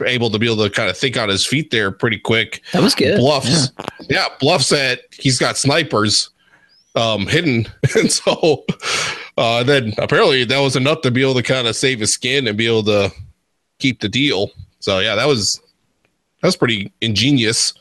able 0.06 0.30
to 0.30 0.38
be 0.38 0.46
able 0.52 0.64
to 0.64 0.70
kind 0.70 0.90
of 0.92 0.98
think 0.98 1.18
on 1.18 1.28
his 1.30 1.44
feet 1.46 1.72
there 1.72 1.90
pretty 1.92 2.20
quick 2.20 2.62
That 2.74 2.84
was 2.84 2.94
good. 2.94 3.18
bluffs 3.18 3.72
yeah. 4.10 4.26
bluffs 4.40 4.70
that 4.70 5.02
he's 5.12 5.40
got 5.40 5.58
snipers 5.58 6.30
um 6.96 7.26
hidden 7.28 7.68
and 7.96 8.12
so 8.12 8.64
uh 9.38 9.64
then 9.64 9.94
apparently 9.98 10.44
that 10.46 10.60
was 10.60 10.76
enough 10.76 11.02
to 11.02 11.12
be 11.12 11.22
able 11.24 11.34
to 11.36 11.44
kind 11.44 11.68
of 11.68 11.76
save 11.76 12.00
his 12.00 12.14
skin 12.14 12.48
and 12.48 12.58
be 12.58 12.68
able 12.68 12.84
to 12.84 13.12
keep 13.80 14.00
the 14.02 14.10
deal 14.10 14.52
so 14.80 15.00
yeah 15.00 15.16
that 15.16 15.28
was 15.28 15.60
that 16.42 16.48
was 16.48 16.56
pretty 16.56 16.92
ingenious 17.02 17.74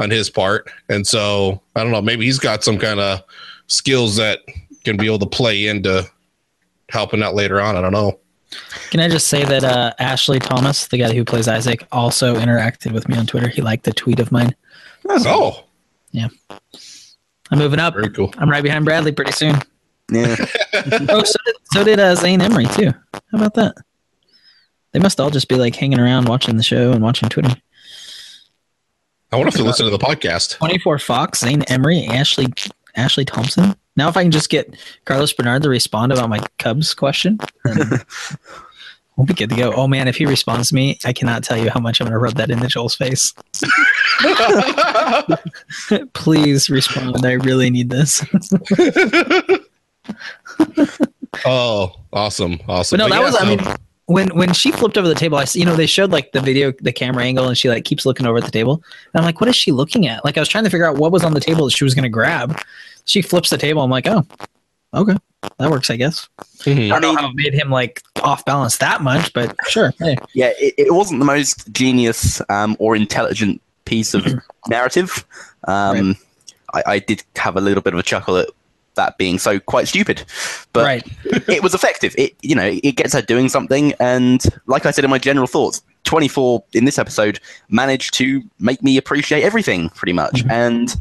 on 0.00 0.10
his 0.10 0.28
part 0.30 0.68
and 0.88 1.06
so 1.06 1.60
i 1.76 1.82
don't 1.82 1.92
know 1.92 2.02
maybe 2.02 2.24
he's 2.24 2.38
got 2.40 2.64
some 2.64 2.78
kind 2.78 2.98
of 2.98 3.22
skills 3.68 4.16
that 4.16 4.40
can 4.84 4.96
be 4.96 5.06
able 5.06 5.18
to 5.20 5.26
play 5.26 5.66
into 5.66 6.04
helping 6.90 7.22
out 7.22 7.34
later 7.34 7.60
on 7.60 7.76
i 7.76 7.80
don't 7.80 7.92
know 7.92 8.18
Can 8.90 8.98
I 8.98 9.08
just 9.08 9.28
say 9.28 9.44
that 9.44 9.62
uh, 9.62 9.92
Ashley 10.00 10.40
Thomas, 10.40 10.88
the 10.88 10.98
guy 10.98 11.14
who 11.14 11.24
plays 11.24 11.46
Isaac, 11.46 11.86
also 11.92 12.34
interacted 12.34 12.90
with 12.92 13.08
me 13.08 13.16
on 13.16 13.24
Twitter. 13.24 13.46
He 13.46 13.62
liked 13.62 13.84
the 13.84 13.92
tweet 13.92 14.18
of 14.18 14.32
mine. 14.32 14.56
That's 15.04 15.24
oh 15.24 15.64
yeah. 16.10 16.26
I'm 17.52 17.58
moving 17.58 17.78
up. 17.78 17.94
very 17.94 18.10
cool 18.10 18.32
I'm 18.38 18.50
right 18.50 18.62
behind 18.62 18.84
Bradley 18.84 19.12
pretty 19.12 19.30
soon. 19.32 19.54
Yeah. 20.10 20.34
oh, 21.08 21.22
so 21.22 21.38
did, 21.46 21.56
So 21.72 21.84
did 21.84 22.00
uh, 22.00 22.16
Zane 22.16 22.40
Emery 22.40 22.66
too. 22.66 22.90
How 23.12 23.20
about 23.34 23.54
that? 23.54 23.76
They 24.92 24.98
must 24.98 25.20
all 25.20 25.30
just 25.30 25.48
be 25.48 25.54
like 25.54 25.76
hanging 25.76 26.00
around 26.00 26.28
watching 26.28 26.56
the 26.56 26.64
show 26.64 26.90
and 26.90 27.02
watching 27.02 27.28
Twitter. 27.28 27.54
I 29.30 29.36
wonder 29.36 29.48
if 29.48 29.54
they 29.54 29.62
listen 29.62 29.84
to 29.84 29.90
the 29.90 29.98
podcast. 29.98 30.56
24 30.56 30.98
Fox, 30.98 31.40
Zane 31.40 31.62
Emery, 31.62 32.04
Ashley 32.06 32.48
Ashley 32.96 33.24
Thompson. 33.24 33.76
Now 34.00 34.08
if 34.08 34.16
I 34.16 34.22
can 34.22 34.30
just 34.30 34.48
get 34.48 34.74
Carlos 35.04 35.30
Bernard 35.30 35.62
to 35.64 35.68
respond 35.68 36.10
about 36.10 36.30
my 36.30 36.40
Cubs 36.58 36.94
question, 36.94 37.38
we'll 39.14 39.26
be 39.26 39.34
good 39.34 39.50
to 39.50 39.54
go. 39.56 39.74
Oh 39.74 39.86
man, 39.86 40.08
if 40.08 40.16
he 40.16 40.24
responds 40.24 40.70
to 40.70 40.74
me, 40.74 40.98
I 41.04 41.12
cannot 41.12 41.44
tell 41.44 41.58
you 41.58 41.68
how 41.68 41.80
much 41.80 42.00
I'm 42.00 42.06
gonna 42.06 42.18
rub 42.18 42.36
that 42.36 42.50
into 42.50 42.66
Joel's 42.66 42.94
face. 42.94 43.34
Please 46.14 46.70
respond. 46.70 47.26
I 47.26 47.32
really 47.32 47.68
need 47.68 47.90
this. 47.90 48.24
Oh, 51.44 51.94
awesome, 52.12 52.58
awesome. 52.66 52.96
But 52.96 53.04
no, 53.04 53.08
that 53.08 53.20
yeah, 53.20 53.24
was. 53.24 53.36
I 53.36 53.44
mean, 53.44 53.60
when 54.06 54.28
when 54.30 54.52
she 54.52 54.72
flipped 54.72 54.98
over 54.98 55.06
the 55.06 55.14
table, 55.14 55.38
I 55.38 55.46
you 55.52 55.64
know 55.64 55.76
they 55.76 55.86
showed 55.86 56.10
like 56.10 56.32
the 56.32 56.40
video, 56.40 56.72
the 56.80 56.92
camera 56.92 57.22
angle, 57.22 57.46
and 57.46 57.56
she 57.56 57.68
like 57.68 57.84
keeps 57.84 58.04
looking 58.04 58.26
over 58.26 58.38
at 58.38 58.44
the 58.44 58.50
table. 58.50 58.82
And 59.14 59.20
I'm 59.20 59.24
like, 59.24 59.40
what 59.40 59.48
is 59.48 59.54
she 59.54 59.70
looking 59.70 60.08
at? 60.08 60.24
Like 60.24 60.36
I 60.36 60.40
was 60.40 60.48
trying 60.48 60.64
to 60.64 60.70
figure 60.70 60.86
out 60.86 60.96
what 60.96 61.12
was 61.12 61.22
on 61.22 61.34
the 61.34 61.40
table 61.40 61.66
that 61.66 61.70
she 61.70 61.84
was 61.84 61.94
going 61.94 62.02
to 62.02 62.08
grab. 62.08 62.60
She 63.04 63.22
flips 63.22 63.50
the 63.50 63.58
table. 63.58 63.82
I'm 63.82 63.90
like, 63.90 64.06
oh, 64.06 64.26
okay, 64.94 65.16
that 65.58 65.70
works, 65.70 65.90
I 65.90 65.96
guess. 65.96 66.28
Mhm. 66.60 66.92
I 66.92 67.00
don't 67.00 67.14
know 67.14 67.20
how 67.20 67.28
it 67.30 67.34
made 67.34 67.54
him 67.54 67.70
like 67.70 68.02
off 68.22 68.44
balance 68.44 68.78
that 68.78 69.02
much, 69.02 69.32
but 69.32 69.56
sure. 69.68 69.92
Hey, 69.98 70.16
Yeah, 70.34 70.52
it, 70.58 70.74
it 70.76 70.94
wasn't 70.94 71.20
the 71.20 71.26
most 71.26 71.70
genius 71.72 72.42
um, 72.48 72.76
or 72.78 72.94
intelligent 72.96 73.60
piece 73.84 74.14
of 74.14 74.26
narrative. 74.68 75.24
Um, 75.66 76.16
I, 76.74 76.82
I 76.86 76.98
did 76.98 77.22
have 77.36 77.56
a 77.56 77.60
little 77.60 77.82
bit 77.82 77.94
of 77.94 77.98
a 77.98 78.02
chuckle 78.02 78.36
at 78.36 78.48
that 78.94 79.16
being 79.18 79.38
so 79.38 79.58
quite 79.58 79.88
stupid, 79.88 80.24
but 80.72 80.84
right. 80.84 81.06
it 81.48 81.62
was 81.62 81.74
effective. 81.74 82.14
It 82.18 82.34
you 82.42 82.54
know 82.54 82.78
it 82.82 82.96
gets 82.96 83.14
her 83.14 83.22
doing 83.22 83.48
something, 83.48 83.94
and 84.00 84.44
like 84.66 84.84
I 84.86 84.90
said 84.90 85.04
in 85.04 85.10
my 85.10 85.18
general 85.18 85.46
thoughts, 85.46 85.82
twenty 86.04 86.28
four 86.28 86.62
in 86.72 86.84
this 86.84 86.98
episode 86.98 87.40
managed 87.68 88.14
to 88.14 88.42
make 88.58 88.82
me 88.82 88.96
appreciate 88.96 89.42
everything 89.42 89.88
pretty 89.90 90.12
much, 90.12 90.44
and 90.50 91.00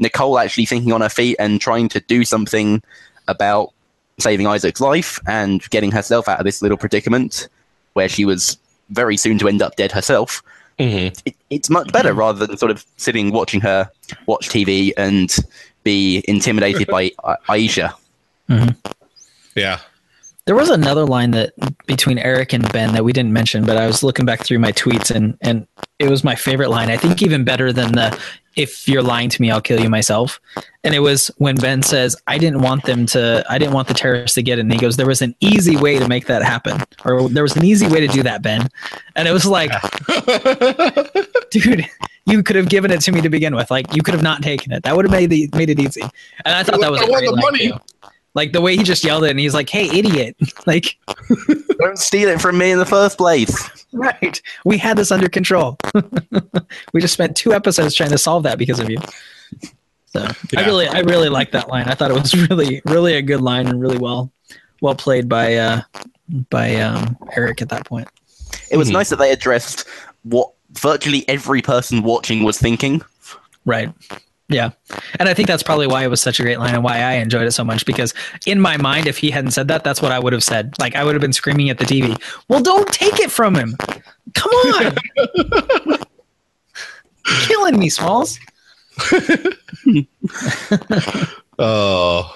Nicole 0.00 0.38
actually 0.38 0.64
thinking 0.66 0.92
on 0.92 1.00
her 1.02 1.08
feet 1.08 1.36
and 1.38 1.60
trying 1.60 1.88
to 1.90 2.00
do 2.00 2.24
something 2.24 2.82
about 3.28 3.72
saving 4.18 4.46
Isaac's 4.48 4.80
life 4.80 5.20
and 5.28 5.62
getting 5.70 5.92
herself 5.92 6.26
out 6.28 6.40
of 6.40 6.44
this 6.44 6.60
little 6.62 6.76
predicament 6.76 7.48
where 7.92 8.08
she 8.08 8.24
was 8.24 8.58
very 8.90 9.16
soon 9.16 9.38
to 9.38 9.46
end 9.48 9.62
up 9.62 9.76
dead 9.76 9.92
herself. 9.92 10.42
Mhm. 10.78 11.16
It, 11.24 11.36
it's 11.50 11.70
much 11.70 11.92
better 11.92 12.12
rather 12.14 12.44
than 12.46 12.56
sort 12.56 12.70
of 12.72 12.84
sitting 12.96 13.30
watching 13.30 13.60
her 13.60 13.88
watch 14.26 14.48
TV 14.48 14.92
and 14.96 15.34
be 15.84 16.24
intimidated 16.26 16.86
by 16.88 17.12
A- 17.24 17.36
Aisha. 17.48 17.92
Yeah. 19.54 19.78
There 20.50 20.56
was 20.56 20.68
another 20.68 21.04
line 21.04 21.30
that 21.30 21.52
between 21.86 22.18
Eric 22.18 22.52
and 22.52 22.72
Ben 22.72 22.92
that 22.94 23.04
we 23.04 23.12
didn't 23.12 23.32
mention, 23.32 23.64
but 23.64 23.76
I 23.76 23.86
was 23.86 24.02
looking 24.02 24.26
back 24.26 24.42
through 24.42 24.58
my 24.58 24.72
tweets 24.72 25.14
and 25.14 25.38
and 25.42 25.64
it 26.00 26.10
was 26.10 26.24
my 26.24 26.34
favorite 26.34 26.70
line. 26.70 26.90
I 26.90 26.96
think 26.96 27.22
even 27.22 27.44
better 27.44 27.72
than 27.72 27.92
the 27.92 28.20
"If 28.56 28.88
you're 28.88 29.00
lying 29.00 29.28
to 29.28 29.40
me, 29.40 29.52
I'll 29.52 29.60
kill 29.60 29.78
you 29.78 29.88
myself." 29.88 30.40
And 30.82 30.92
it 30.92 30.98
was 30.98 31.30
when 31.38 31.54
Ben 31.54 31.84
says, 31.84 32.16
"I 32.26 32.36
didn't 32.36 32.62
want 32.62 32.82
them 32.82 33.06
to. 33.14 33.44
I 33.48 33.58
didn't 33.58 33.74
want 33.74 33.86
the 33.86 33.94
terrorists 33.94 34.34
to 34.34 34.42
get 34.42 34.58
it." 34.58 34.62
And 34.62 34.72
he 34.72 34.78
goes, 34.80 34.96
"There 34.96 35.06
was 35.06 35.22
an 35.22 35.36
easy 35.38 35.76
way 35.76 36.00
to 36.00 36.08
make 36.08 36.26
that 36.26 36.42
happen, 36.42 36.82
or 37.04 37.28
there 37.28 37.44
was 37.44 37.54
an 37.54 37.64
easy 37.64 37.86
way 37.86 38.00
to 38.00 38.08
do 38.08 38.24
that, 38.24 38.42
Ben." 38.42 38.66
And 39.14 39.28
it 39.28 39.32
was 39.32 39.46
like, 39.46 39.70
dude, 41.52 41.86
you 42.26 42.42
could 42.42 42.56
have 42.56 42.68
given 42.68 42.90
it 42.90 43.00
to 43.02 43.12
me 43.12 43.20
to 43.20 43.28
begin 43.28 43.54
with. 43.54 43.70
Like 43.70 43.94
you 43.94 44.02
could 44.02 44.14
have 44.14 44.22
not 44.24 44.42
taken 44.42 44.72
it. 44.72 44.82
That 44.82 44.96
would 44.96 45.04
have 45.04 45.12
made 45.12 45.30
the 45.30 45.48
made 45.54 45.70
it 45.70 45.78
easy. 45.78 46.02
And 46.44 46.56
I 46.56 46.64
thought 46.64 46.80
that 46.80 46.90
was 46.90 47.02
I 47.02 47.04
a 47.04 47.06
great 47.06 47.26
the 47.26 47.30
line 47.36 47.40
money. 47.40 47.68
too. 47.68 47.78
Like 48.34 48.52
the 48.52 48.60
way 48.60 48.76
he 48.76 48.82
just 48.84 49.02
yelled 49.04 49.24
it, 49.24 49.30
and 49.30 49.40
he's 49.40 49.54
like, 49.54 49.68
"Hey, 49.68 49.88
idiot!" 49.96 50.36
Like. 50.66 50.96
Don't 51.80 51.98
steal 51.98 52.28
it 52.28 52.42
from 52.42 52.58
me 52.58 52.70
in 52.72 52.78
the 52.78 52.84
first 52.84 53.16
place. 53.16 53.86
Right. 53.94 54.40
We 54.66 54.76
had 54.76 54.98
this 54.98 55.10
under 55.10 55.30
control. 55.30 55.78
we 56.92 57.00
just 57.00 57.14
spent 57.14 57.34
two 57.36 57.54
episodes 57.54 57.94
trying 57.94 58.10
to 58.10 58.18
solve 58.18 58.42
that 58.42 58.58
because 58.58 58.78
of 58.80 58.90
you. 58.90 58.98
So 60.04 60.26
I 60.56 60.66
really, 60.66 60.86
I 60.88 60.98
really 61.00 61.30
like 61.30 61.52
that 61.52 61.68
line. 61.70 61.88
I 61.88 61.94
thought 61.94 62.10
it 62.10 62.20
was 62.20 62.34
really, 62.50 62.82
really 62.84 63.14
a 63.14 63.22
good 63.22 63.40
line 63.40 63.66
and 63.66 63.80
really 63.80 63.96
well, 63.96 64.30
well 64.82 64.94
played 64.94 65.26
by, 65.26 65.54
uh, 65.54 65.80
by 66.50 66.74
um, 66.76 67.16
Eric 67.34 67.62
at 67.62 67.70
that 67.70 67.86
point. 67.86 68.08
It 68.70 68.76
was 68.76 68.90
Mhm. 68.90 68.94
nice 68.94 69.08
that 69.08 69.18
they 69.18 69.32
addressed 69.32 69.86
what 70.24 70.50
virtually 70.72 71.26
every 71.28 71.62
person 71.62 72.02
watching 72.02 72.42
was 72.44 72.58
thinking. 72.58 73.00
Right. 73.64 73.90
Yeah. 74.50 74.70
And 75.20 75.28
I 75.28 75.34
think 75.34 75.46
that's 75.48 75.62
probably 75.62 75.86
why 75.86 76.02
it 76.04 76.08
was 76.08 76.20
such 76.20 76.40
a 76.40 76.42
great 76.42 76.58
line 76.58 76.74
and 76.74 76.82
why 76.82 76.98
I 76.98 77.12
enjoyed 77.14 77.46
it 77.46 77.52
so 77.52 77.62
much 77.64 77.86
because 77.86 78.12
in 78.46 78.60
my 78.60 78.76
mind, 78.76 79.06
if 79.06 79.16
he 79.16 79.30
hadn't 79.30 79.52
said 79.52 79.68
that, 79.68 79.84
that's 79.84 80.02
what 80.02 80.10
I 80.12 80.18
would 80.18 80.32
have 80.32 80.42
said. 80.44 80.74
Like 80.80 80.96
I 80.96 81.04
would 81.04 81.14
have 81.14 81.20
been 81.22 81.32
screaming 81.32 81.70
at 81.70 81.78
the 81.78 81.84
TV. 81.84 82.20
Well, 82.48 82.60
don't 82.60 82.88
take 82.92 83.20
it 83.20 83.30
from 83.30 83.54
him. 83.54 83.76
Come 84.34 84.50
on. 84.52 84.96
Killing 87.46 87.78
me, 87.78 87.88
Smalls. 87.88 88.38
Oh, 91.62 92.34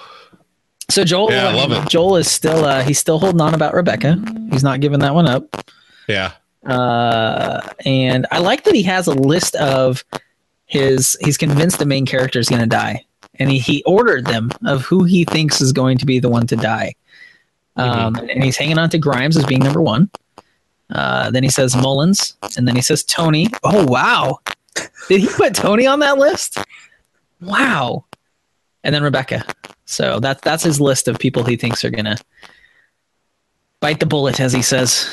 So 0.90 1.02
Joel, 1.02 1.30
Yeah, 1.32 1.48
I 1.48 1.54
love 1.54 1.72
it. 1.72 1.88
Joel 1.88 2.16
is 2.16 2.30
still 2.30 2.64
uh, 2.64 2.82
he's 2.82 2.98
still 2.98 3.18
holding 3.18 3.40
on 3.40 3.54
about 3.54 3.72
Rebecca. 3.74 4.22
He's 4.50 4.62
not 4.62 4.80
giving 4.80 5.00
that 5.00 5.14
one 5.14 5.26
up. 5.26 5.64
yeah. 6.08 6.32
Uh, 6.66 7.60
and 7.84 8.26
I 8.30 8.38
like 8.38 8.64
that 8.64 8.74
he 8.74 8.82
has 8.84 9.06
a 9.06 9.12
list 9.12 9.54
of 9.56 10.02
his. 10.74 11.16
He's 11.20 11.38
convinced 11.38 11.78
the 11.78 11.86
main 11.86 12.04
character 12.04 12.38
is 12.38 12.48
going 12.48 12.60
to 12.60 12.66
die, 12.66 13.04
and 13.36 13.50
he, 13.50 13.58
he 13.58 13.82
ordered 13.84 14.26
them 14.26 14.50
of 14.66 14.82
who 14.82 15.04
he 15.04 15.24
thinks 15.24 15.60
is 15.60 15.72
going 15.72 15.98
to 15.98 16.06
be 16.06 16.18
the 16.18 16.28
one 16.28 16.46
to 16.48 16.56
die. 16.56 16.94
Um, 17.76 18.16
and 18.16 18.44
he's 18.44 18.56
hanging 18.56 18.78
on 18.78 18.90
to 18.90 18.98
Grimes 18.98 19.36
as 19.36 19.46
being 19.46 19.62
number 19.62 19.80
one. 19.80 20.10
Uh, 20.90 21.30
then 21.30 21.42
he 21.42 21.48
says 21.48 21.74
Mullins, 21.74 22.36
and 22.56 22.68
then 22.68 22.76
he 22.76 22.82
says 22.82 23.02
Tony. 23.04 23.48
Oh 23.62 23.86
wow, 23.86 24.40
did 25.08 25.20
he 25.20 25.28
put 25.28 25.54
Tony 25.54 25.86
on 25.86 26.00
that 26.00 26.18
list? 26.18 26.58
Wow. 27.40 28.04
And 28.82 28.94
then 28.94 29.02
Rebecca. 29.02 29.44
So 29.86 30.20
that's 30.20 30.40
that's 30.42 30.62
his 30.62 30.80
list 30.80 31.08
of 31.08 31.18
people 31.18 31.44
he 31.44 31.56
thinks 31.56 31.84
are 31.84 31.90
gonna 31.90 32.16
bite 33.80 34.00
the 34.00 34.06
bullet, 34.06 34.40
as 34.40 34.52
he 34.52 34.62
says. 34.62 35.08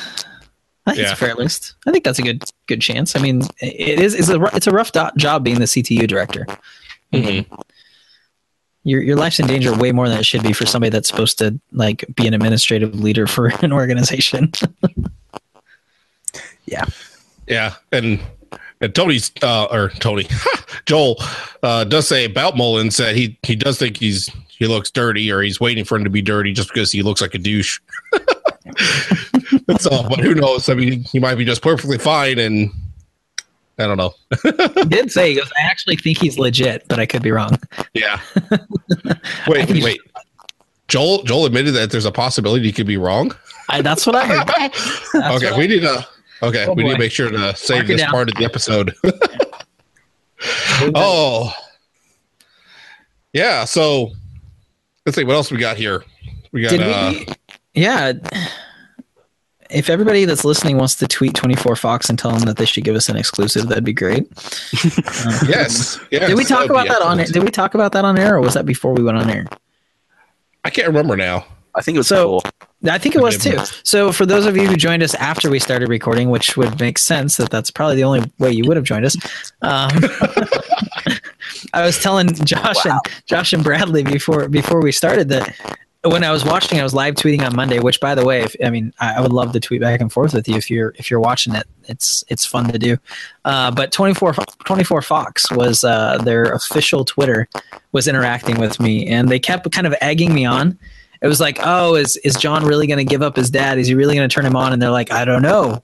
I 0.86 0.92
think 0.92 1.04
Yeah. 1.06 1.12
it's 1.12 1.22
a 1.22 1.26
fair 1.26 1.36
list. 1.36 1.76
I 1.86 1.92
think 1.92 2.04
that's 2.04 2.20
a 2.20 2.24
good 2.24 2.44
good 2.68 2.82
chance. 2.82 3.16
I 3.16 3.20
mean, 3.20 3.44
it 3.62 4.00
is 4.00 4.14
it's 4.16 4.30
a 4.30 4.42
it's 4.56 4.68
a 4.68 4.72
rough 4.72 4.92
do- 4.92 5.10
job 5.18 5.44
being 5.44 5.60
the 5.60 5.66
CTU 5.68 6.08
director. 6.08 6.46
Mhm. 7.14 7.46
Your 8.84 9.02
your 9.04 9.16
life's 9.16 9.40
in 9.40 9.46
danger 9.48 9.76
way 9.76 9.92
more 9.92 10.10
than 10.10 10.18
it 10.18 10.26
should 10.26 10.42
be 10.42 10.54
for 10.54 10.66
somebody 10.66 10.90
that's 10.90 11.08
supposed 11.08 11.38
to 11.38 11.60
like 11.72 12.04
be 12.16 12.26
an 12.26 12.34
administrative 12.34 13.00
leader 13.00 13.28
for 13.28 13.48
an 13.62 13.72
organization. 13.74 14.52
Yeah. 16.66 16.86
Yeah, 17.48 17.74
and 17.92 18.20
and 18.80 18.96
Tony's 18.96 19.32
uh 19.42 19.66
or 19.66 19.90
Tony 20.00 20.28
Joel 20.86 21.18
uh 21.64 21.84
does 21.84 22.08
say 22.08 22.24
about 22.26 22.56
Mullins 22.56 22.96
that 22.98 23.16
he 23.16 23.38
he 23.44 23.56
does 23.56 23.78
think 23.78 23.98
he's 23.98 24.30
he 24.48 24.68
looks 24.68 24.90
dirty 24.92 25.30
or 25.32 25.42
he's 25.42 25.60
waiting 25.60 25.84
for 25.84 25.98
him 25.98 26.04
to 26.06 26.10
be 26.10 26.22
dirty 26.22 26.54
just 26.54 26.70
because 26.70 26.92
he 26.92 27.02
looks 27.02 27.20
like 27.20 27.34
a 27.34 27.40
douche. 27.40 27.80
That's 29.68 29.86
all. 29.86 30.08
But 30.10 30.20
who 30.20 30.34
knows? 30.36 30.70
I 30.70 30.74
mean, 30.74 31.04
he 31.04 31.20
might 31.20 31.36
be 31.36 31.46
just 31.46 31.62
perfectly 31.62 31.98
fine 31.98 32.40
and 32.40 32.72
I 33.78 33.88
don't 33.88 33.98
know. 33.98 34.14
he 34.76 34.86
did 34.86 35.12
say 35.12 35.30
he 35.30 35.36
goes, 35.36 35.52
I 35.58 35.64
actually 35.64 35.96
think 35.96 36.20
he's 36.20 36.38
legit, 36.38 36.88
but 36.88 37.00
I 37.00 37.06
could 37.06 37.24
be 37.24 37.32
wrong. 37.32 37.58
Yeah. 37.94 38.20
wait, 39.48 39.68
think- 39.68 39.84
wait. 39.84 40.00
Joel 40.88 41.24
Joel 41.24 41.46
admitted 41.46 41.72
that 41.76 41.90
there's 41.90 42.04
a 42.06 42.12
possibility 42.12 42.66
he 42.66 42.74
could 42.74 42.86
be 42.86 42.98
wrong. 42.98 43.34
I, 43.70 43.82
that's 43.82 44.06
what 44.06 44.16
I 44.18 44.26
heard. 44.26 44.48
That's 45.14 45.44
okay, 45.44 45.58
we 45.58 45.64
I- 45.64 45.68
need 45.68 45.80
to 45.82 46.06
okay, 46.44 46.66
Oh, 46.68 46.74
we 46.74 46.84
need 46.84 46.94
to 46.94 46.98
make 47.00 47.14
sure 47.14 47.30
to 47.30 47.56
save 47.56 47.88
Mark 47.88 47.88
this 47.88 48.06
part 48.06 48.30
of 48.30 48.36
the 48.36 48.44
episode. 48.44 48.94
oh. 50.96 51.54
Yeah, 53.32 53.64
so 53.64 54.12
let's 55.06 55.16
see 55.16 55.24
what 55.24 55.36
else 55.36 55.50
we 55.50 55.58
got 55.58 55.78
here. 55.78 56.04
We 56.52 56.62
got 56.64 56.72
Did 56.72 56.82
uh 56.82 57.14
we? 57.14 57.28
Yeah. 57.74 58.14
If 59.74 59.90
everybody 59.90 60.26
that's 60.26 60.44
listening 60.44 60.78
wants 60.78 60.96
to 60.96 61.08
tweet 61.08 61.34
24 61.34 61.76
Fox 61.76 62.10
and 62.10 62.18
tell 62.20 62.32
them 62.32 62.42
that 62.42 62.58
they 62.58 62.66
should 62.66 62.84
give 62.84 62.96
us 62.96 63.10
an 63.10 63.16
exclusive, 63.18 63.68
that'd 63.68 63.84
be 63.84 63.94
great. 63.94 64.24
Uh, 64.24 65.40
yes, 65.48 66.00
yes. 66.12 66.28
Did 66.28 66.36
we 66.36 66.44
talk 66.44 66.70
about 66.70 66.88
that 66.88 67.02
on 67.02 67.20
air? 67.20 67.26
Did 67.26 67.44
we 67.44 67.52
talk 67.52 67.74
about 67.74 67.92
that 67.94 68.06
on 68.06 68.18
air, 68.20 68.36
or 68.36 68.42
was 68.42 68.54
that 68.56 68.66
before 68.66 68.94
we 68.94 69.04
went 69.04 69.18
on 69.18 69.30
air? 69.30 69.48
I 70.64 70.70
can't 70.70 70.88
remember 70.88 71.16
now. 71.16 71.46
I 71.74 71.82
think 71.82 71.96
it 71.96 72.00
was 72.00 72.08
So- 72.08 72.40
before. 72.42 72.52
I 72.90 72.98
think 72.98 73.16
it 73.16 73.22
was 73.22 73.38
too. 73.38 73.60
So 73.84 74.12
for 74.12 74.26
those 74.26 74.48
of 74.48 74.58
you 74.58 74.66
who 74.68 74.76
joined 74.76 75.04
us 75.04 75.14
after 75.14 75.52
we 75.52 75.60
started 75.60 75.88
recording, 75.88 76.32
which 76.32 76.58
would 76.58 76.80
make 76.80 76.98
sense 76.98 77.38
that 77.38 77.52
that's 77.52 77.70
probably 77.70 77.96
the 77.96 78.04
only 78.04 78.24
way 78.40 78.52
you 78.52 78.64
would 78.66 78.76
have 78.76 78.86
joined 78.86 79.06
us. 79.06 79.16
Um, 79.62 79.92
I 81.74 81.86
was 81.86 82.02
telling 82.02 82.34
Josh 82.34 82.84
and 82.86 83.00
Josh 83.28 83.54
and 83.54 83.64
Bradley 83.64 84.04
before 84.04 84.50
before 84.50 84.82
we 84.82 84.92
started 84.92 85.30
that 85.30 85.54
when 86.04 86.24
I 86.24 86.32
was 86.32 86.44
watching, 86.44 86.80
I 86.80 86.84
was 86.84 86.94
live 86.94 87.16
tweeting 87.16 87.46
on 87.46 87.56
Monday. 87.56 87.80
Which, 87.80 88.00
by 88.00 88.16
the 88.16 88.26
way, 88.26 88.42
if, 88.42 88.56
I 88.64 88.70
mean, 88.70 88.94
I, 89.00 89.16
I 89.16 89.22
would 89.22 89.34
love 89.34 89.52
to 89.54 89.60
tweet 89.60 89.82
back 89.82 90.02
and 90.02 90.12
forth 90.12 90.34
with 90.34 90.48
you 90.48 90.56
if 90.56 90.70
you're 90.70 90.94
if 90.98 91.12
you're 91.12 91.20
watching 91.20 91.56
it. 91.56 91.68
It's 91.84 92.24
it's 92.28 92.46
fun 92.46 92.72
to 92.72 92.80
do. 92.80 92.98
Uh, 93.46 93.72
but 93.72 93.92
24, 93.92 94.34
24 94.66 95.02
Fox 95.02 95.52
was 95.52 95.84
uh, 95.84 96.18
their 96.20 96.44
official 96.54 97.06
Twitter 97.06 97.48
was 97.92 98.08
interacting 98.08 98.60
with 98.60 98.80
me, 98.80 99.08
and 99.08 99.30
they 99.30 99.40
kept 99.40 99.72
kind 99.72 99.88
of 99.88 99.96
egging 100.02 100.34
me 100.34 100.46
on 100.46 100.78
it 101.22 101.28
was 101.28 101.40
like, 101.40 101.60
oh, 101.64 101.96
is 101.96 102.18
is 102.18 102.36
John 102.36 102.66
really 102.66 102.88
going 102.88 102.98
to 102.98 103.10
give 103.10 103.22
up 103.22 103.36
his 103.36 103.50
dad? 103.50 103.78
Is 103.78 103.88
he 103.88 103.96
really 103.96 104.16
going 104.16 104.28
to 104.28 104.34
turn 104.34 104.46
him 104.46 104.56
on? 104.56 104.74
And 104.74 104.82
they're 104.82 104.90
like, 104.90 105.12
I 105.12 105.24
don't 105.24 105.44
know. 105.44 105.84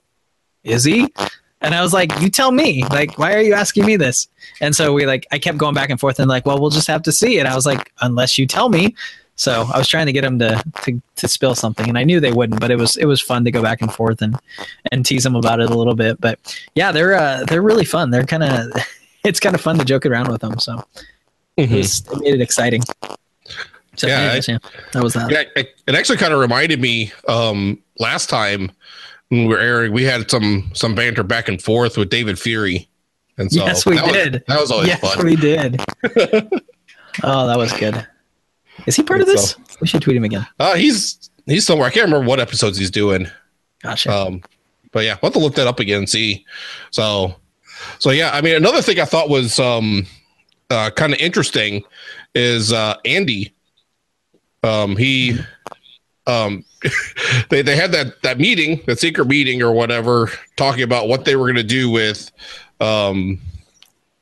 Is 0.64 0.84
he? 0.84 1.12
And 1.60 1.74
I 1.74 1.80
was 1.80 1.92
like, 1.92 2.20
you 2.20 2.28
tell 2.28 2.50
me. 2.50 2.84
Like, 2.84 3.18
why 3.18 3.34
are 3.34 3.40
you 3.40 3.54
asking 3.54 3.86
me 3.86 3.96
this? 3.96 4.28
And 4.60 4.74
so 4.74 4.92
we 4.92 5.06
like, 5.06 5.26
I 5.30 5.38
kept 5.38 5.58
going 5.58 5.74
back 5.74 5.90
and 5.90 5.98
forth 5.98 6.18
and 6.18 6.28
like, 6.28 6.44
well, 6.44 6.60
we'll 6.60 6.70
just 6.70 6.88
have 6.88 7.02
to 7.04 7.12
see. 7.12 7.38
And 7.38 7.48
I 7.48 7.54
was 7.54 7.66
like, 7.66 7.92
unless 8.00 8.36
you 8.36 8.46
tell 8.46 8.68
me. 8.68 8.94
So 9.38 9.68
I 9.72 9.78
was 9.78 9.86
trying 9.86 10.06
to 10.06 10.12
get 10.12 10.22
them 10.22 10.40
to, 10.40 10.60
to 10.82 11.00
to 11.14 11.28
spill 11.28 11.54
something, 11.54 11.88
and 11.88 11.96
I 11.96 12.02
knew 12.02 12.18
they 12.18 12.32
wouldn't. 12.32 12.60
But 12.60 12.72
it 12.72 12.76
was 12.76 12.96
it 12.96 13.04
was 13.04 13.20
fun 13.20 13.44
to 13.44 13.52
go 13.52 13.62
back 13.62 13.80
and 13.80 13.92
forth 13.94 14.20
and 14.20 14.36
and 14.90 15.06
tease 15.06 15.22
them 15.22 15.36
about 15.36 15.60
it 15.60 15.70
a 15.70 15.74
little 15.74 15.94
bit. 15.94 16.20
But 16.20 16.40
yeah, 16.74 16.90
they're 16.90 17.14
uh, 17.14 17.44
they're 17.46 17.62
really 17.62 17.84
fun. 17.84 18.10
They're 18.10 18.26
kind 18.26 18.42
of 18.42 18.66
it's 19.24 19.38
kind 19.38 19.54
of 19.54 19.60
fun 19.60 19.78
to 19.78 19.84
joke 19.84 20.04
around 20.06 20.28
with 20.28 20.40
them. 20.40 20.58
So 20.58 20.84
it, 21.56 21.70
was, 21.70 22.00
it 22.00 22.20
made 22.20 22.34
it 22.34 22.40
exciting. 22.40 22.82
So, 23.96 24.06
Yeah, 24.08 24.18
anyways, 24.20 24.48
yeah, 24.48 24.58
that 24.92 25.02
was 25.04 25.14
that. 25.14 25.30
Yeah, 25.30 25.44
it, 25.54 25.68
it 25.86 25.94
actually 25.94 26.18
kind 26.18 26.32
of 26.32 26.40
reminded 26.40 26.80
me 26.80 27.12
um, 27.28 27.80
last 28.00 28.28
time 28.28 28.72
when 29.28 29.42
we 29.42 29.54
were 29.54 29.60
airing, 29.60 29.92
we 29.92 30.02
had 30.02 30.28
some 30.28 30.70
some 30.74 30.96
banter 30.96 31.22
back 31.22 31.48
and 31.48 31.62
forth 31.62 31.96
with 31.96 32.10
David 32.10 32.40
Fury, 32.40 32.88
and 33.36 33.52
so 33.52 33.64
yes, 33.64 33.86
we 33.86 33.94
that 33.94 34.04
was- 34.04 34.12
did. 34.12 34.44
that 34.48 34.60
was 34.60 34.70
always 34.72 34.88
yes, 34.88 35.00
fun. 35.00 35.24
we 35.24 35.36
did. 35.36 35.80
oh, 37.22 37.46
that 37.46 37.56
was 37.56 37.72
good. 37.74 38.04
Is 38.86 38.96
he 38.96 39.02
part 39.02 39.20
of 39.20 39.26
this? 39.26 39.50
So- 39.52 39.58
We 39.80 39.86
should 39.86 40.02
tweet 40.02 40.16
him 40.16 40.24
again. 40.24 40.46
Uh, 40.58 40.74
he's 40.74 41.30
he's 41.46 41.64
somewhere. 41.66 41.86
I 41.86 41.90
can't 41.90 42.04
remember 42.06 42.26
what 42.26 42.40
episodes 42.40 42.78
he's 42.78 42.90
doing. 42.90 43.28
Gotcha. 43.82 44.12
Um, 44.12 44.42
but 44.92 45.04
yeah, 45.04 45.16
we'll 45.22 45.28
have 45.30 45.34
to 45.34 45.38
look 45.38 45.54
that 45.56 45.66
up 45.66 45.78
again 45.80 45.98
and 45.98 46.08
see. 46.08 46.44
So, 46.90 47.36
so 47.98 48.10
yeah, 48.10 48.30
I 48.32 48.40
mean, 48.40 48.56
another 48.56 48.82
thing 48.82 48.98
I 48.98 49.04
thought 49.04 49.28
was 49.28 49.58
um, 49.60 50.06
uh, 50.70 50.90
kind 50.90 51.12
of 51.12 51.18
interesting 51.20 51.84
is 52.34 52.72
uh, 52.72 52.96
Andy. 53.04 53.52
Um, 54.64 54.96
he, 54.96 55.38
um, 56.26 56.64
they 57.50 57.62
they 57.62 57.76
had 57.76 57.92
that 57.92 58.20
that 58.22 58.38
meeting, 58.38 58.80
that 58.86 58.98
secret 58.98 59.28
meeting 59.28 59.62
or 59.62 59.72
whatever, 59.72 60.30
talking 60.56 60.82
about 60.82 61.08
what 61.08 61.24
they 61.24 61.36
were 61.36 61.44
going 61.44 61.56
to 61.56 61.62
do 61.62 61.90
with, 61.90 62.30
um, 62.80 63.38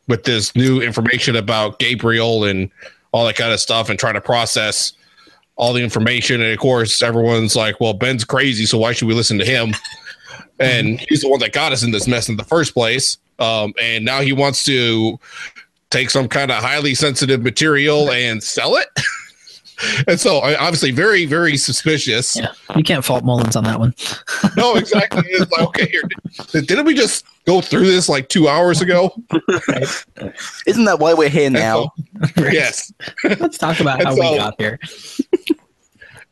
with 0.09 0.25
this 0.25 0.55
new 0.55 0.81
information 0.83 1.37
about 1.37 1.79
Gabriel 1.79 2.45
and 2.45 2.71
all 3.17 3.25
that 3.27 3.37
kind 3.37 3.53
of 3.53 3.59
stuff, 3.61 3.89
and 3.89 3.99
trying 3.99 4.14
to 4.14 4.21
process 4.21 4.93
all 5.57 5.73
the 5.73 5.83
information. 5.83 6.43
And 6.43 6.53
of 6.53 6.59
course, 6.59 7.01
everyone's 7.03 7.57
like, 7.57 7.81
"Well, 7.81 7.95
Ben's 7.95 8.25
crazy, 8.25 8.67
so 8.67 8.79
why 8.79 8.93
should 8.93 9.09
we 9.09 9.14
listen 9.14 9.39
to 9.39 9.45
him?" 9.45 9.75
and 10.59 11.01
he's 11.09 11.23
the 11.23 11.29
one 11.29 11.41
that 11.41 11.53
got 11.53 11.73
us 11.73 11.83
in 11.83 11.91
this 11.93 12.07
mess 12.07 12.29
in 12.29 12.37
the 12.37 12.45
first 12.45 12.75
place. 12.75 13.17
Um, 13.39 13.73
and 13.81 14.05
now 14.05 14.21
he 14.21 14.33
wants 14.33 14.64
to 14.67 15.19
take 15.91 16.11
some 16.11 16.29
kind 16.29 16.51
of 16.51 16.62
highly 16.62 16.95
sensitive 16.95 17.43
material 17.43 18.11
and 18.11 18.43
sell 18.43 18.77
it. 18.77 18.89
and 20.09 20.19
so, 20.21 20.39
I- 20.39 20.57
obviously, 20.57 20.91
very, 20.91 21.27
very 21.27 21.57
suspicious. 21.57 22.37
yeah, 22.37 22.53
you 22.75 22.83
can't 22.83 23.05
fault 23.05 23.25
Mullins 23.25 23.57
on 23.57 23.64
that 23.64 23.79
one. 23.79 23.95
No, 24.57 24.77
exactly. 24.77 25.23
It's 25.27 25.51
like, 25.53 25.67
okay, 25.69 25.87
here, 25.87 26.03
didn't 26.62 26.85
we 26.85 26.95
just 26.95 27.25
go 27.47 27.61
through 27.61 27.86
this 27.86 28.09
like 28.09 28.28
two 28.28 28.49
hours 28.49 28.80
ago? 28.80 29.11
Isn't 30.66 30.84
that 30.84 30.99
why 30.99 31.14
we're 31.14 31.28
here 31.28 31.51
now? 31.51 31.92
so- 32.36 32.44
yes. 32.51 32.92
Let's 33.24 33.59
talk 33.59 33.80
about 33.80 34.03
how 34.03 34.14
so- 34.14 34.32
we 34.32 34.36
got 34.38 34.55
here. 34.61 34.78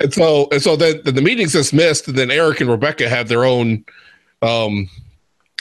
And 0.01 0.13
so, 0.13 0.49
and 0.51 0.61
so 0.61 0.75
then, 0.75 1.01
then 1.05 1.15
the 1.15 1.23
meeting's 1.23 1.53
dismissed, 1.53 2.09
and 2.09 2.19
then 2.19 2.31
Eric 2.31 2.61
and 2.61 2.69
Rebecca 2.69 3.09
have 3.09 3.29
their 3.29 3.45
own 3.45 3.85
um 4.43 4.91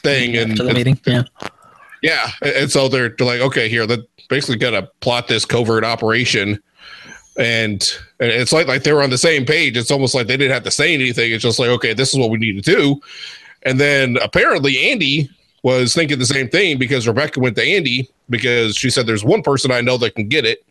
thing, 0.01 0.35
and, 0.35 0.51
After 0.53 0.63
the 0.65 0.73
meeting, 0.73 0.99
yeah. 1.05 1.23
Yeah, 2.01 2.31
and 2.41 2.51
and 2.51 2.71
so 2.71 2.89
they're, 2.89 3.09
they're 3.09 3.27
like, 3.27 3.41
okay, 3.41 3.69
here, 3.69 3.85
they're 3.85 3.99
basically 4.29 4.57
got 4.57 4.71
to 4.71 4.89
plot 5.01 5.27
this 5.27 5.45
covert 5.45 5.85
operation, 5.85 6.61
and, 7.37 7.87
and 8.19 8.31
it's 8.31 8.51
like 8.51 8.67
like 8.67 8.83
they 8.83 8.91
were 8.91 9.03
on 9.03 9.11
the 9.11 9.19
same 9.19 9.45
page. 9.45 9.77
It's 9.77 9.91
almost 9.91 10.15
like 10.15 10.25
they 10.25 10.35
didn't 10.35 10.53
have 10.53 10.63
to 10.63 10.71
say 10.71 10.95
anything. 10.95 11.31
It's 11.31 11.43
just 11.43 11.59
like, 11.59 11.69
okay, 11.69 11.93
this 11.93 12.11
is 12.11 12.19
what 12.19 12.31
we 12.31 12.39
need 12.39 12.61
to 12.61 12.75
do. 12.75 12.99
And 13.61 13.79
then 13.79 14.17
apparently 14.17 14.91
Andy 14.91 15.29
was 15.63 15.93
thinking 15.93 16.19
the 16.19 16.25
same 16.25 16.49
thing 16.49 16.77
because 16.77 17.07
Rebecca 17.07 17.39
went 17.39 17.55
to 17.55 17.63
Andy 17.63 18.09
because 18.29 18.75
she 18.75 18.89
said 18.89 19.07
there's 19.07 19.23
one 19.23 19.41
person 19.41 19.71
I 19.71 19.81
know 19.81 19.97
that 19.97 20.15
can 20.15 20.27
get 20.27 20.45
it. 20.45 20.63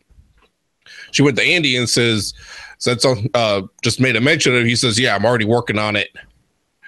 She 1.10 1.22
went 1.22 1.36
to 1.38 1.42
Andy 1.42 1.76
and 1.76 1.88
says, 1.88 2.34
said 2.78 3.00
some, 3.00 3.28
uh, 3.34 3.62
just 3.82 4.00
made 4.00 4.16
a 4.16 4.20
mention 4.20 4.54
of. 4.54 4.60
it. 4.60 4.66
He 4.66 4.76
says, 4.76 4.98
yeah, 4.98 5.14
I'm 5.14 5.24
already 5.24 5.44
working 5.44 5.78
on 5.78 5.96
it. 5.96 6.08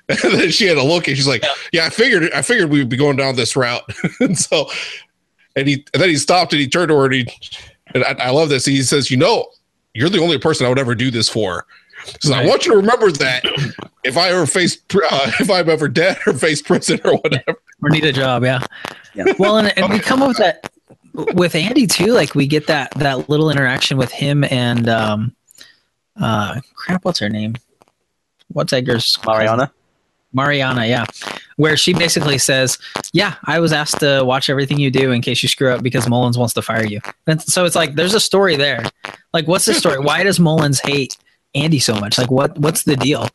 And 0.07 0.35
then 0.35 0.51
she 0.51 0.67
had 0.67 0.77
a 0.77 0.83
look 0.83 1.09
and 1.09 1.17
she's 1.17 1.27
like, 1.27 1.43
yeah, 1.73 1.87
I 1.87 1.89
figured, 1.89 2.31
I 2.35 2.43
figured 2.43 2.69
we'd 2.69 2.91
be 2.91 2.97
going 2.99 3.17
down 3.17 3.37
this 3.37 3.57
route. 3.57 3.83
and 4.21 4.39
so, 4.39 4.69
and 5.57 5.67
he, 5.67 5.87
and 5.95 6.03
then 6.03 6.11
he 6.11 6.17
stopped 6.17 6.53
and 6.53 6.61
he 6.61 6.69
turned 6.69 6.91
to 6.91 6.95
her 6.95 7.07
and 7.07 7.15
he, 7.15 7.27
and 7.95 8.05
I, 8.05 8.27
I 8.27 8.29
love 8.29 8.51
this. 8.51 8.67
He 8.67 8.83
says, 8.83 9.11
you 9.11 9.17
know, 9.17 9.47
you're 9.95 10.11
the 10.11 10.21
only 10.21 10.37
person 10.37 10.67
I 10.67 10.69
would 10.69 10.79
ever 10.79 10.95
do 10.95 11.11
this 11.11 11.31
for. 11.31 11.65
So 12.21 12.35
I 12.35 12.45
want 12.45 12.67
you 12.67 12.73
to 12.73 12.77
remember 12.77 13.11
that 13.13 13.45
if 14.05 14.19
I 14.19 14.29
ever 14.29 14.47
face, 14.47 14.77
uh, 14.95 15.31
if 15.41 15.51
I'm 15.51 15.71
ever 15.71 15.89
dead 15.89 16.19
or 16.27 16.35
face 16.35 16.61
prison 16.61 17.01
or 17.05 17.17
whatever. 17.17 17.59
Or 17.85 17.91
need 17.91 18.05
a 18.05 18.13
job, 18.13 18.45
yeah. 18.45 18.63
Yeah. 19.15 19.33
Well, 19.39 19.59
and, 19.59 19.77
and 19.79 19.93
we 19.93 19.99
come 19.99 20.23
up 20.23 20.29
with 20.29 20.39
that 20.39 20.71
with 21.35 21.55
Andy 21.55 21.87
too. 21.87 22.13
Like 22.13 22.35
we 22.35 22.47
get 22.47 22.67
that 22.67 22.91
that 22.93 23.29
little 23.29 23.51
interaction 23.51 23.99
with 23.99 24.11
him 24.11 24.43
and 24.45 24.89
um, 24.89 25.37
uh, 26.21 26.61
crap. 26.75 27.05
What's 27.05 27.19
her 27.19 27.29
name? 27.29 27.55
What's 28.49 28.73
Edgar's 28.73 29.19
Mariana. 29.27 29.73
Mariana, 30.33 30.87
yeah. 30.87 31.07
Where 31.57 31.77
she 31.77 31.95
basically 31.95 32.39
says, 32.39 32.79
Yeah, 33.13 33.37
I 33.45 33.61
was 33.61 33.73
asked 33.73 34.01
to 34.01 34.23
watch 34.25 34.51
everything 34.51 34.81
you 34.81 34.91
do 34.91 35.13
in 35.13 35.23
case 35.23 35.43
you 35.43 35.49
screw 35.49 35.71
up 35.71 35.83
because 35.83 36.09
Mullins 36.09 36.37
wants 36.37 36.55
to 36.55 36.63
fire 36.63 36.85
you. 36.85 37.01
And 37.27 37.41
so 37.41 37.65
it's 37.65 37.77
like 37.77 37.95
there's 37.95 38.15
a 38.15 38.21
story 38.21 38.57
there. 38.57 38.83
Like, 39.33 39.47
what's 39.47 39.65
the 39.67 39.75
story? 39.75 39.99
Why 39.99 40.25
does 40.25 40.41
Mullins 40.41 40.81
hate 40.81 41.17
Andy 41.55 41.79
so 41.79 41.95
much? 41.95 42.19
Like, 42.19 42.31
what 42.31 42.59
what's 42.59 42.83
the 42.83 42.97
deal? 42.97 43.29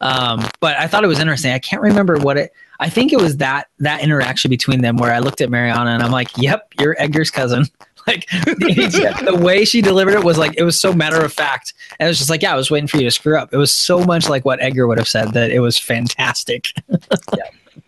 Um, 0.00 0.46
but 0.60 0.76
I 0.76 0.86
thought 0.86 1.04
it 1.04 1.08
was 1.08 1.20
interesting. 1.20 1.52
I 1.52 1.58
can't 1.58 1.82
remember 1.82 2.18
what 2.18 2.36
it 2.36 2.52
I 2.80 2.88
think 2.88 3.12
it 3.12 3.20
was 3.20 3.38
that 3.38 3.68
that 3.78 4.02
interaction 4.02 4.48
between 4.50 4.80
them 4.82 4.96
where 4.96 5.12
I 5.12 5.20
looked 5.20 5.40
at 5.40 5.50
Mariana 5.50 5.90
and 5.90 6.02
I'm 6.02 6.10
like, 6.10 6.36
Yep, 6.36 6.74
you're 6.78 6.96
Edgar's 6.98 7.30
cousin. 7.30 7.66
Like 8.06 8.28
the 8.28 9.40
way 9.42 9.64
she 9.64 9.80
delivered 9.80 10.12
it 10.12 10.22
was 10.22 10.36
like 10.36 10.52
it 10.58 10.62
was 10.62 10.78
so 10.78 10.92
matter 10.92 11.24
of 11.24 11.32
fact. 11.32 11.72
And 11.98 12.06
it 12.06 12.10
was 12.10 12.18
just 12.18 12.28
like, 12.28 12.42
yeah, 12.42 12.52
I 12.52 12.54
was 12.54 12.70
waiting 12.70 12.86
for 12.86 12.98
you 12.98 13.04
to 13.04 13.10
screw 13.10 13.38
up. 13.38 13.48
It 13.50 13.56
was 13.56 13.72
so 13.72 14.04
much 14.04 14.28
like 14.28 14.44
what 14.44 14.60
Edgar 14.60 14.86
would 14.86 14.98
have 14.98 15.08
said 15.08 15.32
that 15.32 15.50
it 15.50 15.60
was 15.60 15.78
fantastic. 15.78 16.68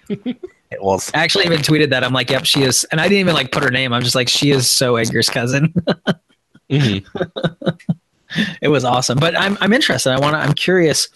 It 0.70 0.82
was. 0.82 1.11
I 1.14 1.18
actually 1.18 1.44
even 1.44 1.61
tweeted 1.61 1.90
that. 1.90 2.02
I'm 2.02 2.12
like, 2.12 2.30
yep, 2.30 2.44
she 2.44 2.62
is. 2.62 2.84
And 2.90 3.00
I 3.00 3.04
didn't 3.04 3.20
even 3.20 3.34
like 3.34 3.52
put 3.52 3.62
her 3.62 3.70
name. 3.70 3.92
I'm 3.92 4.02
just 4.02 4.14
like, 4.14 4.28
she 4.28 4.50
is 4.50 4.68
so 4.68 4.96
Edgar's 4.96 5.28
cousin. 5.28 5.72
it 6.68 7.04
was 8.62 8.84
awesome. 8.84 9.18
But 9.18 9.38
I'm 9.38 9.57
I'm 9.61 9.72
interested. 9.72 10.11
I 10.11 10.18
want 10.18 10.34
to. 10.34 10.38
I'm 10.38 10.54
curious 10.54 11.09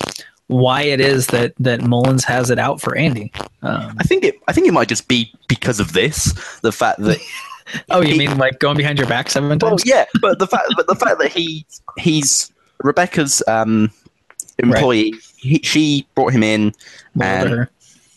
why 0.51 0.83
it 0.83 1.01
is 1.01 1.29
that 1.29 1.55
that 1.61 1.83
Mullins 1.83 2.25
has 2.25 2.51
it 2.51 2.59
out 2.59 2.81
for 2.81 2.97
Andy. 2.97 3.33
Um, 3.63 3.95
I 3.99 4.03
think 4.03 4.25
it. 4.25 4.35
I 4.49 4.53
think 4.53 4.67
it 4.67 4.73
might 4.73 4.89
just 4.89 5.07
be 5.09 5.33
because 5.49 5.81
of 5.81 5.93
this. 5.93 6.33
The 6.61 6.73
fact 6.73 7.01
that. 7.01 7.19
oh, 7.91 8.01
you 8.01 8.13
He- 8.15 8.19
mean 8.19 8.37
like 8.39 8.59
going 8.59 8.77
behind 8.77 8.99
your 8.99 9.07
back 9.09 9.31
seven 9.31 9.49
Well, 9.49 9.59
times? 9.59 9.85
yeah, 9.87 10.05
but 10.21 10.39
the 10.41 10.47
fact, 10.47 10.65
but 10.77 10.87
the 10.89 10.95
fact 10.97 11.19
that 11.21 11.31
he 11.33 11.65
he's 11.99 12.51
Rebecca's 12.83 13.43
um 13.47 13.91
employee. 14.59 15.15
He, 15.37 15.61
she 15.63 16.07
brought 16.15 16.33
him 16.33 16.43
in, 16.43 16.75
Loyal 17.15 17.31
and 17.61 17.69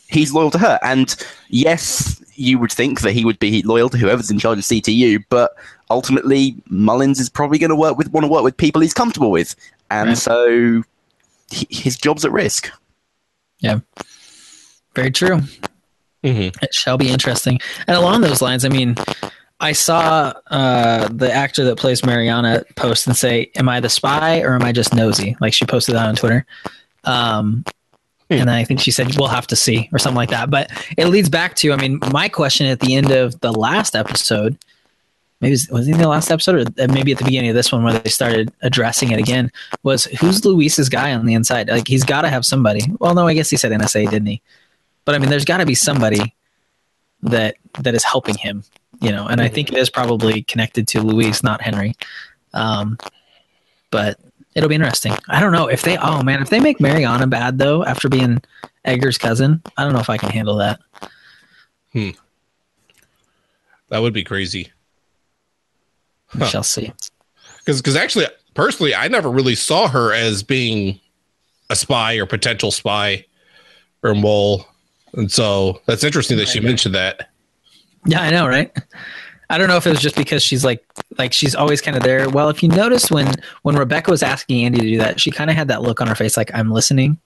he's 0.09 0.33
loyal 0.33 0.51
to 0.51 0.57
her. 0.57 0.77
And 0.83 1.15
yes, 1.49 2.21
you 2.35 2.57
would 2.59 2.71
think 2.71 3.01
that 3.01 3.13
he 3.13 3.23
would 3.25 3.39
be 3.39 3.61
loyal 3.61 3.89
to 3.89 3.97
whoever's 3.97 4.29
in 4.31 4.39
charge 4.39 4.57
of 4.57 4.63
CTU, 4.65 5.23
but 5.29 5.55
ultimately 5.89 6.55
Mullins 6.69 7.19
is 7.19 7.29
probably 7.29 7.59
going 7.59 7.69
to 7.69 7.75
work 7.75 7.97
with 7.97 8.11
want 8.11 8.25
to 8.25 8.27
work 8.31 8.43
with 8.43 8.57
people 8.57 8.81
he's 8.81 8.93
comfortable 8.93 9.31
with, 9.31 9.55
and 9.91 10.09
Right. 10.09 10.17
so 10.17 10.83
he, 11.53 11.67
his 11.69 11.97
job's 11.97 12.25
at 12.25 12.31
risk. 12.31 12.69
Yeah. 13.59 13.79
Very 14.95 15.11
true. 15.11 15.41
Mhm. 16.23 16.55
It 16.61 16.73
shall 16.73 16.97
be 16.97 17.09
interesting. 17.09 17.59
And 17.87 17.97
along 17.97 18.21
those 18.21 18.41
lines, 18.41 18.63
I 18.65 18.69
mean, 18.69 18.95
I 19.59 19.71
saw 19.73 20.33
uh, 20.47 21.07
the 21.09 21.31
actor 21.31 21.63
that 21.65 21.77
plays 21.77 22.05
Mariana 22.05 22.63
post 22.75 23.07
and 23.07 23.15
say, 23.15 23.51
"Am 23.55 23.69
I 23.69 23.79
the 23.79 23.89
spy 23.89 24.41
or 24.41 24.53
am 24.55 24.63
I 24.63 24.71
just 24.71 24.93
nosy?" 24.93 25.35
Like 25.39 25.53
she 25.53 25.65
posted 25.65 25.95
that 25.95 26.07
on 26.07 26.15
Twitter. 26.15 26.45
Um, 27.03 27.63
and 28.29 28.41
then 28.41 28.49
I 28.49 28.63
think 28.63 28.79
she 28.79 28.91
said, 28.91 29.15
"We'll 29.17 29.27
have 29.27 29.47
to 29.47 29.55
see" 29.55 29.89
or 29.93 29.99
something 29.99 30.17
like 30.17 30.29
that. 30.29 30.49
But 30.49 30.71
it 30.97 31.07
leads 31.07 31.29
back 31.29 31.55
to, 31.57 31.71
I 31.71 31.75
mean, 31.77 31.99
my 32.11 32.29
question 32.29 32.67
at 32.67 32.79
the 32.79 32.95
end 32.95 33.11
of 33.11 33.39
the 33.41 33.51
last 33.51 33.95
episode. 33.95 34.57
Maybe 35.43 35.57
was 35.71 35.89
in 35.89 35.97
the 35.97 36.07
last 36.07 36.31
episode, 36.31 36.79
or 36.79 36.87
maybe 36.87 37.11
at 37.11 37.17
the 37.17 37.25
beginning 37.25 37.49
of 37.49 37.55
this 37.55 37.69
one, 37.69 37.83
where 37.83 37.99
they 37.99 38.09
started 38.09 38.49
addressing 38.61 39.11
it 39.11 39.19
again. 39.19 39.51
Was 39.83 40.05
who's 40.05 40.45
Luis's 40.45 40.87
guy 40.87 41.13
on 41.13 41.25
the 41.25 41.33
inside? 41.33 41.67
Like 41.67 41.85
he's 41.85 42.05
got 42.05 42.21
to 42.21 42.29
have 42.29 42.45
somebody. 42.45 42.79
Well, 42.99 43.13
no, 43.13 43.27
I 43.27 43.33
guess 43.33 43.49
he 43.49 43.57
said 43.57 43.73
NSA, 43.73 44.09
didn't 44.09 44.27
he? 44.27 44.41
But 45.03 45.15
I 45.15 45.17
mean, 45.17 45.29
there's 45.29 45.43
got 45.43 45.57
to 45.57 45.65
be 45.65 45.75
somebody 45.75 46.33
that 47.23 47.55
that 47.79 47.93
is 47.93 48.05
helping 48.05 48.37
him, 48.37 48.63
you 49.01 49.11
know. 49.11 49.27
And 49.27 49.41
I 49.41 49.49
think 49.49 49.69
it 49.69 49.77
is 49.77 49.89
probably 49.89 50.43
connected 50.43 50.87
to 50.89 51.01
Luis, 51.01 51.43
not 51.43 51.61
Henry. 51.61 51.93
Um, 52.53 52.97
but 53.91 54.17
it'll 54.55 54.69
be 54.69 54.75
interesting. 54.75 55.13
I 55.27 55.41
don't 55.41 55.51
know 55.51 55.67
if 55.67 55.81
they. 55.81 55.97
Oh 55.97 56.23
man, 56.23 56.41
if 56.41 56.51
they 56.51 56.61
make 56.61 56.79
Mariana 56.79 57.27
bad 57.27 57.57
though, 57.57 57.83
after 57.83 58.07
being 58.07 58.41
Edgar's 58.85 59.17
cousin, 59.17 59.61
I 59.75 59.83
don't 59.83 59.91
know 59.91 59.99
if 59.99 60.09
I 60.09 60.17
can 60.17 60.29
handle 60.29 60.55
that. 60.55 60.79
Hmm. 61.91 62.11
That 63.89 64.01
would 64.01 64.13
be 64.13 64.23
crazy. 64.23 64.71
We 66.35 66.41
Huh. 66.41 66.47
shall 66.49 66.63
see. 66.63 66.91
because 67.59 67.81
because 67.81 67.95
actually 67.95 68.25
personally, 68.55 68.93
I 68.95 69.07
never 69.07 69.29
really 69.29 69.55
saw 69.55 69.87
her 69.87 70.13
as 70.13 70.43
being 70.43 70.99
a 71.69 71.75
spy 71.75 72.15
or 72.15 72.25
potential 72.25 72.71
spy 72.71 73.25
or 74.03 74.13
mole. 74.13 74.67
And 75.13 75.31
so 75.31 75.81
that's 75.85 76.03
interesting 76.03 76.37
that 76.37 76.47
she 76.47 76.59
mentioned 76.59 76.95
that. 76.95 77.29
Yeah, 78.05 78.21
I 78.21 78.31
know, 78.31 78.47
right? 78.47 78.75
I 79.49 79.57
don't 79.57 79.67
know 79.67 79.77
if 79.77 79.85
it 79.85 79.91
was 79.91 80.01
just 80.01 80.15
because 80.15 80.41
she's 80.41 80.65
like 80.65 80.83
like 81.17 81.31
she's 81.33 81.53
always 81.55 81.79
kind 81.81 81.95
of 81.95 82.03
there. 82.03 82.27
Well, 82.29 82.49
if 82.49 82.63
you 82.63 82.69
notice 82.69 83.11
when 83.11 83.33
when 83.61 83.75
Rebecca 83.75 84.09
was 84.11 84.23
asking 84.23 84.65
Andy 84.65 84.79
to 84.81 84.87
do 84.87 84.97
that, 84.97 85.19
she 85.19 85.29
kind 85.31 85.49
of 85.49 85.55
had 85.55 85.67
that 85.67 85.81
look 85.83 86.01
on 86.01 86.07
her 86.07 86.15
face 86.15 86.35
like 86.35 86.49
I'm 86.53 86.71
listening. 86.71 87.17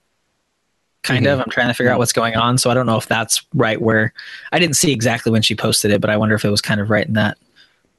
Kind 1.04 1.26
Mhm. 1.26 1.34
of. 1.34 1.40
I'm 1.40 1.50
trying 1.50 1.70
to 1.70 1.74
figure 1.74 1.92
out 1.92 2.00
what's 2.00 2.12
going 2.12 2.36
on. 2.36 2.58
So 2.58 2.70
I 2.70 2.74
don't 2.74 2.86
know 2.86 2.98
if 2.98 3.08
that's 3.08 3.42
right 3.54 3.82
where 3.82 4.14
I 4.52 4.60
didn't 4.60 4.76
see 4.76 4.92
exactly 4.92 5.32
when 5.32 5.42
she 5.42 5.56
posted 5.56 5.92
it, 5.92 6.02
but 6.02 6.10
I 6.10 6.18
wonder 6.18 6.36
if 6.36 6.44
it 6.44 6.50
was 6.50 6.60
kind 6.62 6.82
of 6.82 6.90
right 6.90 7.08
in 7.08 7.14
that 7.14 7.38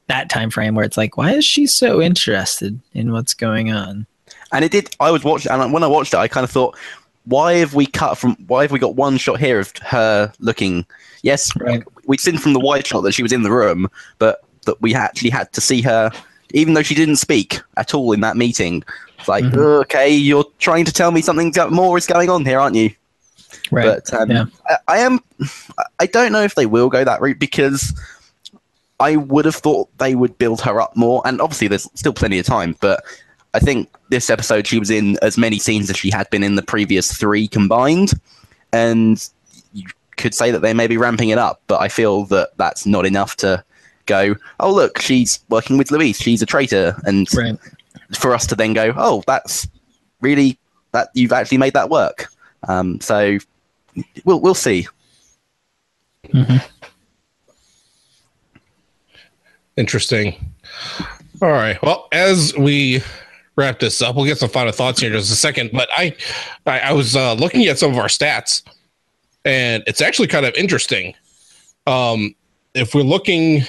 that 0.09 0.29
time 0.29 0.49
frame 0.49 0.75
where 0.75 0.83
it's 0.85 0.97
like, 0.97 1.15
why 1.17 1.31
is 1.31 1.45
she 1.45 1.65
so 1.65 2.01
interested 2.01 2.77
in 2.93 3.11
what's 3.13 3.33
going 3.33 3.71
on? 3.71 4.05
And 4.51 4.65
it 4.65 4.71
did. 4.71 4.93
I 4.99 5.11
was 5.11 5.23
watching, 5.23 5.51
and 5.51 5.71
when 5.71 5.83
I 5.83 5.87
watched 5.87 6.13
it, 6.13 6.17
I 6.17 6.27
kind 6.27 6.43
of 6.43 6.51
thought, 6.51 6.77
why 7.25 7.53
have 7.53 7.73
we 7.75 7.85
cut 7.85 8.15
from? 8.15 8.35
Why 8.47 8.63
have 8.63 8.71
we 8.71 8.79
got 8.79 8.95
one 8.95 9.17
shot 9.17 9.39
here 9.39 9.59
of 9.59 9.71
her 9.83 10.33
looking? 10.39 10.85
Yes, 11.21 11.51
Right. 11.57 11.83
we'd 12.05 12.19
seen 12.19 12.37
from 12.37 12.53
the 12.53 12.59
wide 12.59 12.85
shot 12.87 13.01
that 13.01 13.13
she 13.13 13.23
was 13.23 13.31
in 13.31 13.43
the 13.43 13.51
room, 13.51 13.87
but 14.17 14.41
that 14.65 14.81
we 14.81 14.95
actually 14.95 15.29
had 15.29 15.51
to 15.53 15.61
see 15.61 15.81
her, 15.83 16.11
even 16.53 16.73
though 16.73 16.81
she 16.83 16.95
didn't 16.95 17.17
speak 17.17 17.61
at 17.77 17.93
all 17.93 18.11
in 18.13 18.21
that 18.21 18.37
meeting. 18.37 18.83
It's 19.19 19.27
like, 19.27 19.43
Mhm. 19.43 19.81
okay, 19.83 20.09
you're 20.09 20.45
trying 20.59 20.85
to 20.85 20.91
tell 20.93 21.11
me 21.11 21.21
something 21.21 21.53
more 21.69 21.97
is 21.97 22.07
going 22.07 22.29
on 22.29 22.45
here, 22.45 22.59
aren't 22.59 22.75
you? 22.75 22.91
Right. 23.69 23.85
But 23.85 24.13
um, 24.13 24.31
Yeah. 24.31 24.45
I, 24.67 24.77
I 24.87 24.97
am. 24.99 25.19
I 25.99 26.05
don't 26.07 26.31
know 26.31 26.41
if 26.41 26.55
they 26.55 26.65
will 26.65 26.89
go 26.89 27.03
that 27.03 27.21
route 27.21 27.37
because 27.39 27.93
I 28.99 29.15
would 29.15 29.45
have 29.45 29.55
thought 29.55 29.89
they 29.97 30.15
would 30.15 30.37
build 30.37 30.61
her 30.61 30.81
up 30.81 30.95
more. 30.95 31.21
And 31.25 31.41
obviously, 31.41 31.67
there's 31.67 31.89
still 31.95 32.13
plenty 32.13 32.39
of 32.39 32.45
time. 32.45 32.75
But 32.81 33.03
I 33.53 33.59
think 33.59 33.89
this 34.09 34.29
episode 34.29 34.67
she 34.67 34.79
was 34.79 34.89
in 34.89 35.17
as 35.21 35.37
many 35.37 35.59
scenes 35.59 35.89
as 35.89 35.97
she 35.97 36.11
had 36.11 36.29
been 36.29 36.43
in 36.43 36.55
the 36.55 36.61
previous 36.61 37.11
three 37.15 37.47
combined, 37.47 38.13
and 38.73 39.27
you 39.73 39.87
could 40.17 40.33
say 40.33 40.51
that 40.51 40.59
they 40.59 40.73
may 40.73 40.87
be 40.87 40.97
ramping 40.97 41.29
it 41.29 41.37
up. 41.37 41.61
But 41.67 41.81
I 41.81 41.87
feel 41.87 42.25
that 42.25 42.49
that's 42.57 42.85
not 42.85 43.05
enough 43.05 43.35
to 43.37 43.63
go. 44.05 44.35
Oh 44.59 44.73
look, 44.73 45.01
she's 45.01 45.39
working 45.49 45.77
with 45.77 45.91
Louise. 45.91 46.17
She's 46.17 46.41
a 46.41 46.45
traitor, 46.45 46.95
and 47.05 47.27
right. 47.33 47.57
for 48.13 48.33
us 48.33 48.45
to 48.47 48.55
then 48.55 48.73
go, 48.73 48.93
oh, 48.97 49.23
that's 49.25 49.67
really 50.21 50.59
that 50.91 51.09
you've 51.13 51.31
actually 51.31 51.57
made 51.57 51.73
that 51.73 51.89
work. 51.89 52.27
Um, 52.67 52.99
so 52.99 53.37
we'll 54.25 54.41
we'll 54.41 54.55
see. 54.55 54.87
Interesting. 59.79 60.35
All 61.41 61.51
right. 61.51 61.81
Well, 61.81 62.09
as 62.11 62.53
we 62.57 63.01
wrap 63.55 63.79
this 63.79 64.01
up, 64.01 64.17
we'll 64.17 64.25
get 64.25 64.37
some 64.37 64.49
final 64.49 64.73
thoughts 64.73 64.99
here 64.99 65.09
in 65.09 65.17
just 65.17 65.31
a 65.31 65.37
second. 65.37 65.69
But 65.71 65.87
I, 65.95 66.13
I, 66.65 66.79
I 66.79 66.91
was 66.91 67.15
uh, 67.15 67.35
looking 67.35 67.65
at 67.67 67.79
some 67.79 67.89
of 67.89 67.97
our 67.97 68.07
stats, 68.07 68.61
and 69.45 69.81
it's 69.87 70.01
actually 70.01 70.27
kind 70.27 70.45
of 70.45 70.53
interesting. 70.55 71.15
Um, 71.87 72.35
if 72.73 72.93
we're 72.93 73.03
looking, 73.03 73.61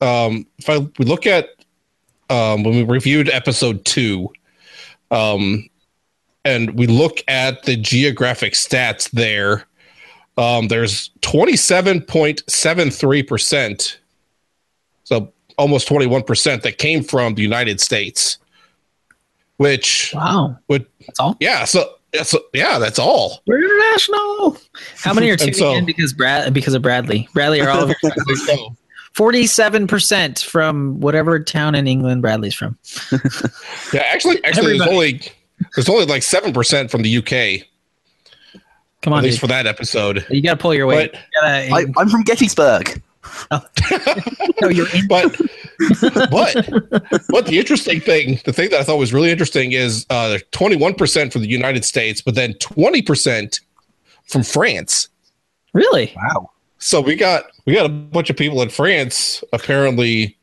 um, 0.00 0.46
if 0.58 0.70
I 0.70 0.78
we 0.78 1.04
look 1.04 1.26
at 1.26 1.48
um, 2.30 2.62
when 2.62 2.76
we 2.76 2.84
reviewed 2.84 3.28
episode 3.28 3.84
two, 3.84 4.32
um, 5.10 5.68
and 6.44 6.78
we 6.78 6.86
look 6.86 7.18
at 7.26 7.64
the 7.64 7.76
geographic 7.76 8.52
stats 8.52 9.10
there, 9.10 9.66
um, 10.38 10.68
there's 10.68 11.10
27.73 11.22 13.26
percent 13.26 13.98
so 15.06 15.32
almost 15.56 15.88
21% 15.88 16.62
that 16.62 16.78
came 16.78 17.02
from 17.04 17.34
the 17.36 17.42
United 17.42 17.80
States, 17.80 18.38
which 19.56 20.12
Wow. 20.14 20.58
would, 20.68 20.84
That's 21.06 21.20
all. 21.20 21.36
yeah, 21.40 21.64
so, 21.64 21.94
that's 22.12 22.34
yeah, 22.52 22.78
that's 22.80 22.98
all. 22.98 23.40
We're 23.46 23.62
international. 23.64 24.58
How 24.98 25.14
many 25.14 25.28
are 25.28 25.32
And 25.34 25.40
tuning 25.40 25.54
so- 25.54 25.74
in 25.74 25.84
because 25.86 26.12
Brad 26.12 26.52
because 26.52 26.74
of 26.74 26.82
Bradley? 26.82 27.28
Bradley 27.34 27.60
are 27.60 27.68
all 27.70 27.82
over 27.82 27.94
forty-seven 29.14 29.86
percent 29.86 30.40
from 30.40 30.98
whatever 31.00 31.38
town 31.40 31.74
in 31.74 31.86
England 31.86 32.22
Bradley's 32.22 32.54
from. 32.54 32.76
Yeah, 33.92 34.02
actually, 34.12 34.42
actually, 34.44 34.78
there's 34.78 34.88
only, 34.90 35.20
there's 35.74 35.88
only 35.88 36.04
like 36.06 36.22
7% 36.22 36.90
from 36.90 37.02
the 37.02 37.16
UK, 37.18 37.66
Come 39.02 39.12
on, 39.12 39.20
at 39.20 39.24
least 39.24 39.36
dude. 39.36 39.40
for 39.42 39.46
that 39.46 39.66
episode. 39.66 40.26
you 40.28 40.42
got 40.42 40.50
to 40.52 40.56
pull 40.56 40.74
your 40.74 40.86
weight. 40.86 41.12
But- 41.12 41.20
You 41.20 41.40
gotta- 41.78 41.88
I, 41.98 42.00
I'm 42.02 42.08
from 42.10 42.22
Gettysburg. 42.24 43.00
no, 44.60 44.68
you're 44.68 44.88
in. 44.94 45.06
But, 45.08 45.40
but, 46.30 46.68
but 47.28 47.46
the 47.46 47.58
interesting 47.58 48.00
thing, 48.00 48.40
the 48.44 48.52
thing 48.52 48.70
that 48.70 48.80
I 48.80 48.82
thought 48.82 48.98
was 48.98 49.12
really 49.12 49.30
interesting 49.30 49.72
is 49.72 50.06
uh, 50.10 50.38
21% 50.52 51.32
from 51.32 51.42
the 51.42 51.48
United 51.48 51.84
States, 51.84 52.20
but 52.20 52.34
then 52.34 52.54
20% 52.54 53.60
from 54.24 54.42
France. 54.42 55.08
Really? 55.72 56.12
Wow. 56.16 56.50
So 56.78 57.00
we 57.00 57.16
got, 57.16 57.44
we 57.64 57.74
got 57.74 57.86
a 57.86 57.90
bunch 57.90 58.30
of 58.30 58.36
people 58.36 58.62
in 58.62 58.68
France 58.68 59.42
apparently 59.52 60.36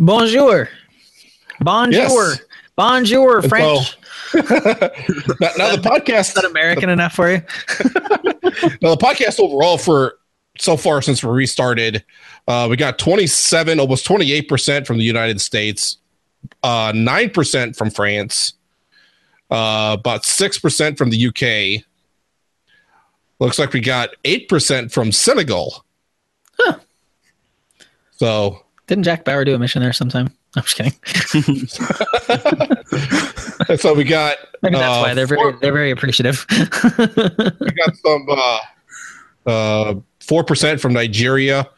Bonjour. 0.00 0.70
Bonjour. 1.60 2.30
Yes. 2.30 2.40
Bonjour, 2.74 3.40
And 3.40 3.48
French. 3.50 3.98
now, 4.34 4.42
now 5.58 5.76
the 5.76 5.82
podcast 5.84 6.20
Is 6.28 6.34
that 6.34 6.46
American 6.46 6.88
enough 6.88 7.12
for 7.12 7.30
you? 7.30 7.42
now 8.80 8.94
the 8.94 8.96
podcast 8.96 9.38
overall 9.38 9.76
for 9.76 10.14
so 10.60 10.76
far 10.76 11.00
since 11.02 11.22
we 11.24 11.30
restarted 11.30 12.04
uh 12.48 12.66
we 12.70 12.76
got 12.76 12.98
27 12.98 13.80
almost 13.80 14.04
28 14.04 14.48
percent 14.48 14.86
from 14.86 14.98
the 14.98 15.04
united 15.04 15.40
states 15.40 15.96
uh 16.62 16.92
9 16.94 17.30
percent 17.30 17.74
from 17.76 17.90
france 17.90 18.52
uh 19.50 19.96
about 19.98 20.24
6 20.24 20.58
percent 20.58 20.96
from 20.98 21.10
the 21.10 21.26
uk 21.26 21.82
looks 23.38 23.58
like 23.58 23.72
we 23.72 23.80
got 23.80 24.10
8 24.24 24.48
percent 24.48 24.92
from 24.92 25.12
senegal 25.12 25.84
Huh. 26.58 26.78
so 28.16 28.64
Didn't 28.86 29.04
Jack 29.04 29.24
Bauer 29.24 29.46
do 29.46 29.54
a 29.54 29.58
mission 29.58 29.80
there 29.80 29.94
sometime? 29.94 30.28
I'm 30.56 30.62
just 30.64 30.76
kidding. 30.76 30.92
so 33.78 33.94
we 33.94 34.04
got 34.04 34.36
Maybe 34.62 34.76
that's 34.76 34.98
uh, 34.98 35.00
why 35.00 35.14
they're 35.14 35.26
very 35.26 35.40
four- 35.40 35.58
they're 35.62 35.72
very 35.72 35.90
appreciative. 35.90 36.44
we 36.50 37.70
got 37.70 37.96
some 38.04 38.26
uh 38.28 38.58
uh 39.46 39.94
4% 40.30 40.80
from 40.80 40.92
Nigeria 40.92 41.68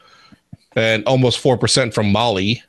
and 0.77 1.05
almost 1.07 1.43
4% 1.43 1.95
from 1.95 2.13
Mali. 2.13 2.63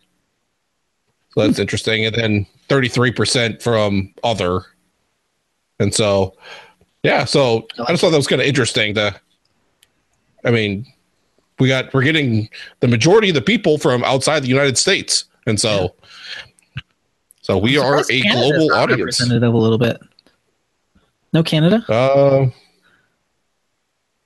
So 1.34 1.42
that's 1.42 1.60
interesting. 1.60 2.06
And 2.06 2.16
then 2.16 2.46
33% 2.70 3.62
from 3.62 4.14
other. 4.24 4.62
And 5.80 5.94
so 5.94 6.38
yeah, 7.04 7.26
so 7.26 7.68
I 7.86 7.92
just 7.92 8.02
thought 8.02 8.12
that 8.12 8.18
was 8.18 8.28
kind 8.28 8.42
of 8.42 8.48
interesting 8.48 8.96
to 8.96 9.20
I 10.46 10.52
mean, 10.52 10.86
we 11.60 11.68
got 11.68 11.94
we're 11.94 12.04
getting 12.04 12.50
the 12.80 12.88
majority 12.88 13.30
of 13.30 13.36
the 13.36 13.42
people 13.42 13.78
from 13.78 14.04
outside 14.04 14.42
the 14.42 14.48
United 14.48 14.78
States. 14.78 15.26
And 15.48 15.60
so 15.60 15.96
so 17.42 17.58
we 17.58 17.78
are 17.78 18.00
a 18.00 18.04
Canada's 18.22 18.52
global 18.52 18.74
audience. 18.74 19.00
Representative 19.20 19.54
a 19.54 19.58
little 19.58 19.78
bit. 19.78 20.00
No 21.34 21.44
Canada? 21.44 21.84
Uh 21.90 22.50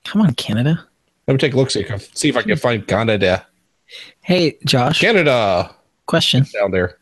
Come 0.04 0.22
on, 0.22 0.34
Canada. 0.34 0.87
Let 1.28 1.34
me 1.34 1.38
take 1.38 1.52
a 1.52 1.56
look 1.56 1.70
see, 1.70 1.86
see 2.14 2.28
if 2.28 2.36
I 2.36 2.42
can 2.42 2.56
find 2.56 2.84
Canada. 2.86 3.46
Hey, 4.22 4.58
Josh. 4.64 5.00
Canada 5.00 5.74
question: 6.06 6.44
down 6.52 6.72
there. 6.72 6.98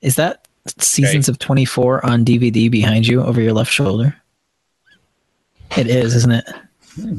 Is 0.00 0.16
that 0.16 0.46
Seasons 0.78 1.28
of 1.28 1.38
Twenty 1.38 1.64
Four 1.64 2.04
on 2.06 2.24
DVD 2.24 2.70
behind 2.70 3.06
you 3.06 3.22
over 3.22 3.40
your 3.40 3.52
left 3.52 3.72
shoulder? 3.72 4.16
It 5.76 5.88
is, 5.88 6.14
isn't 6.14 6.32
it? 6.32 6.44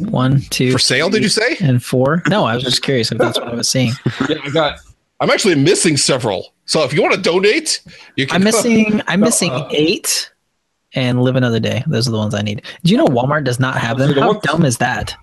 One, 0.09 0.41
two, 0.49 0.71
For 0.71 0.79
sale, 0.79 1.09
did 1.09 1.21
you 1.23 1.29
say? 1.29 1.55
and 1.61 1.83
four. 1.83 2.21
No, 2.27 2.43
I 2.45 2.55
was 2.55 2.63
just 2.63 2.81
curious 2.81 3.11
if 3.11 3.17
that's 3.17 3.37
what 3.39 3.47
I 3.47 3.53
was 3.55 3.69
seeing. 3.69 3.91
Yeah, 4.29 4.37
I 4.43 4.49
got. 4.49 4.79
I'm 5.21 5.29
actually 5.29 5.55
missing 5.55 5.97
several. 5.97 6.53
So 6.65 6.83
if 6.83 6.93
you 6.93 7.01
want 7.01 7.13
to 7.13 7.21
donate, 7.21 7.81
you 8.15 8.25
can. 8.25 8.37
I'm 8.37 8.43
missing. 8.43 9.01
I'm 9.07 9.19
missing 9.19 9.51
Uh, 9.51 9.67
eight, 9.71 10.31
and 10.93 11.21
live 11.21 11.35
another 11.35 11.59
day. 11.59 11.83
Those 11.87 12.07
are 12.07 12.11
the 12.11 12.17
ones 12.17 12.33
I 12.33 12.41
need. 12.41 12.61
Do 12.83 12.91
you 12.91 12.97
know 12.97 13.05
Walmart 13.05 13.43
does 13.43 13.59
not 13.59 13.77
have 13.77 13.97
them? 13.97 14.13
The 14.15 14.21
How 14.21 14.33
dumb 14.39 14.65
is 14.65 14.77
that? 14.77 15.15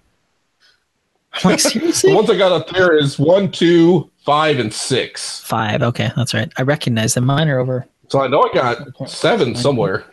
I'm 1.44 1.50
like 1.50 1.62
the 1.62 1.70
seriously. 1.70 2.14
ones 2.14 2.30
I 2.30 2.36
got 2.36 2.52
up 2.52 2.68
there 2.70 2.96
is 2.96 3.18
one, 3.18 3.50
two, 3.50 4.10
five, 4.24 4.58
and 4.58 4.72
six. 4.72 5.40
Five. 5.40 5.82
Okay, 5.82 6.10
that's 6.16 6.34
right. 6.34 6.52
I 6.56 6.62
recognize 6.62 7.14
them. 7.14 7.26
Mine 7.26 7.48
are 7.48 7.58
over. 7.58 7.86
So 8.08 8.20
I 8.20 8.28
know 8.28 8.42
I 8.42 8.52
got 8.54 9.08
seven 9.08 9.54
somewhere. 9.54 10.04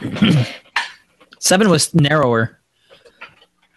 Seven 1.38 1.68
was 1.70 1.94
narrower. 1.94 2.58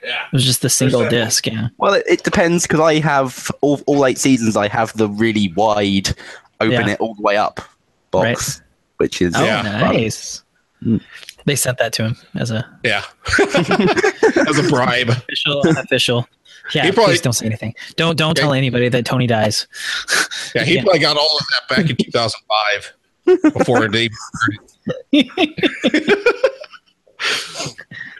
Yeah. 0.04 0.26
It 0.26 0.34
was 0.34 0.44
just 0.46 0.62
the 0.62 0.70
single 0.70 1.02
seven. 1.02 1.14
disc. 1.14 1.46
Yeah. 1.46 1.68
Well, 1.78 1.94
it, 1.94 2.04
it 2.08 2.24
depends 2.24 2.64
because 2.66 2.80
I 2.80 2.96
have 3.00 3.52
all, 3.62 3.82
all 3.86 4.06
eight 4.06 4.18
seasons. 4.18 4.56
I 4.56 4.68
have 4.70 4.92
the 4.98 5.08
really 5.08 5.54
wide, 5.56 6.10
open 6.62 6.72
Yeah. 6.72 6.90
it 6.90 7.00
all 7.00 7.14
the 7.16 7.22
way 7.22 7.38
up 7.38 7.60
box, 8.12 8.62
which 8.98 9.22
is 9.22 9.36
Oh, 9.36 9.44
Yeah. 9.46 9.62
nice. 9.62 10.42
Mm. 10.84 11.02
They 11.50 11.56
sent 11.56 11.80
that 11.80 11.94
to 11.94 12.04
him 12.04 12.16
as 12.36 12.52
a 12.52 12.64
Yeah. 12.84 13.04
As 14.48 14.60
a 14.60 14.64
bribe. 14.70 15.10
official, 15.10 15.68
unofficial. 15.68 16.28
Yeah, 16.76 16.86
He 16.86 16.92
probably- 16.92 17.14
please 17.14 17.22
don't 17.22 17.34
say 17.34 17.48
anything. 17.48 17.74
Don't 17.96 18.16
don't 18.16 18.38
tell 18.38 18.54
anybody 18.54 18.88
that 18.88 19.04
Tony 19.04 19.26
dies. 19.26 19.66
Yeah, 20.54 20.64
he 20.64 20.80
probably 20.84 21.00
got 21.00 21.18
all 21.18 21.38
of 21.40 21.46
that 21.48 21.76
back 21.76 21.90
in 21.90 21.96
2005. 21.96 22.94
before 23.54 23.88
they. 23.90 24.10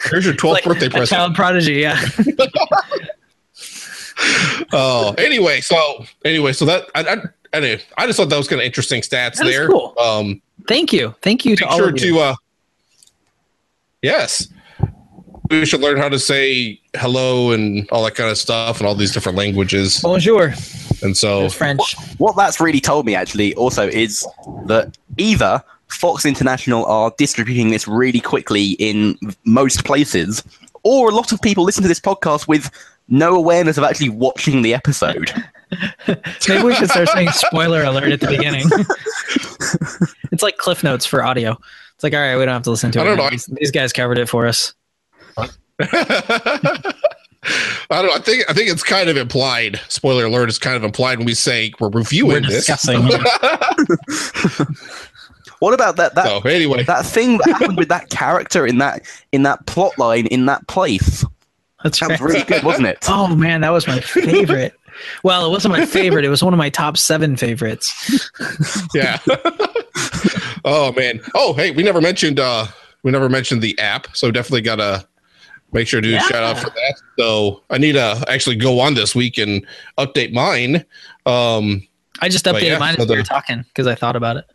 Here's 0.10 0.26
your 0.26 0.34
12th 0.34 0.54
Like 0.54 0.64
birthday 0.64 0.90
present. 0.90 1.10
child 1.10 1.36
prodigy. 1.36 1.74
Yeah. 1.76 2.04
Oh, 4.74 5.14
anyway, 5.20 5.62
so 5.62 6.04
anyway, 6.26 6.52
so 6.54 6.66
that 6.66 6.88
I, 6.96 7.02
I, 7.02 7.18
anyway, 7.54 7.82
I 7.98 8.06
just 8.08 8.18
thought 8.18 8.30
that 8.30 8.38
was 8.38 8.48
kind 8.48 8.60
of 8.62 8.66
interesting 8.66 9.02
stats 9.02 9.36
there. 9.38 9.68
cool. 9.68 9.94
Um, 10.00 10.42
Thank 10.68 10.92
you. 10.94 11.14
Thank 11.22 11.46
you 11.46 11.56
to 11.58 11.66
make 11.66 11.72
all 11.72 11.84
of 11.84 11.92
you. 12.02 12.14
to 12.14 12.20
uh, 12.20 12.36
yes, 14.02 14.48
we 15.50 15.66
should 15.66 15.82
learn 15.82 15.98
how 15.98 16.10
to 16.10 16.20
say 16.20 16.80
hello 16.96 17.52
and 17.52 17.90
all 17.92 18.04
that 18.04 18.16
kind 18.16 18.30
of 18.30 18.38
stuff 18.38 18.80
and 18.80 18.88
all 18.88 18.96
these 18.96 19.12
different 19.12 19.38
languages. 19.38 20.00
Bonjour. 20.02 20.54
And 21.02 21.18
so, 21.18 21.42
There's 21.42 21.54
French. 21.54 21.96
What 22.18 22.36
that's 22.36 22.60
really 22.60 22.82
told 22.82 23.06
me 23.06 23.16
actually 23.16 23.56
also 23.56 23.88
is 23.88 24.28
that 24.66 24.98
either 25.18 25.64
Fox 25.88 26.26
International 26.26 26.86
are 26.86 27.14
distributing 27.18 27.72
this 27.72 27.88
really 27.88 28.20
quickly 28.20 28.72
in 28.80 29.18
most 29.46 29.86
places, 29.86 30.44
or 30.84 31.10
a 31.10 31.16
lot 31.16 31.32
of 31.32 31.42
people 31.42 31.64
listen 31.64 31.82
to 31.82 31.88
this 31.88 32.00
podcast 32.00 32.48
with 32.48 32.70
no 33.08 33.36
awareness 33.36 33.78
of 33.78 33.84
actually 33.84 34.10
watching 34.10 34.62
the 34.62 34.74
episode. 34.74 35.32
Maybe 36.48 36.64
we 36.64 36.76
should 36.76 36.90
start 36.90 37.10
saying 37.10 37.30
spoiler 37.32 37.84
alert 37.84 38.12
at 38.12 38.20
the 38.20 38.28
beginning. 38.28 38.68
it's 40.32 40.44
like 40.44 40.58
cliff 40.58 40.84
notes 40.84 41.06
for 41.06 41.24
audio. 41.24 41.58
It's 42.00 42.04
like, 42.06 42.14
all 42.14 42.22
right, 42.22 42.38
we 42.38 42.46
don't 42.46 42.54
have 42.54 42.64
to 42.64 42.70
listen 42.70 42.92
to 42.92 43.00
I 43.00 43.02
it. 43.02 43.06
don't 43.08 43.18
now. 43.18 43.24
know. 43.26 43.30
These, 43.32 43.46
these 43.48 43.72
guys 43.72 43.92
covered 43.92 44.18
it 44.20 44.30
for 44.30 44.48
us. 44.48 44.74
I 45.38 45.50
don't 47.90 48.06
know. 48.06 48.14
I 48.14 48.20
think 48.20 48.50
I 48.50 48.54
think 48.54 48.70
it's 48.70 48.84
kind 48.84 49.10
of 49.10 49.18
implied. 49.18 49.82
Spoiler 49.90 50.24
alert 50.24 50.48
is 50.48 50.58
kind 50.58 50.78
of 50.78 50.86
implied 50.86 51.18
when 51.18 51.26
we 51.26 51.34
say 51.34 51.74
we're 51.78 51.90
reviewing 51.90 52.44
We're 52.44 52.52
this. 52.52 52.70
What 55.60 55.74
about 55.74 55.98
that 55.98 56.16
that 56.16 56.26
So 56.26 56.40
anyway, 56.50 56.84
that 56.84 57.06
thing 57.06 57.38
that 57.40 57.50
happened 57.50 57.78
with 57.78 57.90
that 57.90 58.10
character 58.10 58.66
in 58.66 58.78
that 58.78 59.02
in 59.34 59.44
that 59.44 59.66
plot 59.66 59.98
line 59.98 60.26
in 60.28 60.46
that 60.46 60.66
place? 60.70 61.26
That's 61.84 62.00
That 62.00 62.12
was 62.12 62.22
really 62.22 62.44
good, 62.46 62.64
wasn't 62.64 62.88
it? 62.88 63.00
Oh 63.10 63.36
man, 63.36 63.60
that 63.60 63.72
was 63.72 63.86
my 63.88 64.00
favorite. 64.00 64.74
Well, 65.24 65.46
it 65.46 65.50
wasn't 65.50 65.74
my 65.74 65.86
favorite. 65.86 66.26
It 66.26 66.30
was 66.30 66.44
one 66.44 66.54
of 66.54 66.58
my 66.58 66.70
top 66.70 66.98
seven 66.98 67.36
favorites. 67.38 68.30
yeah. 68.94 69.20
oh 70.66 70.92
man. 70.96 71.22
Oh 71.36 71.54
hey, 71.54 71.72
we 71.72 71.84
never 71.84 72.02
mentioned 72.02 72.40
uh 72.40 72.68
we 73.04 73.12
never 73.12 73.30
mentioned 73.30 73.62
the 73.62 73.78
app, 73.80 74.16
so 74.16 74.32
definitely 74.32 74.62
gotta 74.62 75.08
make 75.72 75.88
sure 75.88 76.02
to 76.02 76.08
do 76.08 76.14
a 76.14 76.18
Yeah. 76.18 76.22
shout 76.24 76.44
out 76.44 76.58
for 76.58 76.70
that. 76.70 77.02
So 77.18 77.64
I 77.70 77.78
need 77.78 77.94
to 77.94 78.24
actually 78.28 78.56
go 78.56 78.80
on 78.80 78.94
this 78.96 79.16
week 79.16 79.38
and 79.38 79.66
update 79.98 80.34
mine. 80.34 80.86
Um 81.26 81.88
I 82.22 82.28
just 82.30 82.46
updated 82.46 82.64
yeah, 82.64 82.78
mine 82.80 82.96
as 82.98 83.08
we 83.08 83.16
were 83.16 83.24
talking 83.24 83.64
because 83.64 83.88
I 83.88 83.96
thought 83.96 84.16
about 84.16 84.38
it. 84.38 84.46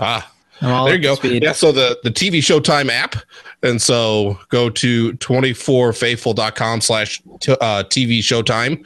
ah 0.00 0.30
there 0.60 0.94
you 0.94 1.02
go. 1.02 1.14
speed. 1.14 1.42
Yeah, 1.42 1.52
so 1.52 1.72
the 1.72 1.98
the 2.02 2.10
TV 2.10 2.38
Showtime 2.38 2.88
app, 2.88 3.16
and 3.62 3.80
so 3.80 4.38
go 4.48 4.70
to 4.70 5.12
24faithful.com 5.14 6.80
slash 6.80 7.22
t- 7.40 7.52
uh, 7.52 7.84
TV 7.84 8.18
Showtime, 8.20 8.82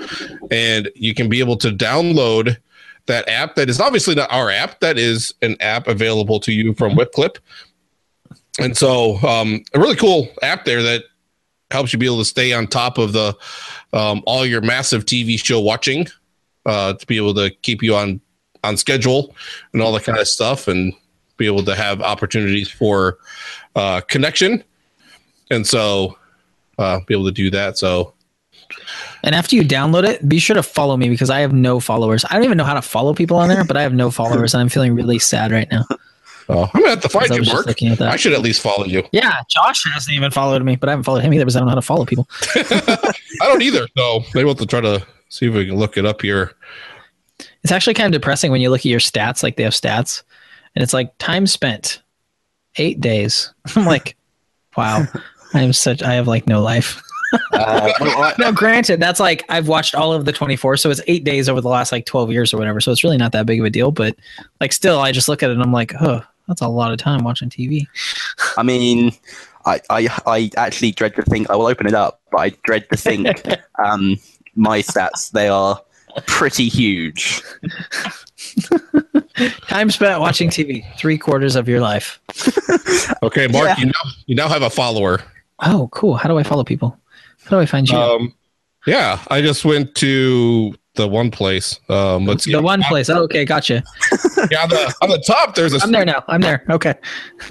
and 0.51 0.91
you 0.95 1.15
can 1.15 1.29
be 1.29 1.39
able 1.41 1.57
to 1.59 1.71
download 1.71 2.57
that 3.07 3.29
app. 3.29 3.55
That 3.55 3.69
is 3.71 3.81
obviously 3.81 4.15
not 4.15 4.33
our 4.33 4.51
app. 4.51 4.81
That 4.81 4.99
is 4.99 5.33
an 5.43 5.57
app 5.61 5.87
available 5.87 6.41
to 6.41 6.53
you 6.53 6.75
from 6.75 6.95
WhipClip, 6.95 7.37
and 8.59 8.77
so 8.77 9.19
um, 9.19 9.63
a 9.75 9.81
really 9.81 9.97
cool 9.97 10.29
app 10.43 10.65
there 10.65 10.83
that 10.83 11.05
helps 11.71 11.93
you 11.93 11.99
be 11.99 12.07
able 12.07 12.19
to 12.19 12.25
stay 12.25 12.53
on 12.53 12.67
top 12.67 12.99
of 12.99 13.13
the 13.13 13.37
um, 13.93 14.23
all 14.27 14.45
your 14.45 14.61
massive 14.61 15.05
TV 15.05 15.43
show 15.43 15.61
watching, 15.61 16.09
uh, 16.67 16.95
to 16.95 17.07
be 17.07 17.17
able 17.17 17.35
to 17.35 17.51
keep 17.63 17.83
you 17.83 17.95
on 17.95 18.21
on 18.63 18.77
schedule 18.77 19.35
and 19.73 19.81
all 19.81 19.93
that 19.93 20.05
kind 20.05 20.19
of 20.19 20.29
stuff, 20.29 20.69
and 20.69 20.93
be 21.41 21.47
able 21.47 21.65
to 21.65 21.75
have 21.75 22.03
opportunities 22.03 22.71
for 22.71 23.19
uh, 23.75 24.03
connection, 24.03 24.63
and 25.51 25.67
so 25.67 26.17
uh, 26.79 27.01
be 27.07 27.15
able 27.15 27.25
to 27.25 27.33
do 27.33 27.51
that. 27.51 27.79
So 27.79 28.13
And 29.25 29.35
after 29.35 29.57
you 29.57 29.63
download 29.63 30.07
it, 30.07 30.29
be 30.29 30.39
sure 30.39 30.55
to 30.55 30.63
follow 30.63 30.97
me 30.99 31.09
because 31.09 31.31
I 31.31 31.41
have 31.41 31.53
no 31.53 31.81
followers. 31.81 32.25
I 32.31 32.35
don't 32.35 32.45
even 32.45 32.59
know 32.59 32.65
how 32.65 32.75
to 32.75 32.83
follow 32.83 33.15
people 33.15 33.39
on 33.39 33.49
there, 33.49 33.65
but 33.65 33.77
I 33.77 33.83
have 33.83 33.95
no 33.95 34.11
followers, 34.11 34.53
and 34.55 34.61
I'm 34.61 34.69
feeling 34.69 34.95
really 34.95 35.19
sad 35.19 35.51
right 35.51 35.69
now. 35.73 35.87
uh, 36.51 36.69
I'm 36.75 36.83
gonna 36.83 36.91
have 36.91 37.01
to 37.01 37.09
find 37.09 37.33
I 37.33 37.37
you, 37.37 37.43
Mark. 37.43 37.67
looking 37.67 37.89
at 37.89 37.99
that. 37.99 38.13
I 38.13 38.17
should 38.17 38.35
at 38.35 38.43
least 38.43 38.61
follow 38.61 38.85
you. 38.85 39.03
Yeah, 39.11 39.41
Josh 39.49 39.83
hasn't 39.93 40.15
even 40.15 40.31
followed 40.31 40.63
me, 40.63 40.77
but 40.77 40.91
I 40.91 40.93
haven't 40.93 41.05
followed 41.05 41.25
him 41.25 41.33
either 41.33 41.45
because 41.47 41.57
I 41.57 41.61
don't 41.61 41.67
know 41.67 41.71
how 41.71 41.77
to 41.77 41.83
follow 41.83 42.05
people. 42.05 42.29
I 42.55 43.15
don't 43.41 43.63
either. 43.63 43.89
So 43.97 44.21
maybe 44.35 44.45
we'll 44.45 44.55
have 44.55 44.59
to 44.59 44.67
try 44.67 44.83
to 44.83 45.07
see 45.31 45.47
if 45.47 45.55
we 45.55 45.67
can 45.67 45.77
look 45.77 45.97
it 45.97 46.05
up 46.05 46.21
here. 46.21 46.53
It's 47.63 47.73
actually 47.73 47.95
kind 47.95 48.15
of 48.15 48.21
depressing 48.21 48.51
when 48.51 48.61
you 48.61 48.69
look 48.69 48.81
at 48.81 48.87
your 48.87 49.01
stats, 49.01 49.43
like 49.43 49.57
they 49.57 49.63
have 49.63 49.73
stats, 49.73 50.23
and 50.75 50.83
it's 50.83 50.93
like 50.93 51.17
time 51.19 51.47
spent, 51.47 52.03
eight 52.77 53.01
days. 53.01 53.53
I'm 53.77 53.85
like, 53.85 54.17
wow, 54.77 55.07
I 55.55 55.63
am 55.63 55.73
such. 55.73 56.03
I 56.03 56.15
have 56.15 56.29
like 56.29 56.47
no 56.47 56.63
life. 56.63 57.01
Uh, 57.53 57.93
well, 58.01 58.23
I- 58.23 58.35
Now, 58.39 58.51
granted, 58.53 59.01
that's 59.01 59.21
like 59.21 59.45
I've 59.49 59.69
watched 59.69 59.95
all 59.95 60.13
of 60.13 60.25
the 60.25 60.33
24, 60.33 60.77
so 60.79 60.91
it's 60.91 61.01
eight 61.07 61.25
days 61.25 61.49
over 61.49 61.61
the 61.61 61.69
last 61.69 61.93
like 61.93 62.07
12 62.07 62.31
years 62.33 62.53
or 62.55 62.59
whatever. 62.59 62.81
So 62.81 62.91
it's 62.93 63.05
really 63.05 63.17
not 63.19 63.33
that 63.33 63.47
big 63.47 63.61
of 63.61 63.67
a 63.67 63.71
deal. 63.71 63.91
But 63.93 64.17
like, 64.61 64.73
still, 64.73 64.99
I 65.01 65.13
just 65.13 65.29
look 65.29 65.43
at 65.43 65.51
it 65.51 65.55
and 65.55 65.63
I'm 65.63 65.73
like, 65.73 65.93
oh, 66.01 66.23
that's 66.49 66.61
a 66.61 66.69
lot 66.69 66.93
of 66.93 66.99
time 66.99 67.23
watching 67.23 67.49
TV. 67.49 67.87
I 68.57 68.63
mean, 68.65 69.13
I, 69.67 69.81
I, 69.91 70.09
I 70.27 70.51
actually 70.57 70.91
dread 70.93 71.15
to 71.17 71.23
think. 71.23 71.49
I 71.51 71.55
will 71.57 71.67
open 71.67 71.87
it 71.87 71.95
up, 71.95 72.21
but 72.33 72.39
I 72.39 72.51
dread 72.65 72.89
to 72.91 72.97
think 72.97 73.29
um, 73.85 74.17
my 74.57 74.83
stats. 74.83 75.31
They 75.31 75.47
are 75.49 75.81
pretty 76.27 76.69
huge. 76.69 77.43
Time 79.69 79.91
spent 79.91 80.21
watching 80.21 80.51
TV, 80.51 80.85
three 80.99 81.17
quarters 81.19 81.57
of 81.57 81.69
your 81.69 81.81
life. 81.81 82.21
Okay, 83.23 83.47
Mark, 83.47 83.67
Yeah. 83.69 83.77
you 83.79 83.87
now 83.87 84.11
you 84.27 84.35
now 84.35 84.49
have 84.49 84.63
a 84.63 84.71
follower. 84.71 85.21
Oh, 85.61 85.89
cool. 85.93 86.17
How 86.17 86.29
do 86.29 86.39
I 86.39 86.43
follow 86.43 86.65
people? 86.65 86.97
How 87.45 87.51
do 87.57 87.61
I 87.61 87.67
find 87.67 87.89
you? 87.89 87.97
Um, 87.97 88.35
yeah, 88.87 89.19
I 89.29 89.41
just 89.41 89.65
went 89.65 89.95
to 89.97 90.75
the 90.95 91.07
one 91.07 91.31
place. 91.31 91.79
Um, 91.89 92.27
let's 92.27 92.45
see. 92.45 92.53
the 92.53 92.61
one 92.63 92.83
place. 92.83 93.09
Oh, 93.09 93.23
okay, 93.25 93.45
gotcha. 93.45 93.83
Yeah, 94.51 94.63
on 94.63 94.69
the, 94.71 94.95
on 95.03 95.09
the 95.11 95.23
top 95.27 95.55
there's 95.55 95.73
a 95.75 95.81
I'm 95.83 95.93
there 95.93 96.05
now. 96.05 96.25
I'm 96.29 96.41
there. 96.41 96.65
Okay. 96.71 96.95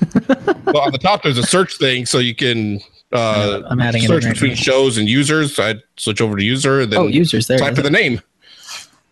well, 0.66 0.80
on 0.80 0.92
the 0.92 1.00
top 1.02 1.24
there's 1.24 1.38
a 1.38 1.44
search 1.44 1.78
thing, 1.78 2.06
so 2.06 2.20
you 2.20 2.36
can 2.36 2.80
uh, 3.12 3.62
I'm 3.68 3.80
adding 3.80 4.04
search 4.04 4.26
right 4.26 4.34
between 4.34 4.52
now. 4.52 4.56
shows 4.56 4.98
and 4.98 5.08
users. 5.08 5.58
I 5.60 5.76
switch 5.98 6.22
over 6.22 6.36
to 6.38 6.44
user, 6.44 6.86
then 6.86 7.00
Oh, 7.00 7.08
users 7.08 7.48
there. 7.48 7.58
type 7.60 7.78
in 7.78 7.84
the 7.84 7.90
name. 7.92 8.22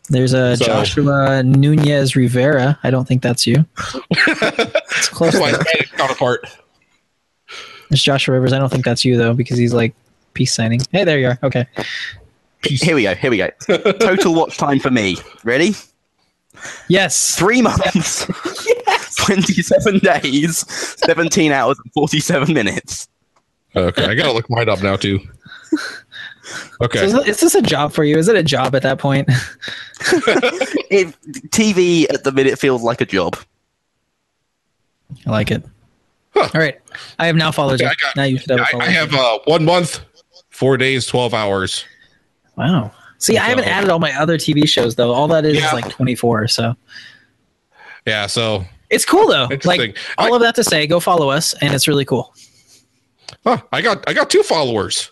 There's 0.10 0.34
a 0.34 0.56
So- 0.58 0.66
Joshua 0.66 1.44
Nunez 1.44 2.16
Rivera. 2.16 2.80
I 2.84 2.90
don't 2.92 3.08
think 3.08 3.22
that's 3.22 3.46
you. 3.48 3.66
It's 4.98 5.10
close. 5.10 5.34
That's 5.34 5.40
my 5.44 5.52
though. 5.52 5.60
Spanish 5.64 5.92
counterpart. 5.92 6.48
It's 7.92 8.02
Joshua 8.02 8.34
Rivers. 8.34 8.52
I 8.52 8.58
don't 8.60 8.70
think 8.70 8.84
that's 8.84 9.06
you 9.06 9.16
though, 9.18 9.34
because 9.34 9.58
he's 9.58 9.74
like 9.74 9.94
peace 10.34 10.54
signing. 10.54 10.82
Hey, 10.92 11.04
there 11.04 11.20
you 11.20 11.28
are. 11.28 11.40
Okay. 11.44 11.68
Here 12.64 12.96
we 12.96 13.04
go. 13.04 13.14
Here 13.16 13.30
we 13.30 13.38
go. 13.38 13.50
Total 13.94 14.34
watch 14.34 14.58
time 14.58 14.80
for 14.80 14.90
me. 14.90 15.18
Ready? 15.44 15.76
Yes. 16.90 17.36
Three 17.38 17.62
months, 17.62 18.26
27 19.26 20.00
days, 20.00 20.66
17 21.06 21.52
hours, 21.52 21.78
and 21.84 21.94
47 21.94 22.52
minutes. 22.54 23.08
Okay, 23.76 24.06
I 24.06 24.16
gotta 24.16 24.32
look 24.34 24.50
mine 24.50 24.68
up 24.70 24.82
now 24.82 24.96
too. 24.96 25.20
Okay, 26.82 27.10
So 27.10 27.20
is, 27.22 27.28
is 27.28 27.40
this 27.40 27.56
a 27.56 27.62
job 27.62 27.92
for 27.94 28.04
you? 28.04 28.18
Is 28.18 28.28
it 28.28 28.36
a 28.36 28.44
job 28.44 28.76
at 28.76 28.84
that 28.84 29.00
point? 29.00 29.30
It, 30.90 31.08
TV 31.50 32.06
at 32.14 32.24
the 32.24 32.32
minute 32.32 32.58
feels 32.60 32.82
like 32.82 33.02
a 33.02 33.06
job. 33.06 33.36
I 35.26 35.32
like 35.32 35.52
it. 35.52 35.64
Huh. 36.34 36.50
All 36.54 36.62
right. 36.62 36.80
I 37.20 37.26
have 37.28 37.36
now 37.36 37.52
followed 37.52 37.74
Okay, 37.82 37.84
you. 37.86 37.90
I 37.90 37.94
got- 38.02 38.16
now 38.16 38.24
you 38.24 38.38
should 38.38 38.52
have. 38.52 38.60
a 38.60 38.64
I, 38.64 38.72
follow. 38.72 38.84
I 38.84 38.88
have 38.90 39.14
uh, 39.14 39.40
one 39.46 39.66
month, 39.66 40.00
four 40.50 40.78
days, 40.78 41.06
twelve 41.06 41.34
hours. 41.34 41.84
Wow. 42.56 42.92
See, 43.18 43.38
I 43.38 43.46
haven't 43.46 43.66
added 43.66 43.90
all 43.90 44.00
my 44.00 44.14
other 44.18 44.38
TV 44.38 44.68
shows 44.68 44.96
though. 44.96 45.12
All 45.12 45.28
that 45.30 45.44
is 45.46 45.58
Yeah. 45.58 45.68
is 45.68 45.74
like 45.74 45.90
24. 45.90 46.48
So 46.48 46.76
Yeah, 48.06 48.28
so 48.28 48.64
it's 48.90 49.04
cool 49.06 49.28
though. 49.28 49.44
Interesting. 49.52 49.80
Like 49.90 49.98
all 50.18 50.34
I- 50.34 50.36
of 50.38 50.42
that 50.44 50.56
to 50.56 50.64
say, 50.64 50.88
go 50.88 51.00
follow 51.00 51.30
us, 51.30 51.54
and 51.56 51.74
it's 51.74 51.88
really 51.88 52.06
cool. 52.06 52.34
huh, 53.44 53.58
I 53.74 53.82
got 53.82 54.08
I 54.08 54.14
got 54.14 54.30
two 54.30 54.44
followers. 54.44 55.12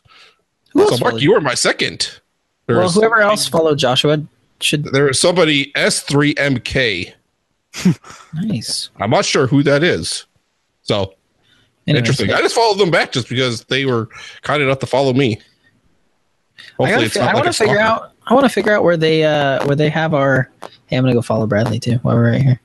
Who 0.76 0.88
So 0.90 0.98
Mark, 0.98 1.20
you 1.22 1.32
were 1.34 1.42
my 1.42 1.56
second. 1.56 2.20
There 2.68 2.78
Well, 2.78 2.90
whoever 2.90 3.16
somebody- 3.16 3.24
else 3.24 3.48
followed 3.48 3.80
Joshua 3.80 4.22
should. 4.62 4.84
There 4.86 5.06
was 5.06 5.20
somebody 5.20 5.72
S3MK. 5.74 7.14
Nice. 8.34 8.90
I'm 9.00 9.10
not 9.10 9.26
sure 9.26 9.48
who 9.48 9.64
that 9.64 9.84
is. 9.84 10.26
So 10.84 11.14
interesting. 11.88 12.32
I 12.32 12.40
just 12.42 12.56
followed 12.56 12.78
them 12.78 12.92
back 12.92 13.12
just 13.12 13.28
because 13.30 13.64
they 13.66 13.86
were 13.86 14.08
kind 14.44 14.62
enough 14.62 14.80
to 14.80 14.86
follow 14.86 15.14
me. 15.14 15.40
Hopefully, 16.78 17.06
it's 17.06 17.16
fi- 17.16 17.22
I 17.22 17.26
like 17.28 17.36
want 17.36 17.46
to 17.48 17.54
figure 17.54 17.80
out. 17.80 18.12
I 18.28 18.34
want 18.34 18.46
to 18.46 18.50
figure 18.50 18.72
out 18.74 18.84
where 18.84 18.98
they 18.98 19.24
uh 19.24 19.66
where 19.68 19.76
they 19.76 19.90
have 19.90 20.14
our. 20.14 20.50
Hey, 20.88 20.98
I'm 20.98 21.04
gonna 21.04 21.14
go 21.14 21.22
follow 21.22 21.48
Bradley 21.48 21.80
too 21.80 21.96
while 21.98 22.16
we're 22.16 22.32
right 22.32 22.42
here. 22.42 22.60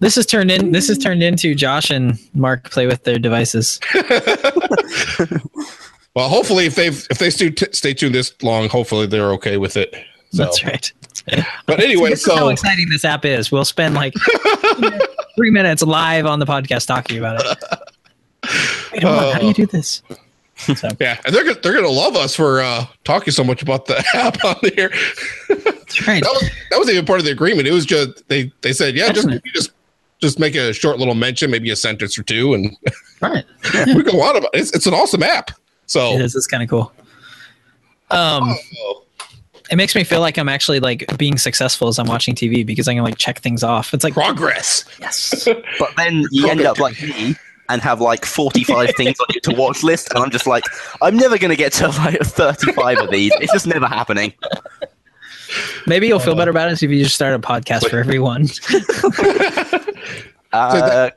This 0.00 0.16
is 0.16 0.26
turned 0.26 0.50
in. 0.50 0.72
This 0.72 0.88
is 0.90 0.98
turned 0.98 1.22
into 1.22 1.54
Josh 1.54 1.90
and 1.90 2.18
Mark 2.34 2.70
play 2.70 2.86
with 2.86 3.04
their 3.04 3.18
devices. 3.18 3.78
Well, 6.14 6.28
hopefully, 6.28 6.66
if 6.66 6.74
they 6.74 6.88
if 6.88 7.18
they 7.18 7.30
stay, 7.30 7.54
stay 7.72 7.94
tuned 7.94 8.14
this 8.14 8.32
long, 8.42 8.68
hopefully 8.68 9.06
they're 9.06 9.32
okay 9.34 9.56
with 9.56 9.76
it. 9.76 9.94
So, 10.32 10.44
That's 10.44 10.64
right. 10.64 10.92
but 11.66 11.80
anyway, 11.80 12.12
is 12.12 12.26
how 12.26 12.36
so 12.36 12.48
exciting 12.48 12.88
this 12.88 13.04
app 13.04 13.24
is. 13.24 13.50
We'll 13.52 13.64
spend 13.64 13.94
like 13.94 14.14
three 15.36 15.50
minutes 15.50 15.82
live 15.82 16.26
on 16.26 16.38
the 16.38 16.46
podcast 16.46 16.86
talking 16.86 17.18
about 17.18 17.40
it. 17.44 17.58
Wait, 18.92 19.04
on, 19.04 19.32
how 19.32 19.38
do 19.40 19.46
you 19.46 19.54
do 19.54 19.66
this? 19.66 20.02
So, 20.56 20.88
Yeah, 21.00 21.18
and 21.24 21.34
they're 21.34 21.44
gonna, 21.44 21.60
they're 21.60 21.74
gonna 21.74 21.88
love 21.88 22.16
us 22.16 22.34
for 22.36 22.60
uh, 22.60 22.86
talking 23.04 23.32
so 23.32 23.44
much 23.44 23.62
about 23.62 23.86
the 23.86 24.04
app 24.14 24.42
on 24.44 24.56
here. 24.74 24.90
that's 25.48 26.06
right. 26.06 26.22
that 26.22 26.32
was 26.32 26.50
that 26.70 26.78
was 26.78 26.88
even 26.90 27.04
part 27.06 27.18
of 27.20 27.24
the 27.24 27.32
agreement. 27.32 27.66
It 27.68 27.72
was 27.72 27.86
just 27.86 28.26
they 28.28 28.52
they 28.62 28.72
said, 28.72 28.94
yeah, 28.96 29.10
just 29.12 29.28
you 29.28 29.40
just 29.52 29.70
just 30.20 30.38
make 30.38 30.54
a 30.54 30.72
short 30.72 30.98
little 30.98 31.14
mention, 31.14 31.50
maybe 31.50 31.70
a 31.70 31.76
sentence 31.76 32.18
or 32.18 32.22
two, 32.22 32.54
and 32.54 32.76
Right. 33.20 33.44
we 33.94 34.02
go 34.02 34.20
on 34.22 34.36
about 34.36 34.50
it. 34.54 34.60
It's, 34.60 34.74
it's 34.74 34.86
an 34.86 34.94
awesome 34.94 35.22
app. 35.22 35.50
So 35.90 36.14
It 36.14 36.20
is. 36.20 36.36
It's 36.36 36.46
kind 36.46 36.62
of 36.62 36.68
cool. 36.68 36.92
Um, 38.12 38.54
it 39.70 39.76
makes 39.76 39.94
me 39.96 40.04
feel 40.04 40.20
like 40.20 40.38
I'm 40.38 40.48
actually 40.48 40.78
like 40.80 41.04
being 41.18 41.36
successful 41.36 41.88
as 41.88 41.98
I'm 41.98 42.06
watching 42.06 42.34
TV 42.36 42.64
because 42.64 42.86
I 42.86 42.94
can 42.94 43.02
like 43.02 43.18
check 43.18 43.40
things 43.40 43.64
off. 43.64 43.92
It's 43.92 44.04
like 44.04 44.14
progress. 44.14 44.84
yes, 45.00 45.48
But 45.80 45.90
then 45.96 46.24
you 46.30 46.48
end 46.48 46.60
up 46.62 46.78
like 46.78 47.00
me 47.02 47.34
and 47.68 47.82
have 47.82 48.00
like 48.00 48.24
45 48.24 48.90
things 48.96 49.18
on 49.18 49.26
your 49.34 49.40
to 49.42 49.52
watch 49.60 49.82
list. 49.90 50.12
And 50.14 50.22
I'm 50.22 50.30
just 50.30 50.46
like, 50.46 50.64
I'm 51.02 51.16
never 51.16 51.38
going 51.38 51.50
to 51.50 51.56
get 51.56 51.72
to 51.74 51.88
like 51.88 52.20
35 52.20 52.98
of 52.98 53.10
these. 53.10 53.32
It's 53.40 53.52
just 53.52 53.66
never 53.66 53.86
happening. 53.86 54.32
maybe 55.88 56.06
you'll 56.06 56.20
feel 56.20 56.36
better 56.36 56.50
about 56.52 56.70
it 56.70 56.80
if 56.82 56.88
you 56.90 57.02
just 57.02 57.14
start 57.16 57.34
a 57.34 57.38
podcast 57.40 57.90
for 57.90 57.98
everyone. 57.98 58.46
Uh, 60.52 61.10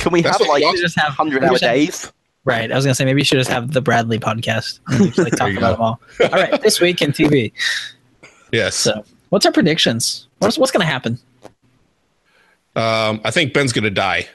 can 0.00 0.10
we 0.12 0.22
have 0.22 0.40
like 0.48 0.64
just 0.76 0.98
have 0.98 1.16
100 1.16 1.40
we 1.42 1.46
hour 1.46 1.52
just 1.52 1.62
have- 1.64 1.72
days? 1.72 2.12
Right. 2.44 2.72
I 2.72 2.74
was 2.74 2.84
gonna 2.84 2.94
say 2.94 3.04
maybe 3.04 3.20
you 3.20 3.24
should 3.24 3.38
just 3.38 3.50
have 3.50 3.72
the 3.72 3.80
Bradley 3.80 4.18
podcast 4.18 4.80
just, 4.90 5.18
like 5.18 5.32
talk 5.36 5.52
about 5.52 5.72
them 5.72 5.80
all. 5.80 6.00
All 6.20 6.30
right, 6.30 6.60
this 6.60 6.80
week 6.80 7.00
in 7.00 7.12
TV. 7.12 7.52
Yes. 8.50 8.74
So, 8.74 9.04
what's 9.28 9.46
our 9.46 9.52
predictions? 9.52 10.26
What's 10.38 10.58
what's 10.58 10.72
gonna 10.72 10.84
happen? 10.84 11.18
Um, 12.74 13.20
I 13.24 13.30
think 13.30 13.52
Ben's 13.52 13.72
gonna 13.72 13.90
die. 13.90 14.28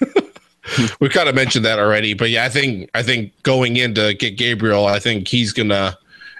We've 1.00 1.10
kind 1.10 1.28
of 1.28 1.34
mentioned 1.34 1.64
that 1.64 1.78
already, 1.78 2.14
but 2.14 2.30
yeah, 2.30 2.44
I 2.44 2.48
think 2.48 2.90
I 2.94 3.02
think 3.02 3.32
going 3.42 3.76
in 3.76 3.94
to 3.94 4.14
get 4.14 4.36
Gabriel, 4.36 4.86
I 4.86 4.98
think 4.98 5.26
he's 5.26 5.52
gonna 5.52 5.96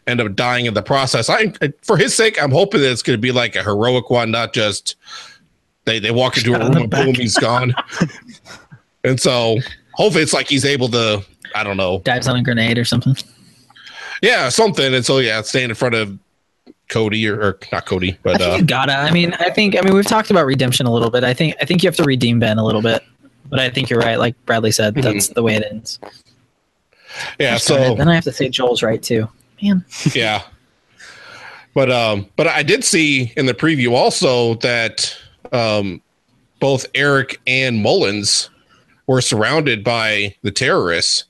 end 0.06 0.20
up 0.20 0.34
dying 0.34 0.66
in 0.66 0.74
the 0.74 0.82
process. 0.82 1.30
I 1.30 1.52
for 1.82 1.96
his 1.96 2.14
sake, 2.14 2.40
I'm 2.42 2.50
hoping 2.50 2.82
that 2.82 2.92
it's 2.92 3.02
gonna 3.02 3.18
be 3.18 3.32
like 3.32 3.56
a 3.56 3.62
heroic 3.62 4.10
one, 4.10 4.30
not 4.30 4.52
just 4.52 4.96
they 5.84 5.98
they 5.98 6.10
walk 6.10 6.36
into 6.36 6.54
a 6.54 6.58
room 6.58 6.76
and 6.76 6.90
boom, 6.90 7.14
he's 7.14 7.36
gone. 7.36 7.74
and 9.04 9.18
so 9.18 9.58
hopefully 9.94 10.22
it's 10.22 10.32
like 10.32 10.48
he's 10.48 10.64
able 10.64 10.88
to, 10.88 11.24
I 11.54 11.64
don't 11.64 11.76
know, 11.76 12.00
Dives 12.00 12.28
on 12.28 12.36
a 12.36 12.42
grenade 12.42 12.78
or 12.78 12.84
something. 12.84 13.16
yeah, 14.22 14.48
something. 14.48 14.94
And 14.94 15.04
so 15.04 15.18
yeah, 15.18 15.42
stand 15.42 15.70
in 15.70 15.76
front 15.76 15.94
of 15.94 16.18
Cody 16.88 17.26
or, 17.28 17.40
or 17.40 17.58
not 17.72 17.86
Cody, 17.86 18.12
I 18.12 18.18
but 18.22 18.38
think 18.38 18.52
uh, 18.52 18.56
you 18.56 18.64
gotta. 18.64 18.94
I 18.94 19.10
mean, 19.10 19.34
I 19.34 19.50
think. 19.50 19.76
I 19.76 19.80
mean, 19.80 19.94
we've 19.94 20.06
talked 20.06 20.30
about 20.30 20.46
redemption 20.46 20.86
a 20.86 20.92
little 20.92 21.10
bit. 21.10 21.24
I 21.24 21.34
think. 21.34 21.56
I 21.60 21.64
think 21.64 21.82
you 21.82 21.88
have 21.88 21.96
to 21.96 22.04
redeem 22.04 22.38
Ben 22.38 22.58
a 22.58 22.64
little 22.64 22.82
bit. 22.82 23.02
But 23.48 23.58
I 23.60 23.68
think 23.70 23.90
you're 23.90 24.00
right. 24.00 24.18
Like 24.18 24.34
Bradley 24.46 24.72
said, 24.72 24.94
that's 24.94 25.28
the 25.28 25.42
way 25.42 25.56
it 25.56 25.64
ends. 25.70 25.98
yeah. 27.38 27.58
So 27.58 27.94
then 27.94 28.08
I 28.08 28.14
have 28.14 28.24
to 28.24 28.32
say 28.32 28.48
Joel's 28.48 28.82
right 28.82 29.02
too. 29.02 29.28
Man, 29.62 29.84
yeah 30.14 30.42
but 31.74 31.90
um 31.90 32.26
but 32.36 32.46
i 32.46 32.62
did 32.62 32.84
see 32.84 33.32
in 33.36 33.46
the 33.46 33.54
preview 33.54 33.92
also 33.92 34.54
that 34.54 35.16
um 35.52 36.00
both 36.60 36.86
eric 36.94 37.40
and 37.46 37.82
mullins 37.82 38.50
were 39.12 39.20
surrounded 39.20 39.84
by 39.84 40.34
the 40.42 40.50
terrorists 40.50 41.24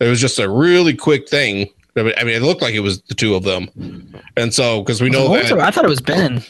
it 0.00 0.06
was 0.06 0.20
just 0.20 0.38
a 0.38 0.48
really 0.48 0.94
quick 0.94 1.28
thing 1.28 1.68
i 1.96 2.02
mean 2.02 2.28
it 2.28 2.42
looked 2.42 2.62
like 2.62 2.74
it 2.74 2.80
was 2.80 3.00
the 3.02 3.14
two 3.14 3.34
of 3.34 3.42
them 3.42 3.68
and 4.36 4.54
so 4.54 4.82
because 4.82 5.00
we 5.00 5.10
know 5.10 5.28
that 5.32 5.52
I 5.58 5.70
thought 5.70 5.84
it 5.84 5.88
was 5.88 6.00
Ben 6.00 6.42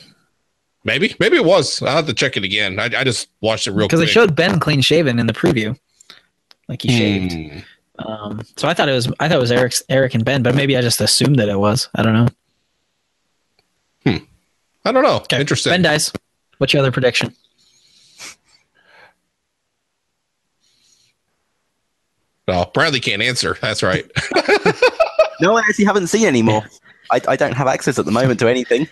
maybe 0.85 1.15
maybe 1.19 1.37
it 1.37 1.45
was 1.45 1.83
i'll 1.83 1.97
have 1.97 2.07
to 2.07 2.15
check 2.15 2.37
it 2.37 2.45
again 2.45 2.79
i, 2.79 2.85
I 2.85 3.05
just 3.05 3.29
watched 3.41 3.67
it 3.67 3.73
real 3.73 3.89
because 3.89 4.01
they 4.01 4.07
showed 4.07 4.35
Ben 4.37 4.61
clean 4.61 4.81
shaven 4.81 5.19
in 5.19 5.27
the 5.27 5.33
preview, 5.33 5.79
like 6.69 6.83
he 6.83 6.89
shaved. 6.89 7.33
Hmm. 7.33 7.59
Um, 7.99 8.43
so 8.57 8.69
I 8.69 8.75
thought 8.75 8.89
it 8.89 8.93
was. 8.93 9.11
I 9.19 9.29
thought 9.29 9.39
it 9.39 9.41
was 9.41 9.51
Eric's, 9.51 9.83
Eric 9.89 10.15
and 10.15 10.25
Ben, 10.25 10.43
but 10.43 10.55
maybe 10.55 10.77
I 10.77 10.81
just 10.83 11.01
assumed 11.01 11.37
that 11.41 11.49
it 11.49 11.59
was. 11.59 11.89
I 11.97 12.03
don't 12.03 12.15
know. 12.15 12.29
i 14.85 14.93
don't 14.93 15.03
know 15.03 15.17
Okay. 15.17 15.41
interesting 15.41 15.73
Ben 15.73 15.83
dies. 15.83 16.13
What's 16.59 16.73
your 16.73 16.81
other 16.81 16.93
prediction? 16.93 17.35
No 22.49 22.69
bradley 22.75 22.99
can't 23.01 23.23
answer 23.23 23.57
that's 23.61 23.83
right 23.83 24.11
No, 25.41 25.57
I 25.57 25.61
actually 25.69 25.85
haven't 25.85 26.09
seen 26.09 26.27
any 26.27 26.43
more. 26.43 26.65
I, 27.13 27.21
I 27.29 27.37
don't 27.37 27.53
have 27.53 27.69
access 27.69 27.99
at 27.99 28.05
the 28.05 28.11
moment 28.11 28.41
to 28.41 28.49
anything. 28.49 28.89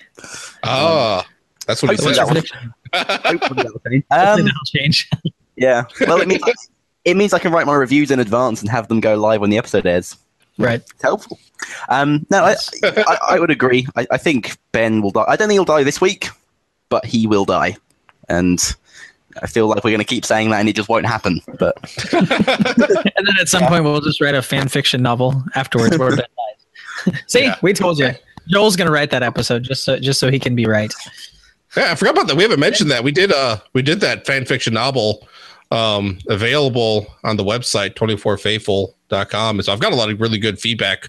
ah 0.62 1.26
that's 1.66 1.82
what 1.82 1.90
he 1.90 1.96
said 1.96 2.14
that 2.14 2.26
Prediction. 2.28 2.72
Hopefully 2.94 3.62
that'll 3.64 3.80
change. 3.90 4.04
Um, 4.12 4.48
change. 4.64 5.10
yeah. 5.56 5.82
Well, 6.06 6.20
it 6.20 6.28
means, 6.28 6.42
it 7.04 7.16
means 7.16 7.32
I 7.32 7.40
can 7.40 7.50
write 7.52 7.66
my 7.66 7.74
reviews 7.74 8.12
in 8.12 8.20
advance 8.20 8.60
and 8.60 8.70
have 8.70 8.86
them 8.86 9.00
go 9.00 9.16
live 9.16 9.40
when 9.40 9.50
the 9.50 9.58
episode 9.58 9.84
airs. 9.86 10.16
right. 10.58 10.80
It's 10.80 11.02
helpful. 11.02 11.40
Um, 11.88 12.24
no, 12.30 12.44
I, 12.44 12.54
I, 12.84 13.18
I 13.30 13.40
would 13.40 13.50
agree. 13.50 13.88
I, 13.96 14.06
I 14.12 14.16
think 14.16 14.56
Ben 14.70 15.02
will 15.02 15.10
die. 15.10 15.24
I 15.26 15.34
don't 15.34 15.48
think 15.48 15.56
he'll 15.56 15.64
die 15.64 15.82
this 15.82 16.00
week, 16.00 16.28
but 16.88 17.04
he 17.04 17.26
will 17.26 17.44
die. 17.44 17.76
And 18.28 18.60
I 19.42 19.46
feel 19.46 19.66
like 19.68 19.84
we're 19.84 19.90
going 19.90 19.98
to 19.98 20.04
keep 20.04 20.24
saying 20.24 20.50
that 20.50 20.60
and 20.60 20.68
it 20.68 20.76
just 20.76 20.88
won't 20.88 21.06
happen. 21.06 21.40
But 21.58 21.76
And 22.12 22.28
then 23.26 23.38
at 23.40 23.48
some 23.48 23.64
point 23.64 23.84
we'll 23.84 24.00
just 24.00 24.20
write 24.20 24.34
a 24.34 24.42
fan 24.42 24.68
fiction 24.68 25.02
novel 25.02 25.42
afterwards 25.54 25.98
where 25.98 26.10
Ben 26.10 26.26
dies. 27.06 27.22
See, 27.26 27.44
Yeah. 27.44 27.56
we 27.62 27.72
told 27.72 27.98
you. 27.98 28.10
Joel's 28.48 28.76
gonna 28.76 28.92
write 28.92 29.10
that 29.10 29.22
episode 29.24 29.64
just 29.64 29.82
so 29.84 29.98
just 29.98 30.20
so 30.20 30.30
he 30.30 30.38
can 30.38 30.54
be 30.54 30.66
right. 30.66 30.92
Yeah, 31.76 31.90
I 31.90 31.94
forgot 31.96 32.14
about 32.14 32.28
that. 32.28 32.36
We 32.36 32.44
haven't 32.44 32.60
mentioned 32.60 32.90
that. 32.92 33.02
We 33.02 33.10
did 33.10 33.32
uh 33.32 33.58
we 33.72 33.82
did 33.82 34.00
that 34.00 34.24
fan 34.24 34.44
fiction 34.44 34.74
novel 34.74 35.26
um 35.72 36.18
available 36.28 37.06
on 37.24 37.36
the 37.36 37.42
website 37.44 37.94
24faithful.com. 37.94 39.56
And 39.58 39.64
so 39.64 39.72
I've 39.72 39.80
got 39.80 39.92
a 39.92 39.96
lot 39.96 40.10
of 40.10 40.20
really 40.20 40.38
good 40.38 40.60
feedback 40.60 41.08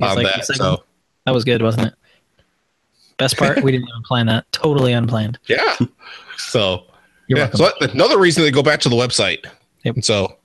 on 0.00 0.16
like 0.16 0.26
that. 0.34 0.46
So 0.46 0.82
that 1.26 1.34
was 1.34 1.44
good, 1.44 1.60
wasn't 1.62 1.88
it? 1.88 1.94
Best 3.18 3.36
part, 3.36 3.62
we 3.62 3.70
didn't 3.70 3.88
even 3.88 4.02
plan 4.02 4.26
that. 4.26 4.50
Totally 4.52 4.92
unplanned. 4.94 5.38
yeah. 5.46 5.76
So 6.38 6.86
You're 7.28 7.38
yeah, 7.38 7.50
welcome. 7.58 7.78
so 7.80 7.92
another 7.92 8.18
reason 8.18 8.44
to 8.44 8.50
go 8.50 8.62
back 8.62 8.80
to 8.80 8.88
the 8.88 8.96
website. 8.96 9.46
Yep. 9.84 9.96
So 10.02 10.36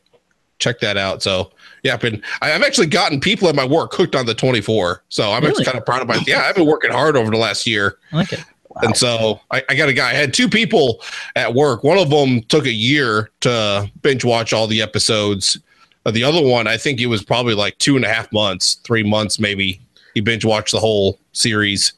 check 0.59 0.79
that 0.79 0.97
out. 0.97 1.21
So 1.21 1.51
yeah, 1.83 1.93
I've 1.93 2.01
been 2.01 2.21
I've 2.41 2.61
actually 2.63 2.87
gotten 2.87 3.19
people 3.19 3.47
at 3.49 3.55
my 3.55 3.65
work 3.65 3.93
hooked 3.93 4.15
on 4.15 4.25
the 4.25 4.33
24. 4.33 5.03
So 5.09 5.31
I'm 5.31 5.41
Really? 5.41 5.49
actually 5.51 5.65
kind 5.65 5.77
of 5.77 5.85
proud 5.85 6.01
of 6.01 6.07
my 6.07 6.19
yeah, 6.25 6.43
I've 6.45 6.55
been 6.55 6.65
working 6.65 6.91
hard 6.91 7.15
over 7.17 7.29
the 7.31 7.37
last 7.37 7.67
year. 7.67 7.97
I 8.11 8.15
like 8.17 8.33
it. 8.33 8.43
And 8.83 8.95
so 8.95 9.39
I, 9.49 9.63
I 9.69 9.75
got 9.75 9.89
a 9.89 9.93
guy. 9.93 10.11
I 10.11 10.13
had 10.13 10.35
two 10.35 10.47
people 10.47 11.01
at 11.35 11.51
work. 11.53 11.83
One 11.83 11.97
of 11.97 12.11
them 12.11 12.41
took 12.43 12.65
a 12.67 12.71
year 12.71 13.31
to 13.41 13.89
binge 14.03 14.23
watch 14.23 14.53
all 14.53 14.67
the 14.67 14.83
episodes. 14.83 15.57
Uh, 16.05 16.11
the 16.11 16.23
other 16.23 16.41
one, 16.43 16.67
I 16.67 16.77
think 16.77 17.01
it 17.01 17.07
was 17.07 17.23
probably 17.23 17.55
like 17.55 17.75
two 17.79 17.95
and 17.95 18.05
a 18.05 18.07
half 18.07 18.31
months, 18.31 18.75
three 18.83 19.01
months 19.01 19.39
maybe. 19.39 19.81
He 20.13 20.21
binge 20.21 20.45
watched 20.45 20.73
the 20.73 20.79
whole 20.79 21.19
series. 21.31 21.93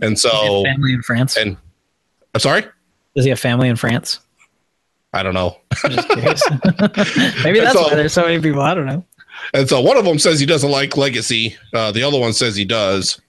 And 0.00 0.16
so, 0.18 0.62
family 0.64 0.92
in 0.92 1.02
France. 1.02 1.36
and 1.36 1.56
I'm 2.34 2.40
sorry, 2.40 2.64
Does 3.14 3.24
he 3.24 3.30
have 3.30 3.40
family 3.40 3.68
in 3.68 3.76
France? 3.76 4.20
I 5.12 5.22
don't 5.22 5.34
know. 5.34 5.58
I'm 5.84 5.90
just 5.92 6.08
curious. 6.08 6.42
Maybe 7.44 7.60
that's 7.60 7.74
So- 7.74 7.82
why 7.82 7.94
there's 7.94 8.12
so 8.14 8.22
many 8.22 8.40
people. 8.40 8.62
I 8.62 8.74
don't 8.74 8.86
know. 8.86 9.04
And 9.54 9.68
so 9.68 9.80
one 9.80 9.96
of 9.96 10.04
them 10.04 10.18
says 10.18 10.38
he 10.40 10.46
doesn't 10.46 10.70
like 10.70 10.96
Legacy. 10.96 11.56
Uh, 11.74 11.90
the 11.92 12.02
other 12.02 12.18
one 12.18 12.32
says 12.32 12.54
he 12.56 12.64
does. 12.64 13.20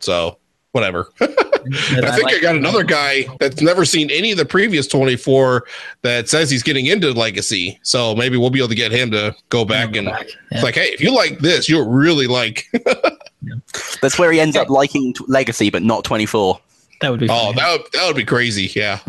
So 0.00 0.38
whatever. 0.72 1.10
I 1.20 2.12
think 2.14 2.28
I 2.32 2.38
got 2.40 2.54
another 2.54 2.84
guy 2.84 3.24
that's 3.40 3.60
never 3.60 3.84
seen 3.84 4.08
any 4.10 4.30
of 4.30 4.38
the 4.38 4.44
previous 4.44 4.86
24 4.86 5.64
that 6.02 6.28
says 6.28 6.48
he's 6.50 6.62
getting 6.62 6.86
into 6.86 7.10
Legacy. 7.12 7.80
So 7.82 8.14
maybe 8.14 8.36
we'll 8.36 8.50
be 8.50 8.58
able 8.60 8.68
to 8.68 8.74
get 8.76 8.92
him 8.92 9.10
to 9.12 9.34
go 9.48 9.64
back 9.64 9.96
and 9.96 10.06
Yeah. 10.06 10.22
it's 10.52 10.62
like, 10.62 10.74
hey, 10.76 10.88
if 10.88 11.00
you 11.00 11.12
like 11.12 11.38
this, 11.40 11.68
you'll 11.68 11.88
really 11.88 12.26
like. 12.28 12.66
that's 14.02 14.18
where 14.18 14.30
he 14.30 14.38
ends 14.38 14.56
up 14.56 14.68
liking 14.68 15.12
t- 15.14 15.24
Legacy, 15.26 15.70
but 15.70 15.82
not 15.82 16.04
24. 16.04 16.60
That 17.00 17.10
would 17.10 17.20
be. 17.20 17.28
oh, 17.30 17.52
that 17.54 17.72
would, 17.72 17.92
that 17.92 18.06
would 18.06 18.16
be 18.16 18.24
crazy. 18.24 18.70
Yeah. 18.74 19.00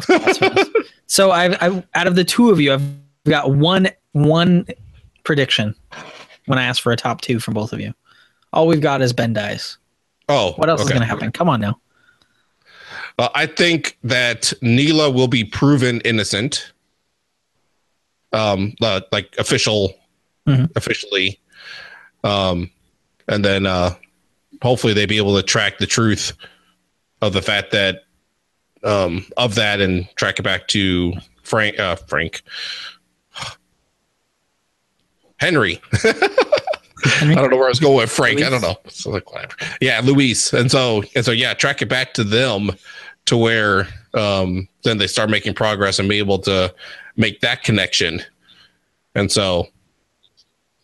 So 1.09 1.31
I've, 1.31 1.55
I've 1.61 1.87
out 1.95 2.07
of 2.07 2.15
the 2.15 2.23
two 2.25 2.49
of 2.49 2.59
you, 2.59 2.73
I've 2.73 2.81
got 3.25 3.51
one 3.55 3.89
one 4.11 4.65
prediction 5.23 5.73
when 6.47 6.59
I 6.59 6.63
ask 6.63 6.81
for 6.83 6.91
a 6.91 6.97
top 6.97 7.21
two 7.21 7.39
from 7.39 7.53
both 7.53 7.71
of 7.71 7.79
you. 7.79 7.93
All 8.51 8.67
we've 8.67 8.81
got 8.81 9.01
is 9.01 9.13
Ben 9.13 9.31
dies. 9.33 9.77
Oh, 10.29 10.51
What 10.57 10.67
else 10.69 10.81
is 10.81 10.89
going 10.89 10.99
to 11.01 11.05
happen? 11.07 11.31
Come 11.31 11.47
on 11.47 11.61
now. 11.61 11.79
Uh, 13.17 13.29
I 13.33 13.45
think 13.45 13.97
that 14.03 14.51
Nilaa 14.61 15.13
will 15.13 15.27
be 15.29 15.43
proven 15.45 16.01
innocent. 16.01 16.73
Um, 18.33 18.73
uh, 18.81 18.99
like 19.13 19.33
official, 19.39 19.95
Mhm. 20.45 20.69
officially, 20.75 21.39
um, 22.25 22.69
and 23.29 23.43
then 23.45 23.65
uh, 23.65 23.95
hopefully 24.61 24.91
they 24.93 25.05
be 25.05 25.15
able 25.17 25.35
to 25.37 25.43
track 25.43 25.77
the 25.77 25.85
truth 25.87 26.33
of 27.21 27.33
the 27.33 27.41
fact 27.41 27.71
that 27.71 28.03
um, 28.83 29.25
of 29.37 29.55
that 29.55 29.81
and 29.81 30.07
track 30.15 30.39
it 30.39 30.43
back 30.43 30.67
to 30.69 31.13
Frank. 31.43 31.79
Uh, 31.79 31.95
Frank 31.95 32.41
Henry. 35.39 35.81
I 37.21 37.33
don't 37.35 37.49
know 37.51 37.57
where 37.57 37.65
I 37.65 37.69
was 37.69 37.79
going 37.79 37.97
with 37.97 38.11
Frank. 38.11 38.41
I 38.41 38.49
don't 38.49 38.61
know. 38.61 38.77
So 38.89 39.11
like 39.11 39.31
whatever. 39.31 39.55
Yeah, 39.81 40.01
Luis. 40.03 40.53
And 40.53 40.69
so 40.69 41.03
and 41.15 41.23
so 41.23 41.31
yeah, 41.31 41.53
track 41.53 41.81
it 41.81 41.89
back 41.89 42.13
to 42.15 42.23
them 42.23 42.71
to 43.25 43.37
where 43.37 43.87
um, 44.13 44.67
then 44.83 44.97
they 44.97 45.07
start 45.07 45.29
making 45.29 45.53
progress 45.53 45.99
and 45.99 46.09
be 46.09 46.17
able 46.17 46.39
to 46.39 46.73
make 47.15 47.41
that 47.41 47.63
connection. 47.63 48.21
And 49.15 49.31
so, 49.31 49.67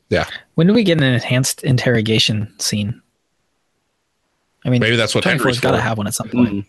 yeah, 0.09 0.27
When 0.55 0.67
do 0.67 0.73
we 0.73 0.83
get 0.83 0.97
an 0.97 1.03
enhanced 1.03 1.63
interrogation 1.63 2.51
scene? 2.59 3.01
I 4.65 4.69
mean, 4.69 4.79
maybe 4.81 4.95
that's 4.95 5.13
what 5.13 5.23
Henry's 5.23 5.59
got 5.59 5.71
to 5.71 5.81
have 5.81 5.97
one 5.97 6.07
at 6.07 6.13
some 6.13 6.29
point. 6.29 6.49
Mm. 6.53 6.65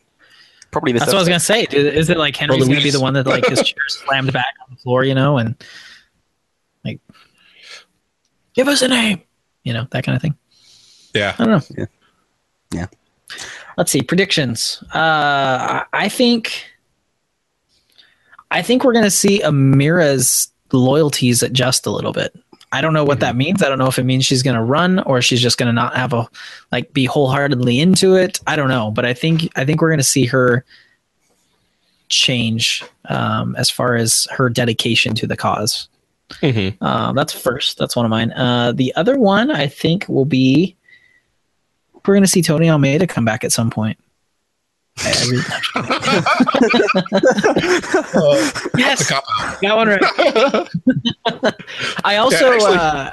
Probably 0.70 0.92
this. 0.92 1.00
That's 1.02 1.12
what 1.12 1.18
I 1.18 1.22
was 1.22 1.28
gonna 1.28 1.38
say. 1.40 1.66
dude. 1.66 1.94
Is 1.94 2.10
it 2.10 2.16
like 2.18 2.34
Henry's 2.36 2.66
gonna 2.66 2.80
be 2.80 2.90
the 2.90 3.00
one 3.00 3.14
that 3.14 3.26
like 3.26 3.46
his 3.46 3.62
chair 3.68 3.78
slammed 3.88 4.32
back 4.32 4.54
on 4.66 4.74
the 4.74 4.80
floor, 4.80 5.04
you 5.04 5.14
know, 5.14 5.38
and 5.38 5.54
like, 6.84 7.00
give 8.54 8.66
us 8.66 8.82
a 8.82 8.88
name, 8.88 9.22
you 9.62 9.72
know, 9.72 9.86
that 9.92 10.02
kind 10.04 10.16
of 10.16 10.22
thing. 10.22 10.34
Yeah. 11.14 11.36
I 11.38 11.44
don't 11.44 11.70
know. 11.70 11.76
Yeah. 11.78 11.86
Yeah. 12.72 12.86
Let's 13.76 13.92
see 13.92 14.02
predictions. 14.02 14.82
Uh, 14.92 14.98
I- 14.98 15.84
I 15.92 16.08
think, 16.08 16.64
I 18.50 18.62
think 18.62 18.82
we're 18.84 18.92
gonna 18.94 19.10
see 19.10 19.40
Amira's 19.42 20.50
loyalties 20.72 21.42
adjust 21.44 21.86
a 21.86 21.90
little 21.90 22.12
bit. 22.12 22.34
I 22.74 22.80
don't 22.80 22.92
know 22.92 23.04
what 23.04 23.20
that 23.20 23.36
means. 23.36 23.62
I 23.62 23.68
don't 23.68 23.78
know 23.78 23.86
if 23.86 23.98
it 23.98 24.04
means 24.04 24.26
she's 24.26 24.42
gonna 24.42 24.64
run 24.64 24.98
or 25.00 25.22
she's 25.22 25.40
just 25.40 25.58
gonna 25.58 25.72
not 25.72 25.96
have 25.96 26.12
a 26.12 26.28
like 26.72 26.92
be 26.92 27.04
wholeheartedly 27.04 27.80
into 27.80 28.14
it. 28.16 28.40
I 28.46 28.56
don't 28.56 28.68
know, 28.68 28.90
but 28.90 29.04
I 29.04 29.14
think 29.14 29.48
I 29.56 29.64
think 29.64 29.80
we're 29.80 29.90
gonna 29.90 30.02
see 30.02 30.26
her 30.26 30.64
change 32.08 32.84
um, 33.08 33.56
as 33.56 33.70
far 33.70 33.96
as 33.96 34.26
her 34.30 34.48
dedication 34.50 35.14
to 35.14 35.26
the 35.26 35.36
cause. 35.36 35.88
Mhm. 36.42 36.76
Uh, 36.80 37.12
that's 37.12 37.32
first. 37.32 37.78
That's 37.78 37.96
one 37.96 38.04
of 38.04 38.10
mine. 38.10 38.32
Uh, 38.32 38.72
the 38.72 38.94
other 38.96 39.18
one 39.18 39.50
I 39.50 39.66
think 39.66 40.06
will 40.08 40.24
be 40.24 40.76
we're 42.06 42.14
going 42.14 42.22
to 42.22 42.28
see 42.28 42.42
Tony 42.42 42.68
Almeida 42.68 43.06
come 43.06 43.24
back 43.24 43.44
at 43.44 43.52
some 43.52 43.70
point. 43.70 43.98
I- 44.98 45.10
I 48.14 48.70
yes, 48.78 49.10
got 49.10 49.76
one 49.76 49.88
right. 49.88 50.00
I 52.04 52.16
also, 52.16 52.48
Yeah, 52.50 52.54
actually- 52.54 52.76
uh, 52.76 53.10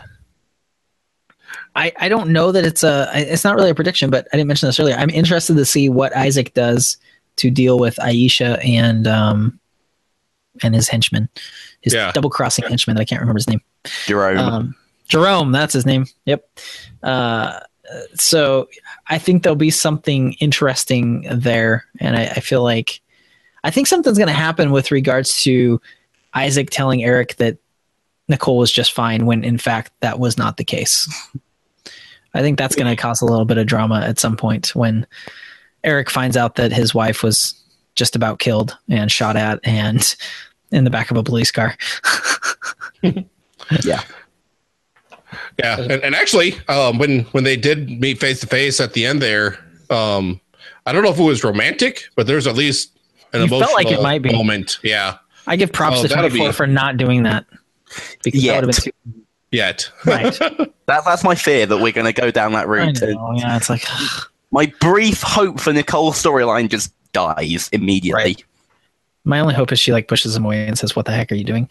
I 1.73 1.93
I 1.97 2.09
don't 2.09 2.31
know 2.31 2.51
that 2.51 2.65
it's 2.65 2.83
a. 2.83 3.09
It's 3.15 3.45
not 3.45 3.55
really 3.55 3.69
a 3.69 3.75
prediction, 3.75 4.09
but 4.09 4.27
I 4.33 4.37
didn't 4.37 4.47
mention 4.49 4.67
this 4.67 4.77
earlier. 4.79 4.95
I'm 4.95 5.09
interested 5.09 5.55
to 5.55 5.63
see 5.63 5.87
what 5.87 6.13
Isaac 6.15 6.53
does 6.53 6.97
to 7.37 7.49
deal 7.49 7.79
with 7.79 7.95
Aisha 7.95 8.59
and 8.67 9.07
um 9.07 9.57
and 10.61 10.75
his 10.75 10.89
henchman, 10.89 11.29
his 11.79 11.93
Yeah. 11.93 12.11
double 12.11 12.29
crossing 12.29 12.65
henchman. 12.67 12.97
That 12.97 13.01
I 13.03 13.05
can't 13.05 13.21
remember 13.21 13.37
his 13.37 13.47
name. 13.47 13.61
Jerome. 14.05 14.37
Um, 14.37 14.75
Jerome, 15.07 15.53
that's 15.53 15.73
his 15.73 15.85
name. 15.85 16.07
Yep. 16.25 16.45
Uh, 17.03 17.61
so 18.15 18.69
I 19.07 19.17
think 19.17 19.43
there'll 19.43 19.55
be 19.55 19.71
something 19.71 20.33
interesting 20.33 21.25
there, 21.31 21.85
and 21.99 22.15
I, 22.15 22.23
I 22.23 22.39
feel 22.39 22.63
like 22.63 23.01
I 23.63 23.71
think 23.71 23.87
something's 23.87 24.17
going 24.17 24.27
to 24.27 24.33
happen 24.33 24.71
with 24.71 24.91
regards 24.91 25.41
to 25.43 25.81
Isaac 26.33 26.69
telling 26.69 27.03
Eric 27.03 27.35
that 27.37 27.57
Nicole 28.27 28.57
was 28.57 28.71
just 28.71 28.93
fine 28.93 29.25
when 29.25 29.43
in 29.43 29.57
fact 29.57 29.91
that 29.99 30.19
was 30.19 30.37
not 30.37 30.57
the 30.57 30.63
case. 30.63 31.07
I 32.33 32.41
think 32.41 32.57
that's 32.57 32.75
going 32.75 32.87
to 32.87 33.01
cause 33.01 33.21
a 33.21 33.25
little 33.25 33.45
bit 33.45 33.57
of 33.57 33.67
drama 33.67 34.01
at 34.01 34.19
some 34.19 34.37
point 34.37 34.73
when 34.73 35.05
Eric 35.83 36.09
finds 36.09 36.37
out 36.37 36.55
that 36.55 36.71
his 36.71 36.95
wife 36.95 37.23
was 37.23 37.53
just 37.95 38.15
about 38.15 38.39
killed 38.39 38.77
and 38.89 39.11
shot 39.11 39.35
at 39.35 39.59
and 39.65 40.15
in 40.71 40.85
the 40.85 40.89
back 40.89 41.11
of 41.11 41.17
a 41.17 41.23
police 41.23 41.51
car. 41.51 41.75
yeah. 43.83 44.01
Yeah, 45.59 45.79
and, 45.79 45.91
and 46.03 46.15
actually, 46.15 46.55
um, 46.67 46.97
when 46.97 47.21
when 47.31 47.43
they 47.43 47.55
did 47.57 47.99
meet 48.01 48.19
face 48.19 48.39
to 48.41 48.47
face 48.47 48.79
at 48.79 48.93
the 48.93 49.05
end 49.05 49.21
there, 49.21 49.57
um, 49.89 50.39
I 50.85 50.91
don't 50.91 51.03
know 51.03 51.11
if 51.11 51.19
it 51.19 51.23
was 51.23 51.43
romantic, 51.43 52.09
but 52.15 52.27
there's 52.27 52.47
at 52.47 52.55
least 52.55 52.91
an 53.33 53.41
You 53.41 53.47
felt 53.47 53.61
emotional 53.61 53.75
like 53.75 53.91
it 53.91 54.01
might 54.01 54.21
be. 54.21 54.31
moment. 54.31 54.79
Yeah, 54.83 55.17
I 55.47 55.55
give 55.55 55.71
props 55.71 55.99
Oh, 55.99 56.01
to 56.03 56.07
that'll 56.09 56.29
24 56.29 56.47
be- 56.49 56.53
for 56.53 56.67
not 56.67 56.97
doing 56.97 57.23
that. 57.23 57.45
Because 58.23 58.43
that 58.43 58.65
would 58.65 58.73
have 58.75 58.83
Yet. 58.85 58.93
been 59.05 59.13
too, 59.13 59.21
yet. 59.51 59.91
right. 60.05 60.33
That, 60.87 61.03
that's 61.05 61.23
my 61.23 61.35
fear 61.35 61.65
that 61.65 61.77
we're 61.77 61.91
going 61.91 62.05
to 62.05 62.13
go 62.13 62.31
down 62.31 62.53
that 62.53 62.67
route. 62.67 63.01
Know, 63.01 63.33
yeah, 63.35 63.57
it's 63.57 63.69
like 63.69 63.83
my 64.51 64.71
brief 64.79 65.21
hope 65.21 65.59
for 65.59 65.73
Nicole's 65.73 66.21
storyline 66.21 66.69
just 66.69 66.93
dies 67.13 67.69
immediately. 67.73 68.23
Right. 68.23 68.43
my 69.25 69.39
only 69.41 69.53
hope 69.53 69.71
is 69.73 69.79
she 69.79 69.91
like 69.91 70.07
pushes 70.07 70.35
him 70.35 70.45
away 70.45 70.65
and 70.67 70.77
says, 70.77 70.95
"What 70.95 71.05
the 71.05 71.11
heck 71.11 71.31
are 71.31 71.35
you 71.35 71.43
doing?" 71.43 71.69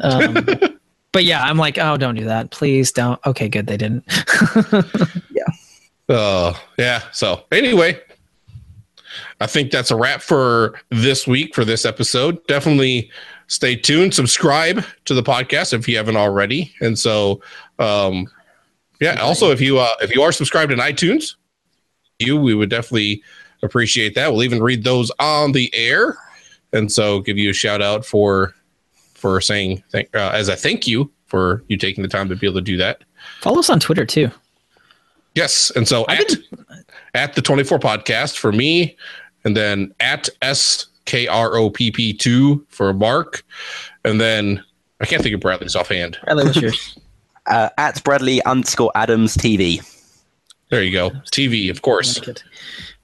Um, 0.00 0.34
but 1.14 1.24
yeah, 1.24 1.44
I'm 1.44 1.56
like, 1.56 1.78
oh, 1.78 1.96
don't 1.96 2.16
do 2.16 2.24
that, 2.24 2.50
please 2.50 2.90
don't. 2.90 3.24
Okay, 3.24 3.48
good, 3.48 3.66
they 3.68 3.78
didn't. 3.78 4.04
Yeah. 6.06 6.16
Uh, 6.16 6.54
yeah. 6.76 7.02
So 7.12 7.44
anyway, 7.50 7.98
I 9.40 9.46
think 9.46 9.70
that's 9.70 9.90
a 9.90 9.96
wrap 9.96 10.20
for 10.20 10.78
this 10.90 11.26
week 11.26 11.54
for 11.54 11.64
this 11.64 11.84
episode. 11.84 12.44
Definitely 12.46 13.10
stay 13.46 13.76
tuned. 13.76 14.12
Subscribe 14.12 14.84
to 15.06 15.14
the 15.14 15.22
podcast 15.22 15.72
if 15.72 15.88
you 15.88 15.96
haven't 15.96 16.16
already. 16.16 16.74
And 16.80 16.98
so, 16.98 17.40
um, 17.78 18.26
yeah. 19.00 19.20
Also, 19.20 19.50
if 19.50 19.60
you 19.60 19.78
uh, 19.78 19.88
if 20.02 20.14
you 20.14 20.22
are 20.22 20.32
subscribed 20.32 20.72
in 20.72 20.78
iTunes, 20.78 21.36
you 22.18 22.36
we 22.36 22.54
would 22.54 22.70
definitely 22.70 23.22
appreciate 23.62 24.14
that. 24.14 24.30
We'll 24.30 24.42
even 24.42 24.62
read 24.62 24.84
those 24.84 25.10
on 25.18 25.52
the 25.52 25.74
air, 25.74 26.18
and 26.72 26.92
so 26.92 27.20
give 27.20 27.38
you 27.38 27.50
a 27.50 27.54
shout 27.54 27.80
out 27.80 28.04
for 28.04 28.54
for 29.24 29.40
saying 29.40 29.82
thank 29.88 30.14
uh, 30.14 30.32
as 30.34 30.50
a 30.50 30.56
thank 30.56 30.86
you 30.86 31.10
for 31.24 31.64
you 31.68 31.78
taking 31.78 32.02
the 32.02 32.08
time 32.08 32.28
to 32.28 32.36
be 32.36 32.46
able 32.46 32.56
to 32.56 32.60
do 32.60 32.76
that. 32.76 33.04
Follow 33.40 33.58
us 33.58 33.70
on 33.70 33.80
Twitter 33.80 34.04
too. 34.04 34.30
Yes, 35.34 35.72
and 35.74 35.88
so 35.88 36.04
I 36.10 36.16
at 36.16 36.32
at 37.14 37.34
the 37.34 37.40
twenty 37.40 37.64
four 37.64 37.78
podcast 37.78 38.36
for 38.36 38.52
me, 38.52 38.98
and 39.44 39.56
then 39.56 39.94
at 39.98 40.28
S 40.42 40.88
K 41.06 41.26
R 41.26 41.56
O 41.56 41.70
P 41.70 41.90
P 41.90 42.12
two 42.12 42.66
for 42.68 42.92
Mark, 42.92 43.42
and 44.04 44.20
then 44.20 44.62
I 45.00 45.06
can't 45.06 45.22
think 45.22 45.34
of 45.34 45.40
Bradley's 45.40 45.74
offhand. 45.74 46.18
Bradley, 46.22 46.44
what's 46.44 46.60
yours? 46.60 46.98
Uh, 47.46 47.68
at 47.76 48.02
Bradley 48.04 48.42
underscore 48.44 48.90
Adams 48.94 49.36
TV. 49.36 49.82
There 50.74 50.82
you 50.82 50.90
go, 50.90 51.10
TV, 51.30 51.70
of 51.70 51.82
course. 51.82 52.20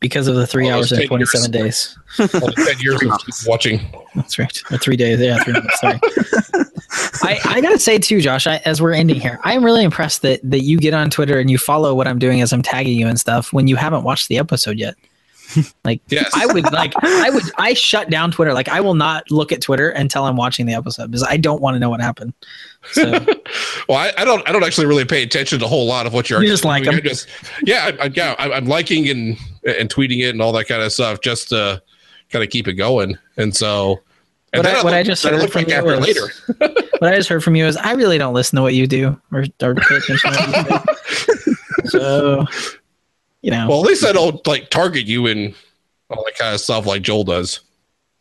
Because 0.01 0.27
of 0.27 0.35
the 0.35 0.45
three 0.45 0.69
All 0.69 0.79
hours 0.79 0.91
and 0.91 1.07
27 1.07 1.53
days. 1.53 1.97
All 2.19 2.27
Ten 2.51 2.81
years 2.81 3.01
of 3.01 3.13
watching. 3.47 3.81
That's 4.17 4.41
right. 4.41 4.61
Or 4.73 4.79
three 4.79 4.97
days. 4.97 5.21
Yeah, 5.21 5.41
three 5.45 5.53
months. 5.53 5.81
Sorry. 5.81 6.01
I, 7.23 7.39
I 7.45 7.61
gotta 7.61 7.79
say 7.79 8.01
too, 8.01 8.21
Josh. 8.21 8.49
I, 8.49 8.57
as 8.65 8.83
we're 8.83 8.93
ending 8.93 9.21
here, 9.21 9.39
I 9.45 9.53
am 9.53 9.65
really 9.65 9.85
impressed 9.85 10.23
that 10.23 10.41
that 10.43 10.63
you 10.63 10.79
get 10.79 10.95
on 10.95 11.11
Twitter 11.11 11.39
and 11.39 11.49
you 11.49 11.59
follow 11.59 11.95
what 11.95 12.09
I'm 12.09 12.19
doing 12.19 12.41
as 12.41 12.53
I'm 12.53 12.63
tagging 12.63 12.99
you 12.99 13.07
and 13.07 13.21
stuff 13.21 13.53
when 13.53 13.69
you 13.69 13.77
haven't 13.77 14.03
watched 14.03 14.27
the 14.27 14.39
episode 14.39 14.77
yet. 14.77 14.97
Like, 15.85 16.01
Yes. 16.09 16.31
I 16.35 16.47
would 16.47 16.71
like, 16.73 16.93
I 17.03 17.31
would, 17.31 17.43
I 17.57 17.75
shut 17.75 18.11
down 18.11 18.31
Twitter. 18.31 18.53
Like, 18.55 18.69
I 18.69 18.81
will 18.81 18.95
not 18.95 19.31
look 19.31 19.51
at 19.53 19.61
Twitter 19.63 19.91
until 19.91 20.25
I'm 20.25 20.37
watching 20.37 20.67
the 20.67 20.75
episode 20.75 21.11
because 21.11 21.23
I 21.23 21.37
don't 21.37 21.61
want 21.61 21.75
to 21.75 21.79
know 21.79 21.91
what 21.91 22.01
happened. 22.01 22.33
So 22.93 23.11
Well, 23.89 23.99
I, 23.99 24.13
I 24.19 24.25
don't 24.25 24.47
I 24.49 24.53
don't 24.53 24.65
actually 24.65 24.87
really 24.87 25.05
pay 25.05 25.23
attention 25.23 25.59
to 25.59 25.65
a 25.65 25.69
whole 25.69 25.87
lot 25.87 26.07
of 26.07 26.13
what 26.13 26.31
you're. 26.31 26.43
You 26.43 26.49
just 26.49 26.65
like 26.65 26.85
them. 26.85 27.01
Just 27.03 27.29
yeah, 27.65 27.91
I, 28.01 28.05
I, 28.05 28.11
yeah. 28.15 28.35
I, 28.39 28.53
I'm 28.53 28.67
liking 28.67 29.09
and 29.09 29.37
and 29.65 29.89
tweeting 29.89 30.21
it 30.21 30.31
and 30.31 30.41
all 30.41 30.53
that 30.53 30.67
kind 30.67 30.83
of 30.83 30.93
stuff 30.93 31.21
just 31.21 31.49
to 31.51 31.83
kind 32.31 32.43
of 32.45 32.51
keep 32.51 32.69
it 32.69 32.75
going. 32.75 33.19
And 33.37 33.55
so. 33.55 34.01
And 34.53 34.65
What 34.65 34.75
I- 34.75 34.83
what 34.83 34.95
I 34.95 35.03
just 35.03 35.23
heard 35.25 35.51
from 35.53 35.65
you 35.69 35.85
was- 35.85 36.01
later. 36.01 36.33
what 36.99 37.13
I 37.13 37.17
just 37.17 37.29
heard 37.29 37.43
from 37.45 37.55
you 37.57 37.67
is 37.67 37.77
I 37.77 37.93
really 37.93 38.19
don't 38.19 38.35
listen 38.35 38.57
to 38.57 38.63
what 38.63 38.75
you 38.75 38.87
do 38.87 39.21
or, 39.33 39.45
or 39.63 39.75
pay 39.75 39.97
attention. 39.97 40.33
To 40.33 40.39
what 40.39 41.29
you 41.29 41.35
do. 41.45 41.89
So, 41.89 42.47
you 43.43 43.51
know, 43.51 43.67
Well, 43.69 43.81
at 43.81 43.87
least 43.87 44.05
I 44.05 44.13
don't 44.13 44.45
like 44.47 44.71
target 44.71 45.07
you 45.07 45.27
and 45.27 45.55
all 46.11 46.25
that 46.25 46.37
kind 46.37 46.55
of 46.55 46.61
stuff 46.61 46.87
like 46.87 47.03
Joel 47.03 47.25
does. 47.25 47.61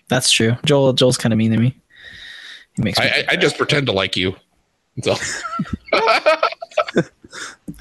that's 0.08 0.32
true. 0.32 0.56
Joel, 0.66 0.94
Joel's 0.94 1.18
kind 1.18 1.34
of 1.34 1.38
mean 1.38 1.52
to 1.52 1.58
me. 1.58 1.76
He 2.76 2.82
makes 2.84 3.00
me. 3.00 3.06
I, 3.06 3.10
I, 3.10 3.26
I 3.30 3.36
just 3.36 3.58
pretend 3.58 3.88
to 3.88 3.92
like 3.94 4.16
you. 4.16 4.36
So 5.02 5.16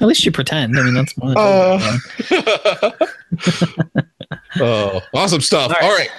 At 0.01 0.07
least 0.07 0.25
you 0.25 0.31
pretend. 0.31 0.77
I 0.77 0.83
mean, 0.83 0.93
that's 0.93 1.13
than. 1.13 1.35
Uh. 1.37 2.91
oh, 4.59 5.01
awesome 5.13 5.41
stuff. 5.41 5.75
All 5.81 5.95
right. 5.95 6.09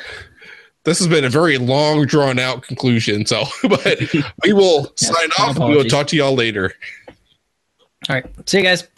This 0.85 0.99
has 0.99 1.09
been 1.09 1.25
a 1.25 1.31
very 1.31 1.59
long, 1.59 2.07
drawn 2.07 2.39
out 2.39 2.63
conclusion. 2.63 3.25
So, 3.27 3.45
but 3.69 4.01
we 4.45 4.53
will 4.53 4.93
sign 4.97 5.29
my 5.39 5.45
off. 5.45 5.59
We 5.59 5.77
will 5.77 5.85
talk 5.85 6.09
to 6.09 6.17
y'all 6.17 6.35
later. 6.35 6.73
All 8.09 8.17
right. 8.17 8.27
See 8.49 8.59
you 8.59 8.65
guys. 8.65 8.89